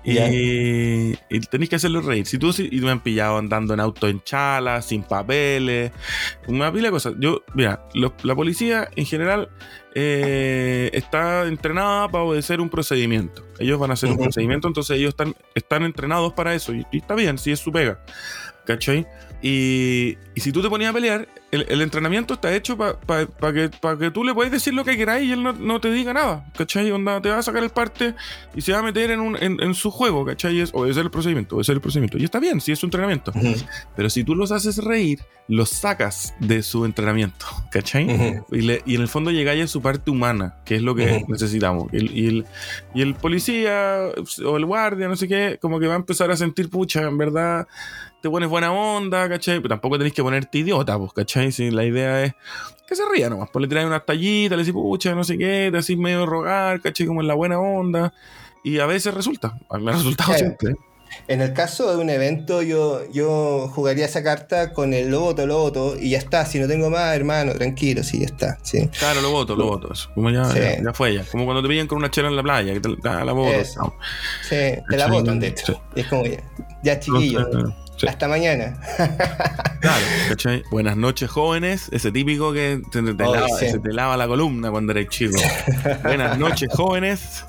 Y, 0.06 1.18
y 1.30 1.40
tenéis 1.50 1.70
que 1.70 1.76
hacerlos 1.78 2.04
reír. 2.06 2.26
Si 2.26 2.38
tú 2.38 2.52
si- 2.52 2.68
y 2.72 2.82
me 2.82 2.92
han 2.92 3.00
pillado 3.02 3.38
andando 3.38 3.74
en 3.74 3.80
auto 3.80 4.08
en 4.08 4.22
chala, 4.24 4.82
sin 4.82 5.04
papeles, 5.04 5.92
una 6.48 6.72
pila 6.72 6.88
de 6.88 6.92
cosas. 6.92 7.14
Yo, 7.20 7.42
mira, 7.54 7.86
los- 7.94 8.12
la 8.24 8.36
policía 8.36 8.90
en 8.96 9.06
general 9.06 9.50
eh, 9.96 10.90
está 10.94 11.44
entrenada 11.48 12.08
para 12.10 12.24
obedecer 12.24 12.60
un 12.60 12.70
procedimiento. 12.70 13.46
Ellos 13.60 13.80
van 13.80 13.92
a 13.92 13.94
hacer 13.94 14.10
un 14.10 14.18
procedimiento, 14.18 14.68
entonces 14.68 14.98
ellos 14.98 15.10
están, 15.10 15.36
están 15.56 15.84
entrenados 15.84 16.34
para 16.34 16.54
eso. 16.56 16.74
Y, 16.74 16.86
y 16.92 16.98
está 16.98 17.16
bien, 17.16 17.38
si 17.38 17.52
es 17.52 17.60
su 17.60 17.72
pega. 17.72 18.04
¿Cachai? 18.66 19.06
Y, 19.46 20.18
y 20.36 20.40
si 20.42 20.54
tú 20.54 20.62
te 20.62 20.70
ponías 20.70 20.92
a 20.92 20.94
pelear, 20.94 21.28
el, 21.52 21.66
el 21.68 21.82
entrenamiento 21.82 22.34
está 22.36 22.56
hecho 22.56 22.78
para 22.78 23.54
que, 23.54 23.70
pa 23.70 23.98
que 24.00 24.10
tú 24.10 24.24
le 24.24 24.34
puedas 24.34 24.52
decir 24.54 24.74
lo 24.74 24.86
que 24.86 24.96
queráis 24.96 25.28
y 25.28 25.34
él 25.34 25.44
no, 25.44 25.52
no 25.52 25.82
te 25.82 25.92
diga 25.92 26.14
nada. 26.14 26.50
¿Cachai? 26.58 26.90
Onda, 26.92 27.22
te 27.22 27.30
va 27.30 27.40
a 27.40 27.44
sacar 27.44 27.62
el 27.62 27.70
parte 27.70 28.16
y 28.56 28.62
se 28.62 28.72
va 28.72 28.80
a 28.80 28.82
meter 28.82 29.12
en, 29.12 29.20
un, 29.20 29.36
en, 29.36 29.62
en 29.62 29.74
su 29.76 29.92
juego, 29.92 30.24
¿cachai? 30.26 30.62
Es 30.62 30.70
obedecer 30.74 31.04
el 31.04 31.12
procedimiento, 31.12 31.56
obedecer 31.56 31.76
el 31.76 31.82
procedimiento. 31.82 32.18
Y 32.18 32.24
está 32.24 32.40
bien, 32.40 32.62
si 32.62 32.72
es 32.72 32.80
su 32.80 32.86
entrenamiento. 32.86 33.32
Ujú, 33.36 33.54
Pero 33.98 34.10
si 34.10 34.24
tú 34.24 34.34
los 34.34 34.52
haces 34.54 34.78
reír, 34.78 35.20
los 35.50 35.70
sacas 35.72 36.34
de 36.40 36.64
su 36.64 36.86
entrenamiento, 36.86 37.46
¿cachai? 37.72 38.06
ujú. 38.06 38.46
Y, 38.56 38.62
le- 38.62 38.82
y 38.86 38.96
en 38.96 39.02
el 39.02 39.10
fondo 39.10 39.30
llegáis 39.30 39.66
a 39.66 39.68
su 39.68 39.82
parte 39.82 40.10
humana, 40.10 40.56
que 40.64 40.76
es 40.78 40.82
lo 40.82 40.96
que 40.96 41.18
Ujú. 41.18 41.26
necesitamos. 41.34 41.88
Y 41.92 41.98
el, 41.98 42.18
y, 42.18 42.28
el, 42.28 42.46
y 42.96 43.02
el 43.02 43.14
policía 43.16 44.06
o 44.46 44.56
el 44.58 44.66
guardia, 44.66 45.10
no 45.10 45.18
sé 45.18 45.28
qué, 45.28 45.60
como 45.62 45.82
que 45.82 45.88
va 45.88 45.96
a 45.96 45.98
empezar 45.98 46.32
a 46.32 46.38
sentir, 46.38 46.70
pucha, 46.70 47.02
en 47.02 47.18
verdad 47.18 47.68
te 48.22 48.30
pones 48.30 48.48
buena 48.48 48.72
onda, 48.72 49.28
¿cachai? 49.34 49.58
Pero 49.58 49.70
tampoco 49.70 49.98
tenés 49.98 50.14
que 50.14 50.24
ponerte 50.24 50.58
idiota, 50.60 50.98
pues, 50.98 51.14
¿cachai? 51.14 51.52
Si 51.52 51.72
la 51.72 51.84
idea 51.86 52.24
es 52.24 52.34
que 52.88 52.96
se 52.96 53.04
ría 53.14 53.30
nomás, 53.30 53.50
pues 53.52 53.62
le 53.62 53.68
traes 53.68 53.86
unas 53.88 54.06
tallitas, 54.06 54.58
le 54.58 54.64
decís, 54.64 54.74
pucha, 54.74 55.14
no 55.16 55.24
sé 55.24 55.38
qué, 55.38 55.70
te 55.72 55.78
hacís 55.78 55.98
medio 55.98 56.26
rogar, 56.26 56.82
¿cachai? 56.82 57.08
Como 57.08 57.22
en 57.22 57.28
la 57.28 57.34
buena 57.34 57.60
onda. 57.60 58.14
Y 58.64 58.80
a 58.80 58.86
veces 58.86 59.14
resulta, 59.14 59.58
me 59.80 59.92
ha 59.92 59.94
resultado 59.94 60.30
Claro. 60.30 60.40
siempre. 60.40 60.74
En 61.28 61.42
el 61.42 61.54
caso 61.54 61.92
de 61.96 62.02
un 62.02 62.10
evento, 62.10 62.64
yo, 62.64 63.02
yo 63.12 63.70
jugaría 63.76 64.06
esa 64.06 64.24
carta 64.24 64.74
con 64.74 64.96
el 64.96 65.10
loboto, 65.12 65.46
loboto, 65.46 65.96
y 66.00 66.10
ya 66.10 66.18
está. 66.18 66.44
Si 66.46 66.60
no 66.60 66.68
tengo 66.68 66.90
más, 66.90 67.16
hermano, 67.16 67.54
tranquilo, 67.54 68.02
sí, 68.02 68.20
ya 68.22 68.26
está. 68.26 68.58
Sí. 68.64 68.88
Claro, 68.98 69.22
lo 69.22 69.30
voto, 69.30 69.56
lo 69.56 69.66
voto. 69.68 69.94
Eso. 69.94 70.10
Como 70.16 70.32
ya, 70.32 70.46
Sí. 70.46 70.58
ya, 70.60 70.82
ya 70.82 70.94
fue 70.94 71.14
ya. 71.14 71.24
Como 71.32 71.46
cuando 71.46 71.62
te 71.62 71.68
pillan 71.68 71.86
con 71.86 72.00
una 72.00 72.10
chela 72.10 72.30
en 72.30 72.36
la 72.36 72.42
playa, 72.42 72.74
que 72.74 72.80
te 72.80 72.90
ah, 73.08 73.24
la 73.24 73.32
voto. 73.32 73.52
Eso. 73.52 73.74
chao. 73.76 73.94
Sí, 74.42 74.56
te 74.90 74.98
la 74.98 75.06
Sí, 75.06 75.12
botan, 75.12 75.40
de 75.40 75.48
hecho. 75.50 75.80
es 75.96 76.08
como, 76.08 76.26
ya, 76.26 76.40
ya 76.84 77.00
chiquillo, 77.00 77.48
sí. 78.04 78.10
hasta 78.10 78.28
mañana. 78.28 78.78
Claro, 79.84 80.06
¿cachai? 80.30 80.64
Buenas 80.72 80.96
noches, 80.96 81.30
jóvenes. 81.30 81.90
Ese 81.92 82.10
típico 82.10 82.54
que 82.54 82.82
te, 82.90 83.02
te 83.02 83.24
Oh, 83.26 83.36
lava, 83.36 83.48
sí. 83.60 83.70
se 83.70 83.80
te 83.80 83.92
lava 83.92 84.16
la 84.16 84.28
columna 84.28 84.72
cuando 84.72 84.94
eres 84.94 85.10
chico. 85.10 85.36
Buenas 86.04 86.40
noches, 86.40 86.70
jóvenes. 86.72 87.46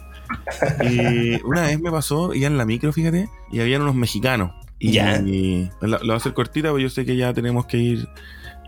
Y 0.91 1.41
una 1.45 1.63
vez 1.63 1.81
me 1.81 1.93
pasó, 1.93 2.35
iba 2.35 2.49
en 2.49 2.59
la 2.59 2.65
micro, 2.65 2.93
fíjate, 2.93 3.29
y 3.53 3.61
habían 3.61 3.83
unos 3.83 3.95
mexicanos. 3.95 4.51
Y, 4.81 4.91
Ya. 4.93 5.19
y 5.21 5.71
la- 5.81 5.99
lo 5.99 6.07
voy 6.07 6.11
a 6.15 6.17
hacer 6.17 6.35
cortita, 6.35 6.71
porque 6.71 6.83
yo 6.83 6.91
sé 6.91 7.05
que 7.07 7.15
ya 7.17 7.33
tenemos 7.33 7.67
que 7.67 7.77
ir, 7.77 8.09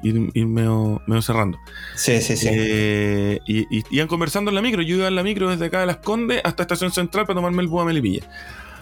ir, 0.04 0.30
ir 0.32 0.46
medio, 0.46 1.02
medio 1.08 1.20
cerrando. 1.22 1.58
Sí, 1.96 2.20
sí, 2.20 2.36
sí. 2.36 2.48
Eh, 2.48 3.40
y, 3.48 3.78
y- 3.78 3.82
iban 3.90 4.06
conversando 4.06 4.52
en 4.52 4.54
la 4.54 4.62
micro. 4.62 4.80
Yo 4.82 4.94
iba 4.94 5.08
en 5.08 5.16
la 5.16 5.24
micro 5.24 5.50
desde 5.50 5.64
acá 5.66 5.80
de 5.80 5.86
Las 5.86 5.96
Condes 5.96 6.40
hasta 6.44 6.62
Estación 6.62 6.92
Central 6.92 7.26
para 7.26 7.34
tomarme 7.38 7.62
el 7.62 7.68
búho 7.68 7.80
a 7.80 7.84
Melipilla. 7.84 8.22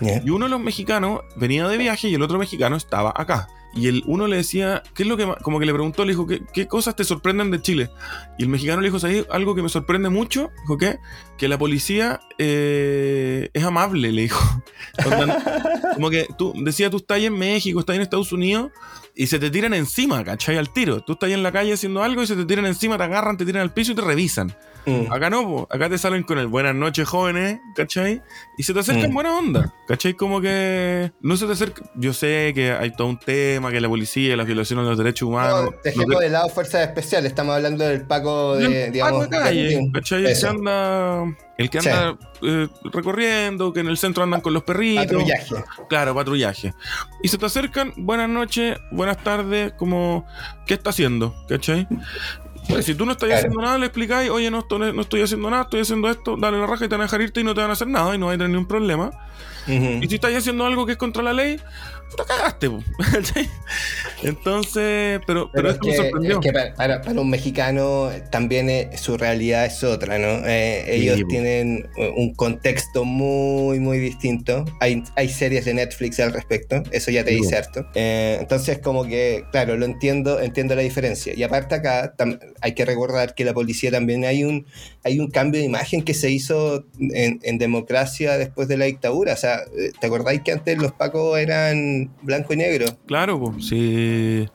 Y 0.00 0.30
uno 0.30 0.46
de 0.46 0.50
los 0.50 0.60
mexicanos 0.60 1.20
venía 1.36 1.68
de 1.68 1.76
viaje 1.78 2.08
y 2.08 2.14
el 2.14 2.22
otro 2.22 2.38
mexicano 2.38 2.76
estaba 2.76 3.12
acá. 3.14 3.48
Y 3.76 3.88
el 3.88 4.04
uno 4.06 4.28
le 4.28 4.36
decía, 4.36 4.82
¿qué 4.94 5.02
es 5.02 5.08
lo 5.08 5.16
que 5.16 5.26
ma-?" 5.26 5.36
como 5.36 5.58
que 5.58 5.66
le 5.66 5.72
preguntó, 5.72 6.04
le 6.04 6.12
dijo, 6.12 6.26
¿qué, 6.26 6.68
cosas 6.68 6.94
te 6.94 7.02
sorprenden 7.02 7.50
de 7.50 7.60
Chile? 7.60 7.90
Y 8.38 8.44
el 8.44 8.48
mexicano 8.48 8.80
le 8.80 8.88
dijo, 8.88 9.00
¿sabes 9.00 9.26
algo 9.30 9.54
que 9.54 9.62
me 9.62 9.68
sorprende 9.68 10.10
mucho? 10.10 10.50
Dijo, 10.62 10.78
¿qué? 10.78 10.98
Que 11.36 11.48
la 11.48 11.58
policía 11.58 12.20
eh, 12.38 13.50
es 13.52 13.64
amable, 13.64 14.12
le 14.12 14.22
dijo. 14.22 14.62
Como 15.94 16.10
que 16.10 16.28
tú, 16.38 16.52
decía, 16.56 16.88
tú 16.88 16.98
estás 16.98 17.18
en 17.18 17.36
México, 17.36 17.80
estás 17.80 17.96
en 17.96 18.02
Estados 18.02 18.32
Unidos 18.32 18.70
y 19.16 19.26
se 19.28 19.38
te 19.38 19.50
tiran 19.50 19.74
encima, 19.74 20.24
¿cachai? 20.24 20.56
Al 20.56 20.70
tiro. 20.72 21.00
Tú 21.02 21.12
estás 21.12 21.28
ahí 21.28 21.34
en 21.34 21.42
la 21.42 21.52
calle 21.52 21.72
haciendo 21.72 22.02
algo 22.02 22.22
y 22.22 22.26
se 22.26 22.34
te 22.36 22.44
tiran 22.44 22.66
encima, 22.66 22.96
te 22.98 23.04
agarran, 23.04 23.36
te 23.36 23.44
tiran 23.44 23.62
al 23.62 23.72
piso 23.72 23.92
y 23.92 23.94
te 23.94 24.02
revisan. 24.02 24.54
Mm. 24.86 25.10
Acá 25.10 25.30
no, 25.30 25.42
po. 25.46 25.68
acá 25.70 25.88
te 25.88 25.96
salen 25.96 26.24
con 26.24 26.38
el 26.38 26.46
buenas 26.46 26.74
noches, 26.74 27.08
jóvenes, 27.08 27.58
¿cachai? 27.74 28.20
Y 28.58 28.64
se 28.64 28.74
te 28.74 28.80
acercan 28.80 29.10
Mm. 29.10 29.14
buena 29.14 29.38
onda, 29.38 29.72
¿cachai? 29.88 30.12
Como 30.14 30.40
que 30.42 31.10
no 31.22 31.36
se 31.38 31.46
te 31.46 31.52
acerca. 31.52 31.82
Yo 31.94 32.12
sé 32.12 32.52
que 32.54 32.72
hay 32.72 32.90
todo 32.94 33.06
un 33.08 33.18
tema, 33.18 33.70
que 33.70 33.80
la 33.80 33.88
policía, 33.88 34.36
las 34.36 34.46
violaciones 34.46 34.84
de 34.84 34.88
los 34.90 34.98
derechos 34.98 35.28
humanos. 35.28 35.64
No, 35.70 35.74
dejemos 35.82 36.18
de- 36.20 36.28
lado 36.28 36.48
fuerzas 36.50 36.86
especiales, 36.86 37.30
estamos 37.30 37.54
hablando 37.54 37.84
del 37.84 38.02
Paco 38.02 38.56
de, 38.56 38.86
el 38.86 38.92
digamos, 38.92 39.24
Paco 39.26 39.36
de 39.36 39.42
calle, 39.42 39.62
de- 39.68 39.90
¿cachai? 39.94 40.26
Eso. 40.26 40.50
anda, 40.50 41.34
el 41.58 41.70
que 41.70 41.78
anda 41.78 42.16
eh, 42.42 42.68
recorriendo, 42.84 43.72
que 43.72 43.80
en 43.80 43.88
el 43.88 43.96
centro 43.96 44.22
andan 44.24 44.40
con 44.40 44.52
los 44.54 44.62
perritos. 44.64 45.04
patrullaje. 45.06 45.54
Claro, 45.88 46.14
patrullaje. 46.14 46.74
Y 47.22 47.28
se 47.28 47.38
te 47.38 47.46
acercan, 47.46 47.92
buenas 47.96 48.28
noches, 48.28 48.78
buenas 48.90 49.18
tardes, 49.22 49.72
como, 49.74 50.26
¿qué 50.66 50.74
está 50.74 50.90
haciendo? 50.90 51.34
¿Cachai? 51.48 51.86
Pues 52.68 52.86
si 52.86 52.94
tú 52.94 53.04
no 53.04 53.12
estás 53.12 53.28
Claro. 53.28 53.38
haciendo 53.40 53.60
nada, 53.60 53.78
le 53.78 53.86
explicáis, 53.86 54.30
oye, 54.30 54.50
no, 54.50 54.66
no 54.70 55.00
estoy 55.02 55.20
haciendo 55.22 55.50
nada, 55.50 55.64
estoy 55.64 55.80
haciendo 55.80 56.08
esto, 56.08 56.36
dale 56.38 56.58
la 56.58 56.66
raja 56.66 56.86
y 56.86 56.88
te 56.88 56.94
van 56.94 57.02
a 57.02 57.04
dejar 57.04 57.20
irte 57.20 57.40
y 57.40 57.44
no 57.44 57.54
te 57.54 57.60
van 57.60 57.70
a 57.70 57.74
hacer 57.74 57.88
nada 57.88 58.14
y 58.14 58.18
no 58.18 58.26
vas 58.26 58.34
a 58.34 58.38
tener 58.38 58.50
ningún 58.50 58.66
problema. 58.66 59.10
Y 59.66 60.06
si 60.08 60.14
estás 60.16 60.34
haciendo 60.34 60.66
algo 60.66 60.84
que 60.86 60.92
es 60.92 60.98
contra 60.98 61.22
la 61.22 61.32
ley, 61.32 61.58
te 62.16 62.22
cagaste. 62.24 62.70
Entonces, 64.22 65.20
pero, 65.26 65.50
pero, 65.52 65.52
Pero 65.52 65.68
es 65.68 65.74
esto 65.74 65.86
me 65.86 65.90
que, 65.92 65.96
sorprendió. 65.96 66.32
es 66.40 66.46
que 66.46 66.52
para, 66.52 66.74
para- 66.74 67.02
para 67.02 67.20
un 67.20 67.30
mexicano 67.30 68.10
también 68.30 68.70
eh, 68.70 68.90
su 68.96 69.16
realidad 69.16 69.66
es 69.66 69.82
otra, 69.84 70.18
¿no? 70.18 70.46
Eh, 70.46 70.84
Sí, 70.86 70.90
ellos 71.02 71.22
po. 71.22 71.28
tienen 71.28 71.88
eh, 71.96 72.10
un 72.16 72.34
contexto 72.34 73.04
muy, 73.04 73.80
muy 73.80 73.98
distinto. 73.98 74.64
Hay, 74.80 75.02
hay 75.16 75.28
series 75.28 75.64
de 75.64 75.74
Netflix 75.74 76.20
al 76.20 76.32
respecto, 76.32 76.82
eso 76.90 77.10
ya 77.10 77.24
te 77.24 77.30
Sí, 77.30 77.36
dice 77.36 77.56
harto. 77.56 77.86
Eh, 77.94 78.38
entonces, 78.40 78.78
como 78.78 79.04
que, 79.04 79.44
claro, 79.50 79.76
lo 79.76 79.84
entiendo, 79.84 80.40
entiendo 80.40 80.74
la 80.74 80.82
diferencia. 80.82 81.34
Y 81.36 81.42
aparte 81.42 81.74
acá 81.74 82.14
hay 82.60 82.72
que 82.74 82.84
recordar 82.84 83.34
que 83.34 83.44
la 83.44 83.52
policía 83.54 83.90
también 83.90 84.24
hay 84.24 84.44
un, 84.44 84.66
hay 85.02 85.18
un 85.20 85.30
cambio 85.30 85.60
de 85.60 85.66
imagen 85.66 86.02
que 86.02 86.14
se 86.14 86.30
hizo 86.30 86.86
en, 86.98 87.40
en 87.42 87.58
democracia 87.58 88.38
después 88.38 88.68
de 88.68 88.76
la 88.76 88.84
dictadura. 88.86 89.34
O 89.34 89.36
sea, 89.36 89.60
eh, 89.76 89.92
¿te 90.00 90.06
acordáis 90.06 90.42
que 90.42 90.52
antes 90.52 90.78
los 90.78 90.92
pacos 90.92 91.38
eran 91.38 91.93
blanco 92.22 92.52
y 92.54 92.56
negro? 92.56 92.86
Claro, 93.06 93.38
po, 93.40 93.54
sí, 93.60 94.46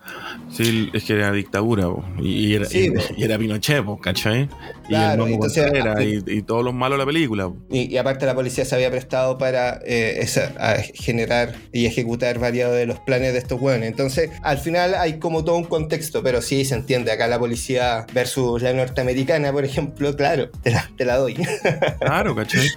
sí, 0.52 0.90
es 0.94 1.04
que 1.04 1.14
era 1.14 1.32
dictadura, 1.32 1.84
po, 1.88 2.04
y, 2.20 2.54
era, 2.56 2.66
Sí, 2.66 2.92
y- 3.18 3.24
era 3.24 3.38
Pinochet, 3.38 3.84
po, 3.84 4.00
¿cachai? 4.00 4.50
Claro, 4.88 5.24
y 5.26 5.28
el 5.30 5.34
entonces- 5.36 5.64
Contreras, 5.64 6.02
y, 6.02 6.24
y 6.38 6.42
todos 6.42 6.64
los 6.64 6.74
malos 6.74 6.98
de 6.98 7.04
la 7.04 7.06
película. 7.06 7.52
Y, 7.70 7.96
aparte 7.98 8.26
la 8.26 8.36
policía 8.36 8.66
se 8.66 8.76
había 8.76 8.90
prestado 8.92 9.38
para 9.38 9.80
eh, 9.86 10.18
esa- 10.22 10.54
a 10.60 10.78
generar 10.94 11.56
y 11.72 11.86
ejecutar 11.86 12.40
varios 12.40 12.72
de 12.74 12.86
los 12.86 13.00
planes 13.00 13.34
de 13.34 13.40
estos 13.40 13.62
hueones. 13.62 13.90
Entonces, 13.90 14.32
al 14.44 14.58
final 14.58 14.96
hay 14.96 15.20
como 15.20 15.44
todo 15.44 15.56
un 15.58 15.64
contexto, 15.66 16.24
pero 16.24 16.42
sí 16.42 16.66
se 16.66 16.76
entiende. 16.76 17.12
Acá 17.12 17.28
la 17.28 17.38
policía 17.40 18.06
versus 18.14 18.62
la 18.62 18.74
norteamericana, 18.74 19.52
por 19.52 19.64
ejemplo, 19.66 20.16
claro, 20.16 20.50
te 20.64 20.72
la, 20.72 20.90
te 20.98 21.06
la 21.06 21.18
doy. 21.18 21.36
Claro, 22.00 22.36
¿cachai? 22.36 22.68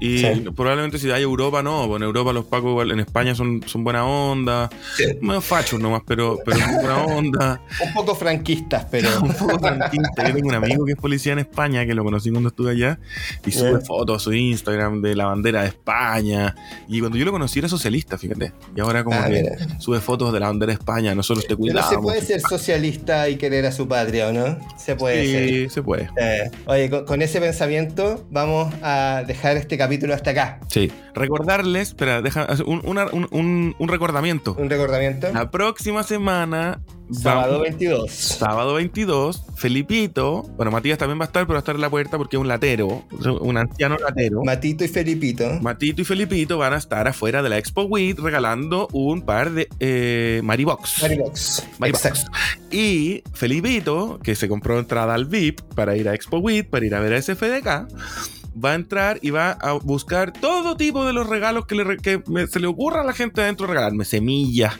Y 0.00 0.18
Sí. 0.18 0.26
probablemente 0.56 0.98
si 0.98 1.10
hay 1.10 1.22
Europa, 1.22 1.62
no, 1.62 1.94
en 1.96 2.02
Europa 2.02 2.32
los 2.32 2.44
pacos 2.46 2.90
en 2.90 2.98
España 3.00 3.34
son, 3.34 3.62
son 3.66 3.84
buena 3.84 4.04
onda, 4.10 4.68
Sí. 4.96 5.04
medio 5.20 5.40
fachos 5.40 5.80
nomás, 5.80 6.02
pero, 6.06 6.38
pero 6.44 6.58
buena 6.80 7.04
onda. 7.04 7.60
Un 7.86 7.92
poco 7.94 8.14
franquistas, 8.14 8.86
pero... 8.90 9.08
un 9.22 9.32
poco 9.34 9.58
franquista. 9.58 10.26
Yo 10.28 10.34
tengo 10.34 10.48
un 10.48 10.54
amigo 10.54 10.84
que 10.84 10.92
es 10.92 10.98
policía 10.98 11.32
en 11.32 11.40
España, 11.40 11.86
que 11.86 11.94
lo 11.94 12.04
conocí 12.04 12.30
cuando 12.30 12.48
estuve 12.50 12.72
allá, 12.72 12.98
y 13.46 13.50
sube 13.52 13.80
fotos 13.80 14.16
a 14.16 14.24
su 14.24 14.32
Instagram 14.32 15.00
de 15.02 15.14
la 15.16 15.26
bandera 15.26 15.62
de 15.62 15.68
España. 15.68 16.54
Y 16.88 17.00
cuando 17.00 17.16
yo 17.18 17.24
lo 17.24 17.32
conocí 17.32 17.58
era 17.58 17.68
socialista, 17.68 18.18
fíjate. 18.18 18.52
Y 18.76 18.80
ahora 18.80 19.04
como 19.04 19.18
Ah, 19.20 19.26
que 19.28 19.42
mira. 19.42 19.80
sube 19.80 20.00
fotos 20.00 20.32
de 20.32 20.40
la 20.40 20.48
bandera 20.48 20.72
de 20.72 20.78
España, 20.78 21.14
nosotros 21.14 21.44
te 21.44 21.48
Pero 21.56 21.58
cuidamos. 21.58 21.90
se 21.90 21.98
puede 21.98 22.20
ser 22.22 22.40
socialista 22.40 23.28
y 23.28 23.36
querer 23.36 23.66
a 23.66 23.72
su 23.72 23.86
patria, 23.88 24.28
¿o 24.28 24.32
no? 24.32 24.58
Se 24.78 24.96
puede 24.96 25.26
ser. 25.26 25.48
Sí, 25.48 25.68
se 25.70 25.82
puede. 25.82 26.08
Eh, 26.20 26.50
oye, 26.66 26.90
con, 26.90 27.04
con 27.04 27.22
ese 27.22 27.40
pensamiento 27.40 28.26
vamos 28.30 28.72
a 28.82 29.22
dejar 29.26 29.56
este 29.56 29.76
capítulo 29.78 30.14
hasta 30.14 30.30
acá. 30.30 30.60
Sí. 30.68 30.90
Recordarles, 31.14 31.88
espera, 31.88 32.22
deja 32.22 32.42
hacer 32.44 32.64
un, 32.66 32.80
una- 32.84 33.06
un, 33.12 33.26
un- 33.30 33.74
un 33.78 33.88
recordamiento. 34.00 34.54
Un 34.58 34.70
recordamiento. 34.70 35.28
La 35.32 35.50
próxima 35.50 36.02
semana, 36.02 36.80
Sábado 37.12 37.52
vamos- 37.58 37.62
22. 37.68 38.10
sábado 38.10 38.74
22, 38.74 39.42
Felipito, 39.56 40.42
bueno, 40.56 40.70
Matías 40.70 40.96
también 40.96 41.18
va 41.20 41.24
a 41.24 41.26
estar, 41.26 41.42
pero 41.44 41.54
va 41.54 41.58
a 41.58 41.60
estar 41.60 41.74
en 41.74 41.80
la 41.82 41.90
puerta 41.90 42.16
porque 42.16 42.36
es 42.36 42.40
un 42.40 42.48
latero, 42.48 43.04
un 43.40 43.56
anciano 43.58 43.98
latero. 43.98 44.42
Matito 44.44 44.84
y 44.84 44.88
Felipito. 44.88 45.50
Matito 45.60 46.00
y 46.00 46.04
Felipito 46.04 46.56
van 46.56 46.72
a 46.72 46.76
estar 46.78 47.06
afuera 47.08 47.42
de 47.42 47.48
la 47.50 47.58
Expo 47.58 47.82
WIT 47.82 48.20
regalando 48.20 48.88
un 48.92 49.22
par 49.22 49.50
de 49.50 49.68
eh, 49.80 50.40
Maribox. 50.44 51.02
Maribox. 51.02 51.64
Maribox. 51.78 52.04
Exacto. 52.06 52.30
Y 52.70 53.22
Felipito, 53.34 54.18
que 54.22 54.34
se 54.34 54.48
compró 54.48 54.78
entrada 54.78 55.12
al 55.12 55.26
VIP 55.26 55.60
para 55.74 55.96
ir 55.96 56.08
a 56.08 56.14
Expo 56.14 56.38
WIT, 56.38 56.70
para 56.70 56.86
ir 56.86 56.94
a 56.94 57.00
ver 57.00 57.12
a 57.14 57.20
SFDK, 57.20 57.88
va 58.52 58.72
a 58.72 58.74
entrar 58.74 59.18
y 59.22 59.30
va 59.30 59.52
a 59.52 59.72
buscar 59.72 60.32
todo 60.32 60.76
tipo 60.76 61.04
de 61.04 61.12
los 61.12 61.28
regalos 61.28 61.66
que, 61.66 61.74
le 61.74 62.46
se 62.46 62.60
le 62.60 62.66
ocurra 62.66 63.02
a 63.02 63.04
la 63.04 63.12
gente 63.12 63.40
adentro 63.42 63.66
regalarme. 63.66 64.04
Semillas, 64.04 64.74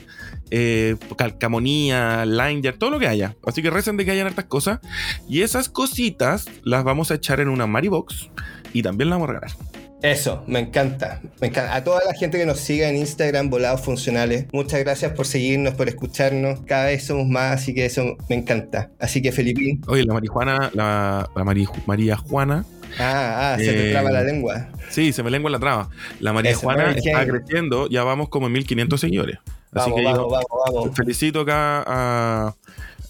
eh, 0.49 0.95
calcamonía, 1.17 2.25
liner, 2.25 2.77
todo 2.77 2.89
lo 2.89 2.99
que 2.99 3.07
haya. 3.07 3.35
Así 3.45 3.61
que 3.61 3.69
recen 3.69 3.97
de 3.97 4.05
que 4.05 4.11
hayan 4.11 4.27
hartas 4.27 4.45
cosas. 4.45 4.79
Y 5.27 5.41
esas 5.41 5.69
cositas 5.69 6.45
las 6.63 6.83
vamos 6.83 7.11
a 7.11 7.15
echar 7.15 7.39
en 7.39 7.49
una 7.49 7.67
Maribox 7.67 8.29
y 8.73 8.81
también 8.81 9.09
las 9.09 9.19
vamos 9.19 9.29
a 9.29 9.33
regalar. 9.33 9.57
Eso, 10.01 10.43
me 10.47 10.57
encanta. 10.59 11.21
Me 11.39 11.47
encanta. 11.49 11.75
A 11.75 11.83
toda 11.83 12.01
la 12.03 12.15
gente 12.15 12.39
que 12.39 12.45
nos 12.47 12.59
siga 12.59 12.89
en 12.89 12.95
Instagram, 12.95 13.51
Volados 13.51 13.81
Funcionales, 13.81 14.47
muchas 14.51 14.79
gracias 14.79 15.11
por 15.13 15.27
seguirnos, 15.27 15.75
por 15.75 15.87
escucharnos. 15.89 16.61
Cada 16.65 16.85
vez 16.85 17.05
somos 17.05 17.27
más, 17.27 17.61
así 17.61 17.75
que 17.75 17.85
eso 17.85 18.17
me 18.27 18.35
encanta. 18.35 18.89
Así 18.99 19.21
que, 19.21 19.31
Felipín. 19.31 19.79
Oye, 19.87 20.03
la 20.03 20.15
marihuana, 20.15 20.71
la, 20.73 21.29
la 21.35 21.43
Mari- 21.43 21.67
María 21.85 22.17
Juana, 22.17 22.65
Ah, 22.99 23.53
ah, 23.53 23.57
se 23.57 23.65
te 23.71 23.87
Eh, 23.89 23.91
traba 23.91 24.11
la 24.11 24.23
lengua. 24.23 24.69
sí, 24.89 25.13
se 25.13 25.23
me 25.23 25.31
lengua 25.31 25.49
la 25.51 25.59
traba. 25.59 25.89
La 26.19 26.33
María 26.33 26.51
Eso, 26.51 26.61
Juana 26.61 26.91
está 26.91 27.25
creciendo, 27.25 27.87
ya 27.89 28.03
vamos 28.03 28.29
como 28.29 28.47
en 28.47 28.53
1500 28.53 28.99
seguidores. 28.99 29.37
Así 29.73 29.89
Vamos, 29.89 29.95
que 29.95 30.03
vamos, 30.03 30.19
yo 30.19 30.29
vamos, 30.29 30.47
vamos. 30.83 30.95
felicito 30.97 31.39
acá 31.41 31.83
a, 31.87 32.55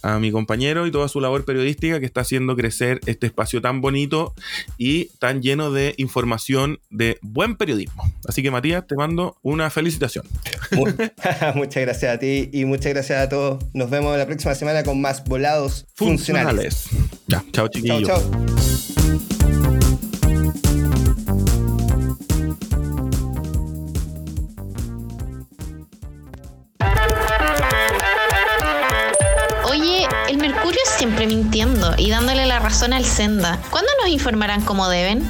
a 0.04 0.20
mi 0.20 0.32
compañero 0.32 0.86
y 0.86 0.91
toda 0.91 1.08
su 1.08 1.20
labor 1.20 1.44
periodística 1.44 2.00
que 2.00 2.06
está 2.06 2.22
haciendo 2.22 2.56
crecer 2.56 3.00
este 3.08 3.26
espacio 3.26 3.62
tan 3.63 3.82
bonito 3.82 4.36
y 4.78 5.06
tan 5.17 5.41
lleno 5.41 5.72
de 5.72 5.96
información 5.98 6.80
de 6.91 7.17
buen 7.24 7.56
periodismo. 7.56 8.04
Así 8.28 8.44
que 8.44 8.52
Matías, 8.52 8.86
te 8.86 8.96
mando 8.96 9.38
una 9.41 9.72
felicitación. 9.72 10.26
Mu- 10.72 10.86
muchas 11.56 11.82
gracias 11.84 12.15
a 12.15 12.20
ti 12.20 12.50
y 12.54 12.65
muchas 12.65 12.94
gracias 12.94 13.20
a 13.24 13.28
todos. 13.30 13.63
Nos 13.74 13.89
vemos 13.89 14.15
la 14.15 14.28
próxima 14.28 14.54
semana 14.54 14.84
con 14.84 15.02
más 15.02 15.24
Volados 15.24 15.88
Funcionales. 15.96 16.89
Ya, 17.26 17.39
chao 17.52 17.67
Chao, 17.67 17.70
chiquillos. 17.70 18.08
chao. 18.08 18.17
Oye, 18.20 18.90
razón 32.62 32.93
al 32.93 33.06
Senda. 33.06 33.60
¿Cuándo 33.69 33.89
nos 34.02 34.10
informarán 34.10 34.62
como 34.62 34.88
deben? 34.89 35.24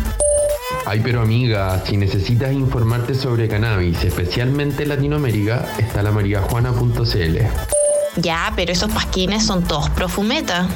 Ay, 0.85 1.01
pero 1.03 1.21
amiga, 1.21 1.81
si 1.85 1.97
necesitas 1.97 2.51
informarte 2.51 3.15
sobre 3.15 3.47
cannabis, 3.47 4.03
especialmente 4.03 4.83
en 4.83 4.89
Latinoamérica, 4.89 5.65
está 5.77 6.03
la 6.03 6.11
mariajuana.cl. 6.11 7.37
Ya, 8.17 8.51
pero 8.55 8.71
esos 8.71 8.91
pasquines 8.91 9.45
son 9.45 9.63
todos 9.63 9.89
profumeta. 9.91 10.67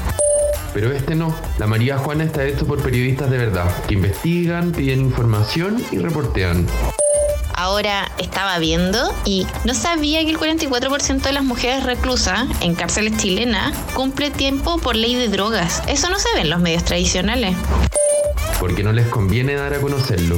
Pero 0.74 0.92
este 0.92 1.16
no. 1.16 1.34
La 1.58 1.68
María 1.68 1.98
Juana 1.98 2.24
está 2.24 2.44
hecho 2.46 2.66
por 2.66 2.82
periodistas 2.82 3.30
de 3.30 3.38
verdad, 3.38 3.72
que 3.88 3.96
investigan, 3.96 4.72
piden 4.72 5.02
información 5.02 5.82
y 5.92 5.98
reportean. 5.98 6.68
Ahora 7.58 8.12
estaba 8.18 8.60
viendo 8.60 9.16
y 9.24 9.48
no 9.64 9.74
sabía 9.74 10.20
que 10.26 10.30
el 10.30 10.38
44% 10.38 11.22
de 11.22 11.32
las 11.32 11.44
mujeres 11.44 11.84
reclusas 11.84 12.46
en 12.60 12.76
cárceles 12.76 13.18
chilenas 13.18 13.74
cumple 13.94 14.30
tiempo 14.30 14.78
por 14.78 14.98
ley 14.98 15.16
de 15.16 15.30
drogas. 15.30 15.82
Eso 15.88 16.10
no 16.10 16.20
se 16.20 16.28
ve 16.36 16.42
en 16.42 16.50
los 16.50 16.60
medios 16.60 16.84
tradicionales. 16.84 17.56
Porque 18.60 18.84
no 18.84 18.92
les 18.92 19.08
conviene 19.08 19.56
dar 19.56 19.74
a 19.74 19.80
conocerlo. 19.80 20.36